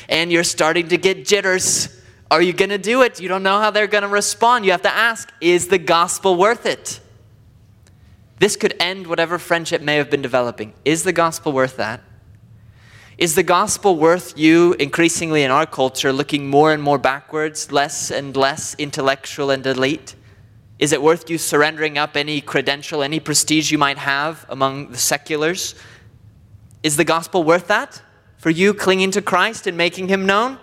and 0.09 0.31
you're 0.31 0.43
starting 0.43 0.89
to 0.89 0.97
get 0.97 1.25
jitters. 1.25 2.01
Are 2.29 2.41
you 2.41 2.51
going 2.51 2.71
to 2.71 2.77
do 2.77 3.03
it? 3.03 3.21
You 3.21 3.29
don't 3.29 3.43
know 3.43 3.59
how 3.61 3.71
they're 3.71 3.87
going 3.87 4.01
to 4.01 4.09
respond. 4.09 4.65
You 4.65 4.71
have 4.71 4.81
to 4.81 4.93
ask, 4.93 5.31
is 5.39 5.67
the 5.67 5.77
gospel 5.77 6.35
worth 6.35 6.65
it? 6.65 6.99
This 8.39 8.55
could 8.55 8.75
end 8.79 9.07
whatever 9.07 9.39
friendship 9.39 9.81
may 9.81 9.95
have 9.95 10.09
been 10.09 10.21
developing. 10.21 10.73
Is 10.85 11.03
the 11.03 11.13
gospel 11.13 11.51
worth 11.51 11.77
that? 11.77 12.01
Is 13.17 13.33
the 13.33 13.41
gospel 13.41 13.95
worth 13.95 14.37
you, 14.37 14.73
increasingly 14.73 15.41
in 15.41 15.49
our 15.49 15.65
culture, 15.65 16.13
looking 16.13 16.47
more 16.47 16.71
and 16.71 16.83
more 16.83 16.99
backwards, 16.99 17.71
less 17.71 18.11
and 18.11 18.37
less 18.37 18.75
intellectual 18.75 19.49
and 19.49 19.65
elite? 19.65 20.13
Is 20.77 20.91
it 20.91 21.01
worth 21.01 21.27
you 21.27 21.39
surrendering 21.39 21.97
up 21.97 22.15
any 22.15 22.39
credential, 22.41 23.01
any 23.01 23.19
prestige 23.19 23.71
you 23.71 23.79
might 23.79 23.97
have 23.97 24.45
among 24.49 24.91
the 24.91 24.97
seculars? 24.97 25.73
Is 26.83 26.95
the 26.95 27.03
gospel 27.03 27.43
worth 27.43 27.67
that? 27.69 28.03
For 28.37 28.51
you 28.51 28.75
clinging 28.75 29.09
to 29.11 29.21
Christ 29.23 29.65
and 29.65 29.75
making 29.75 30.09
him 30.09 30.27
known? 30.27 30.59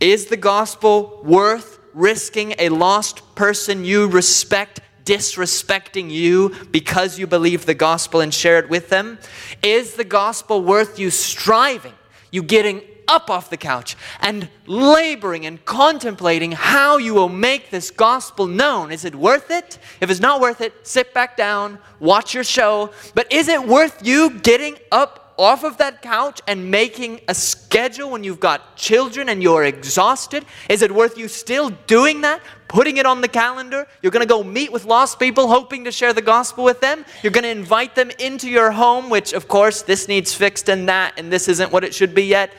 Is 0.00 0.26
the 0.26 0.36
gospel 0.36 1.20
worth 1.24 1.78
risking 1.94 2.54
a 2.58 2.68
lost 2.68 3.34
person 3.34 3.86
you 3.86 4.08
respect 4.08 4.80
disrespecting 5.04 6.10
you 6.10 6.54
because 6.70 7.18
you 7.18 7.26
believe 7.26 7.66
the 7.66 7.74
gospel 7.74 8.20
and 8.20 8.32
share 8.32 8.58
it 8.58 8.68
with 8.68 8.88
them? 8.88 9.18
Is 9.62 9.94
the 9.94 10.04
gospel 10.04 10.62
worth 10.62 10.98
you 10.98 11.10
striving, 11.10 11.94
you 12.30 12.42
getting 12.42 12.82
up 13.08 13.30
off 13.30 13.50
the 13.50 13.56
couch 13.56 13.96
and 14.20 14.48
laboring 14.66 15.46
and 15.46 15.64
contemplating 15.64 16.52
how 16.52 16.96
you 16.96 17.14
will 17.14 17.28
make 17.28 17.70
this 17.70 17.90
gospel 17.90 18.46
known. 18.46 18.90
Is 18.90 19.04
it 19.04 19.14
worth 19.14 19.50
it? 19.50 19.78
If 20.00 20.10
it's 20.10 20.20
not 20.20 20.40
worth 20.40 20.60
it, 20.60 20.86
sit 20.86 21.12
back 21.14 21.36
down, 21.36 21.78
watch 22.00 22.34
your 22.34 22.44
show. 22.44 22.90
But 23.14 23.32
is 23.32 23.48
it 23.48 23.66
worth 23.66 24.06
you 24.06 24.30
getting 24.40 24.78
up 24.90 25.23
off 25.38 25.64
of 25.64 25.78
that 25.78 26.02
couch 26.02 26.40
and 26.46 26.70
making 26.70 27.20
a 27.28 27.34
schedule 27.34 28.10
when 28.10 28.24
you've 28.24 28.40
got 28.40 28.76
children 28.76 29.28
and 29.28 29.42
you're 29.42 29.64
exhausted? 29.64 30.44
Is 30.68 30.82
it 30.82 30.92
worth 30.92 31.18
you 31.18 31.28
still 31.28 31.70
doing 31.86 32.20
that? 32.22 32.40
Putting 32.68 32.96
it 32.96 33.06
on 33.06 33.20
the 33.20 33.28
calendar? 33.28 33.86
You're 34.02 34.12
going 34.12 34.26
to 34.26 34.28
go 34.28 34.42
meet 34.42 34.72
with 34.72 34.84
lost 34.84 35.18
people 35.18 35.48
hoping 35.48 35.84
to 35.84 35.92
share 35.92 36.12
the 36.12 36.22
gospel 36.22 36.64
with 36.64 36.80
them? 36.80 37.04
You're 37.22 37.32
going 37.32 37.44
to 37.44 37.50
invite 37.50 37.94
them 37.94 38.10
into 38.18 38.48
your 38.48 38.70
home, 38.70 39.10
which, 39.10 39.32
of 39.32 39.48
course, 39.48 39.82
this 39.82 40.08
needs 40.08 40.32
fixed 40.32 40.68
and 40.68 40.88
that, 40.88 41.18
and 41.18 41.32
this 41.32 41.48
isn't 41.48 41.72
what 41.72 41.84
it 41.84 41.94
should 41.94 42.14
be 42.14 42.24
yet. 42.24 42.52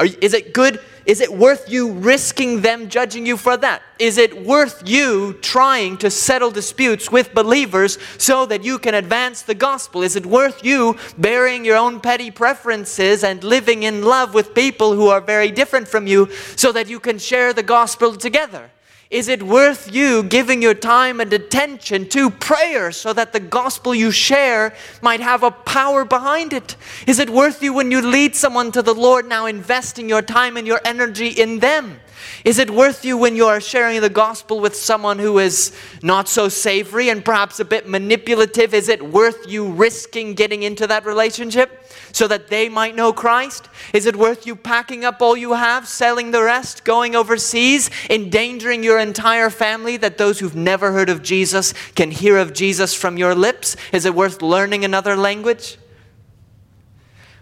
Are, 0.00 0.06
is 0.06 0.32
it 0.32 0.54
good? 0.54 0.80
Is 1.08 1.22
it 1.22 1.32
worth 1.32 1.70
you 1.70 1.92
risking 1.92 2.60
them 2.60 2.90
judging 2.90 3.24
you 3.24 3.38
for 3.38 3.56
that? 3.56 3.80
Is 3.98 4.18
it 4.18 4.44
worth 4.44 4.82
you 4.86 5.38
trying 5.40 5.96
to 5.98 6.10
settle 6.10 6.50
disputes 6.50 7.10
with 7.10 7.32
believers 7.32 7.96
so 8.18 8.44
that 8.44 8.62
you 8.62 8.78
can 8.78 8.92
advance 8.92 9.40
the 9.40 9.54
gospel? 9.54 10.02
Is 10.02 10.16
it 10.16 10.26
worth 10.26 10.62
you 10.62 10.98
burying 11.16 11.64
your 11.64 11.78
own 11.78 12.00
petty 12.00 12.30
preferences 12.30 13.24
and 13.24 13.42
living 13.42 13.84
in 13.84 14.02
love 14.02 14.34
with 14.34 14.54
people 14.54 14.92
who 14.92 15.08
are 15.08 15.22
very 15.22 15.50
different 15.50 15.88
from 15.88 16.06
you 16.06 16.28
so 16.56 16.72
that 16.72 16.90
you 16.90 17.00
can 17.00 17.18
share 17.18 17.54
the 17.54 17.62
gospel 17.62 18.14
together? 18.14 18.70
Is 19.10 19.28
it 19.28 19.42
worth 19.42 19.90
you 19.94 20.22
giving 20.22 20.60
your 20.60 20.74
time 20.74 21.18
and 21.18 21.32
attention 21.32 22.10
to 22.10 22.28
prayer 22.28 22.92
so 22.92 23.14
that 23.14 23.32
the 23.32 23.40
gospel 23.40 23.94
you 23.94 24.10
share 24.10 24.74
might 25.00 25.20
have 25.20 25.42
a 25.42 25.50
power 25.50 26.04
behind 26.04 26.52
it? 26.52 26.76
Is 27.06 27.18
it 27.18 27.30
worth 27.30 27.62
you 27.62 27.72
when 27.72 27.90
you 27.90 28.02
lead 28.02 28.36
someone 28.36 28.70
to 28.72 28.82
the 28.82 28.92
Lord 28.92 29.26
now 29.26 29.46
investing 29.46 30.10
your 30.10 30.20
time 30.20 30.58
and 30.58 30.66
your 30.66 30.82
energy 30.84 31.28
in 31.28 31.60
them? 31.60 32.00
Is 32.48 32.58
it 32.58 32.70
worth 32.70 33.04
you 33.04 33.18
when 33.18 33.36
you 33.36 33.46
are 33.46 33.60
sharing 33.60 34.00
the 34.00 34.08
gospel 34.08 34.58
with 34.58 34.74
someone 34.74 35.18
who 35.18 35.38
is 35.38 35.70
not 36.02 36.30
so 36.30 36.48
savory 36.48 37.10
and 37.10 37.22
perhaps 37.22 37.60
a 37.60 37.64
bit 37.66 37.86
manipulative? 37.86 38.72
Is 38.72 38.88
it 38.88 39.02
worth 39.02 39.46
you 39.46 39.70
risking 39.70 40.32
getting 40.32 40.62
into 40.62 40.86
that 40.86 41.04
relationship 41.04 41.84
so 42.10 42.26
that 42.26 42.48
they 42.48 42.70
might 42.70 42.96
know 42.96 43.12
Christ? 43.12 43.68
Is 43.92 44.06
it 44.06 44.16
worth 44.16 44.46
you 44.46 44.56
packing 44.56 45.04
up 45.04 45.20
all 45.20 45.36
you 45.36 45.52
have, 45.52 45.86
selling 45.86 46.30
the 46.30 46.42
rest, 46.42 46.86
going 46.86 47.14
overseas, 47.14 47.90
endangering 48.08 48.82
your 48.82 48.98
entire 48.98 49.50
family 49.50 49.98
that 49.98 50.16
those 50.16 50.38
who've 50.38 50.56
never 50.56 50.92
heard 50.92 51.10
of 51.10 51.22
Jesus 51.22 51.74
can 51.96 52.10
hear 52.10 52.38
of 52.38 52.54
Jesus 52.54 52.94
from 52.94 53.18
your 53.18 53.34
lips? 53.34 53.76
Is 53.92 54.06
it 54.06 54.14
worth 54.14 54.40
learning 54.40 54.86
another 54.86 55.16
language? 55.16 55.76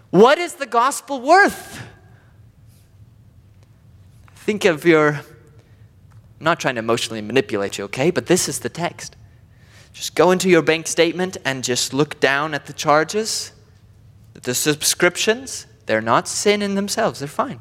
What 0.09 0.37
is 0.37 0.55
the 0.55 0.65
gospel 0.65 1.21
worth? 1.21 1.81
Think 4.47 4.63
of 4.63 4.85
your, 4.85 5.09
I'm 5.09 5.23
not 6.39 6.57
trying 6.57 6.75
to 6.75 6.79
emotionally 6.79 7.19
manipulate 7.19 7.77
you, 7.77 7.83
okay? 7.83 8.11
But 8.11 8.27
this 8.27 8.47
is 8.47 8.59
the 8.59 8.69
text. 8.69 9.17
Just 9.91 10.15
go 10.15 10.31
into 10.31 10.47
your 10.47 10.61
bank 10.61 10.87
statement 10.87 11.35
and 11.43 11.65
just 11.65 11.93
look 11.93 12.21
down 12.21 12.53
at 12.53 12.65
the 12.65 12.71
charges, 12.71 13.51
the 14.31 14.55
subscriptions. 14.55 15.67
They're 15.85 15.99
not 15.99 16.29
sin 16.29 16.61
in 16.61 16.75
themselves, 16.75 17.19
they're 17.19 17.27
fine. 17.27 17.59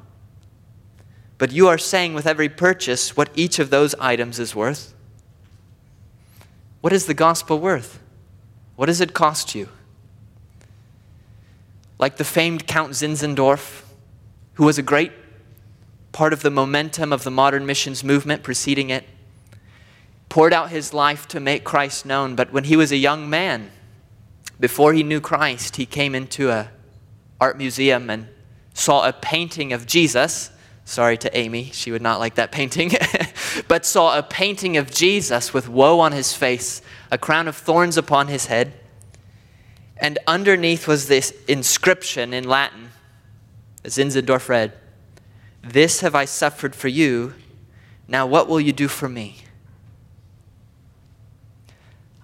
But 1.39 1.51
you 1.51 1.67
are 1.67 1.77
saying 1.77 2.15
with 2.15 2.25
every 2.25 2.49
purchase 2.49 3.17
what 3.17 3.31
each 3.35 3.59
of 3.59 3.71
those 3.71 3.97
items 3.97 4.39
is 4.39 4.55
worth. 4.55 4.95
What 6.83 6.93
is 6.93 7.07
the 7.07 7.15
gospel 7.15 7.59
worth? 7.59 7.99
What 8.77 8.87
does 8.87 9.01
it 9.01 9.13
cost 9.13 9.57
you? 9.57 9.71
Like 11.99 12.17
the 12.17 12.23
famed 12.23 12.69
Count 12.69 12.93
Zinzendorf, 12.93 13.83
who 14.55 14.65
was 14.65 14.79
a 14.79 14.83
great 14.83 15.11
part 16.17 16.33
of 16.33 16.41
the 16.41 16.51
momentum 16.51 17.13
of 17.13 17.25
the 17.25 17.31
modern 17.31 17.67
missions 17.67 18.03
movement 18.03 18.43
preceding 18.43 18.89
it, 18.89 19.05
poured 20.31 20.51
out 20.51 20.71
his 20.71 20.95
life 20.95 21.29
to 21.29 21.39
make 21.39 21.63
Christ 21.63 22.07
known. 22.07 22.35
But 22.35 22.55
when 22.55 22.65
he 22.65 22.75
was 22.75 22.91
a 22.91 22.97
young 22.97 23.29
man, 23.29 23.71
before 24.59 24.95
he 24.95 25.03
knew 25.03 25.21
Christ, 25.21 25.77
he 25.77 25.85
came 25.85 26.15
into 26.15 26.49
a 26.49 26.71
art 27.39 27.59
museum 27.59 28.09
and 28.09 28.29
saw 28.73 29.07
a 29.07 29.13
painting 29.13 29.75
of 29.75 29.85
Jesus. 29.85 30.51
Sorry 30.87 31.19
to 31.19 31.37
Amy, 31.37 31.65
she 31.75 31.93
would 31.93 32.01
not 32.01 32.19
like 32.19 32.37
that 32.37 32.51
painting. 32.51 32.93
but 33.69 33.85
saw 33.85 34.17
a 34.17 34.23
painting 34.23 34.79
of 34.79 34.91
Jesus 34.91 35.53
with 35.53 35.69
woe 35.69 36.01
on 36.01 36.13
his 36.13 36.33
face, 36.33 36.81
a 37.11 37.19
crown 37.19 37.47
of 37.47 37.57
thorns 37.57 37.99
upon 37.99 38.29
his 38.29 38.47
head. 38.47 38.73
And 39.99 40.19
underneath 40.27 40.89
was 40.89 41.09
this 41.09 41.35
inscription 41.47 42.33
in 42.33 42.49
Latin, 42.49 42.89
Zinzendorf 43.85 44.49
read 44.49 44.73
this 45.73 46.01
have 46.01 46.15
I 46.15 46.25
suffered 46.25 46.75
for 46.75 46.89
you. 46.89 47.35
Now 48.09 48.27
what 48.27 48.49
will 48.49 48.61
you 48.61 48.73
do 48.73 48.89
for 48.89 49.09
me? 49.09 49.39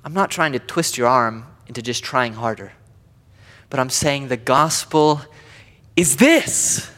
I'm 0.05 0.14
not 0.14 0.30
trying 0.30 0.53
to 0.53 0.59
twist 0.59 0.99
your 0.99 1.07
arm 1.07 1.47
into 1.66 1.82
just 1.82 2.03
trying 2.03 2.34
harder, 2.34 2.72
but 3.70 3.78
I'm 3.78 3.90
saying 3.90 4.28
the 4.28 4.36
gospel 4.36 5.22
is 5.97 6.16
this. 6.16 6.90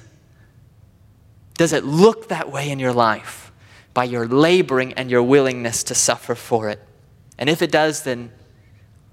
Does 1.57 1.73
it 1.73 1.85
look 1.85 2.29
that 2.29 2.51
way 2.51 2.71
in 2.71 2.79
your 2.79 2.93
life 2.93 3.53
by 3.93 4.05
your 4.05 4.27
laboring 4.27 4.93
and 4.95 5.11
your 5.11 5.23
willingness 5.23 5.85
to 5.85 5.95
suffer 5.95 6.35
for 6.35 6.69
it? 6.69 6.81
And 7.39 7.49
if 7.49 7.63
it 7.63 7.71
does, 7.71 8.03
then 8.03 8.33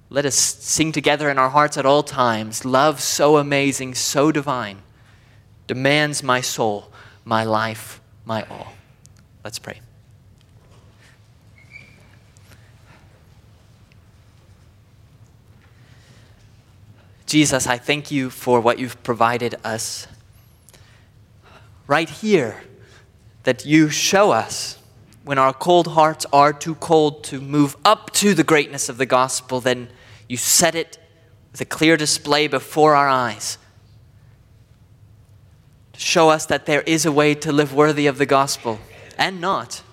let 0.10 0.26
us 0.26 0.36
sing 0.36 0.92
together 0.92 1.30
in 1.30 1.38
our 1.38 1.50
hearts 1.50 1.78
at 1.78 1.86
all 1.86 2.04
times. 2.04 2.66
Love 2.66 3.00
so 3.00 3.38
amazing, 3.38 3.96
so 3.96 4.32
divine, 4.32 4.82
demands 5.68 6.22
my 6.22 6.42
soul, 6.42 6.91
my 7.26 7.44
life, 7.44 8.02
my 8.26 8.44
all. 8.44 8.74
Let's 9.44 9.60
pray. 9.60 9.80
Jesus, 17.26 17.66
I 17.66 17.78
thank 17.78 18.12
you 18.12 18.30
for 18.30 18.60
what 18.60 18.78
you've 18.78 19.02
provided 19.04 19.56
us 19.64 20.06
right 21.88 22.10
here, 22.10 22.62
that 23.44 23.66
you 23.66 23.90
show 23.90 24.32
us 24.32 24.78
when 25.24 25.38
our 25.38 25.54
cold 25.54 25.88
hearts 25.88 26.26
are 26.34 26.52
too 26.52 26.76
cold 26.76 27.24
to 27.26 27.40
move 27.40 27.78
up 27.86 28.12
to 28.12 28.34
the 28.34 28.44
greatness 28.44 28.90
of 28.90 28.98
the 28.98 29.06
gospel, 29.06 29.62
then 29.62 29.90
you 30.28 30.36
set 30.36 30.76
it 30.76 30.98
with 31.52 31.62
a 31.62 31.66
clear 31.66 31.96
display 31.96 32.48
before 32.48 32.96
our 32.96 33.08
eyes 33.08 33.58
show 36.02 36.30
us 36.30 36.46
that 36.48 36.66
there 36.66 36.82
is 36.82 37.06
a 37.06 37.12
way 37.12 37.36
to 37.36 37.52
live 37.52 37.74
worthy 37.74 38.08
of 38.08 38.18
the 38.18 38.26
gospel 38.26 38.80
and 39.18 39.40
not. 39.40 39.84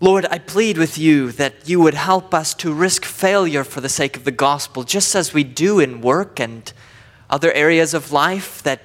Lord, 0.00 0.26
I 0.30 0.38
plead 0.38 0.78
with 0.78 0.98
you 0.98 1.30
that 1.32 1.68
you 1.68 1.80
would 1.80 1.94
help 1.94 2.34
us 2.34 2.54
to 2.54 2.72
risk 2.72 3.04
failure 3.04 3.62
for 3.62 3.80
the 3.80 3.88
sake 3.88 4.16
of 4.16 4.24
the 4.24 4.32
gospel, 4.32 4.82
just 4.82 5.14
as 5.14 5.32
we 5.32 5.44
do 5.44 5.78
in 5.78 6.00
work 6.00 6.40
and 6.40 6.72
other 7.30 7.52
areas 7.52 7.94
of 7.94 8.10
life, 8.10 8.62
that 8.62 8.80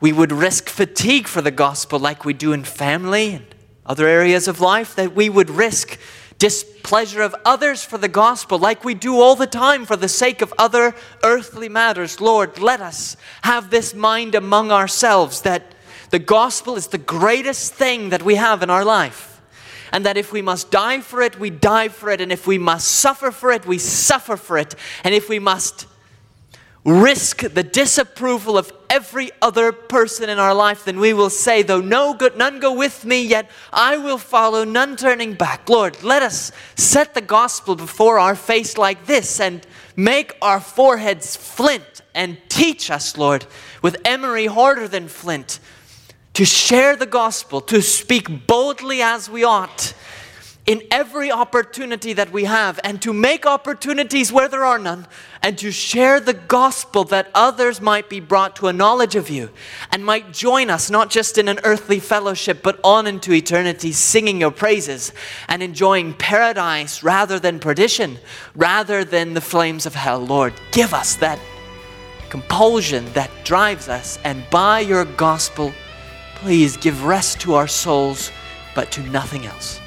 we 0.00 0.12
would 0.12 0.30
risk 0.30 0.68
fatigue 0.68 1.26
for 1.26 1.40
the 1.40 1.50
gospel 1.50 1.98
like 1.98 2.24
we 2.24 2.32
do 2.32 2.52
in 2.52 2.62
family 2.62 3.34
and 3.34 3.46
other 3.86 4.06
areas 4.06 4.46
of 4.46 4.60
life, 4.60 4.94
that 4.94 5.14
we 5.14 5.28
would 5.28 5.50
risk 5.50 5.98
displeasure 6.38 7.22
of 7.22 7.34
others 7.44 7.82
for 7.82 7.98
the 7.98 8.08
gospel 8.08 8.58
like 8.58 8.84
we 8.84 8.94
do 8.94 9.20
all 9.20 9.36
the 9.36 9.46
time 9.46 9.86
for 9.86 9.96
the 9.96 10.08
sake 10.08 10.42
of 10.42 10.52
other 10.58 10.94
earthly 11.22 11.68
matters. 11.68 12.20
Lord, 12.20 12.58
let 12.58 12.80
us 12.80 13.16
have 13.42 13.70
this 13.70 13.94
mind 13.94 14.34
among 14.34 14.70
ourselves 14.70 15.42
that 15.42 15.74
the 16.10 16.18
gospel 16.18 16.76
is 16.76 16.88
the 16.88 16.98
greatest 16.98 17.74
thing 17.74 18.10
that 18.10 18.22
we 18.22 18.34
have 18.34 18.62
in 18.62 18.70
our 18.70 18.84
life 18.84 19.40
and 19.92 20.04
that 20.04 20.16
if 20.16 20.32
we 20.32 20.42
must 20.42 20.70
die 20.70 21.00
for 21.00 21.22
it, 21.22 21.38
we 21.38 21.48
die 21.48 21.88
for 21.88 22.10
it, 22.10 22.20
and 22.20 22.32
if 22.32 22.46
we 22.46 22.58
must 22.58 22.88
suffer 22.88 23.30
for 23.30 23.50
it, 23.52 23.64
we 23.66 23.78
suffer 23.78 24.36
for 24.36 24.58
it, 24.58 24.74
and 25.04 25.14
if 25.14 25.28
we 25.28 25.38
must 25.38 25.86
risk 26.84 27.40
the 27.40 27.62
disapproval 27.62 28.58
of 28.58 28.75
every 28.90 29.30
other 29.40 29.72
person 29.72 30.28
in 30.28 30.38
our 30.38 30.54
life, 30.54 30.84
then 30.84 30.98
we 30.98 31.12
will 31.12 31.30
say, 31.30 31.62
though 31.62 31.80
no 31.80 32.14
good, 32.14 32.36
none 32.36 32.60
go 32.60 32.72
with 32.72 33.04
me, 33.04 33.22
yet 33.24 33.50
I 33.72 33.96
will 33.96 34.18
follow, 34.18 34.64
none 34.64 34.96
turning 34.96 35.34
back. 35.34 35.68
Lord, 35.68 36.02
let 36.02 36.22
us 36.22 36.52
set 36.74 37.14
the 37.14 37.20
gospel 37.20 37.76
before 37.76 38.18
our 38.18 38.34
face 38.34 38.76
like 38.76 39.06
this 39.06 39.40
and 39.40 39.66
make 39.96 40.36
our 40.42 40.60
foreheads 40.60 41.36
flint 41.36 42.02
and 42.14 42.38
teach 42.48 42.90
us, 42.90 43.16
Lord, 43.16 43.46
with 43.82 43.96
emery 44.04 44.46
harder 44.46 44.88
than 44.88 45.08
flint 45.08 45.60
to 46.34 46.44
share 46.44 46.96
the 46.96 47.06
gospel, 47.06 47.62
to 47.62 47.80
speak 47.80 48.46
boldly 48.46 49.00
as 49.00 49.30
we 49.30 49.42
ought 49.42 49.94
in 50.66 50.82
every 50.90 51.30
opportunity 51.30 52.12
that 52.12 52.32
we 52.32 52.44
have, 52.44 52.80
and 52.82 53.00
to 53.02 53.12
make 53.12 53.46
opportunities 53.46 54.32
where 54.32 54.48
there 54.48 54.64
are 54.64 54.78
none, 54.78 55.06
and 55.42 55.56
to 55.58 55.70
share 55.70 56.18
the 56.18 56.34
gospel 56.34 57.04
that 57.04 57.30
others 57.34 57.80
might 57.80 58.08
be 58.08 58.20
brought 58.20 58.56
to 58.56 58.66
a 58.66 58.72
knowledge 58.72 59.14
of 59.14 59.30
you 59.30 59.50
and 59.92 60.04
might 60.04 60.32
join 60.32 60.68
us 60.68 60.90
not 60.90 61.08
just 61.08 61.38
in 61.38 61.48
an 61.48 61.60
earthly 61.62 62.00
fellowship, 62.00 62.62
but 62.62 62.80
on 62.82 63.06
into 63.06 63.32
eternity, 63.32 63.92
singing 63.92 64.40
your 64.40 64.50
praises 64.50 65.12
and 65.48 65.62
enjoying 65.62 66.12
paradise 66.14 67.02
rather 67.02 67.38
than 67.38 67.60
perdition, 67.60 68.18
rather 68.54 69.04
than 69.04 69.34
the 69.34 69.40
flames 69.40 69.86
of 69.86 69.94
hell. 69.94 70.18
Lord, 70.18 70.52
give 70.72 70.92
us 70.92 71.14
that 71.16 71.38
compulsion 72.28 73.04
that 73.12 73.30
drives 73.44 73.88
us, 73.88 74.18
and 74.24 74.42
by 74.50 74.80
your 74.80 75.04
gospel, 75.04 75.72
Please 76.36 76.76
give 76.76 77.04
rest 77.04 77.40
to 77.40 77.54
our 77.54 77.66
souls, 77.66 78.30
but 78.74 78.92
to 78.92 79.00
nothing 79.08 79.46
else. 79.46 79.80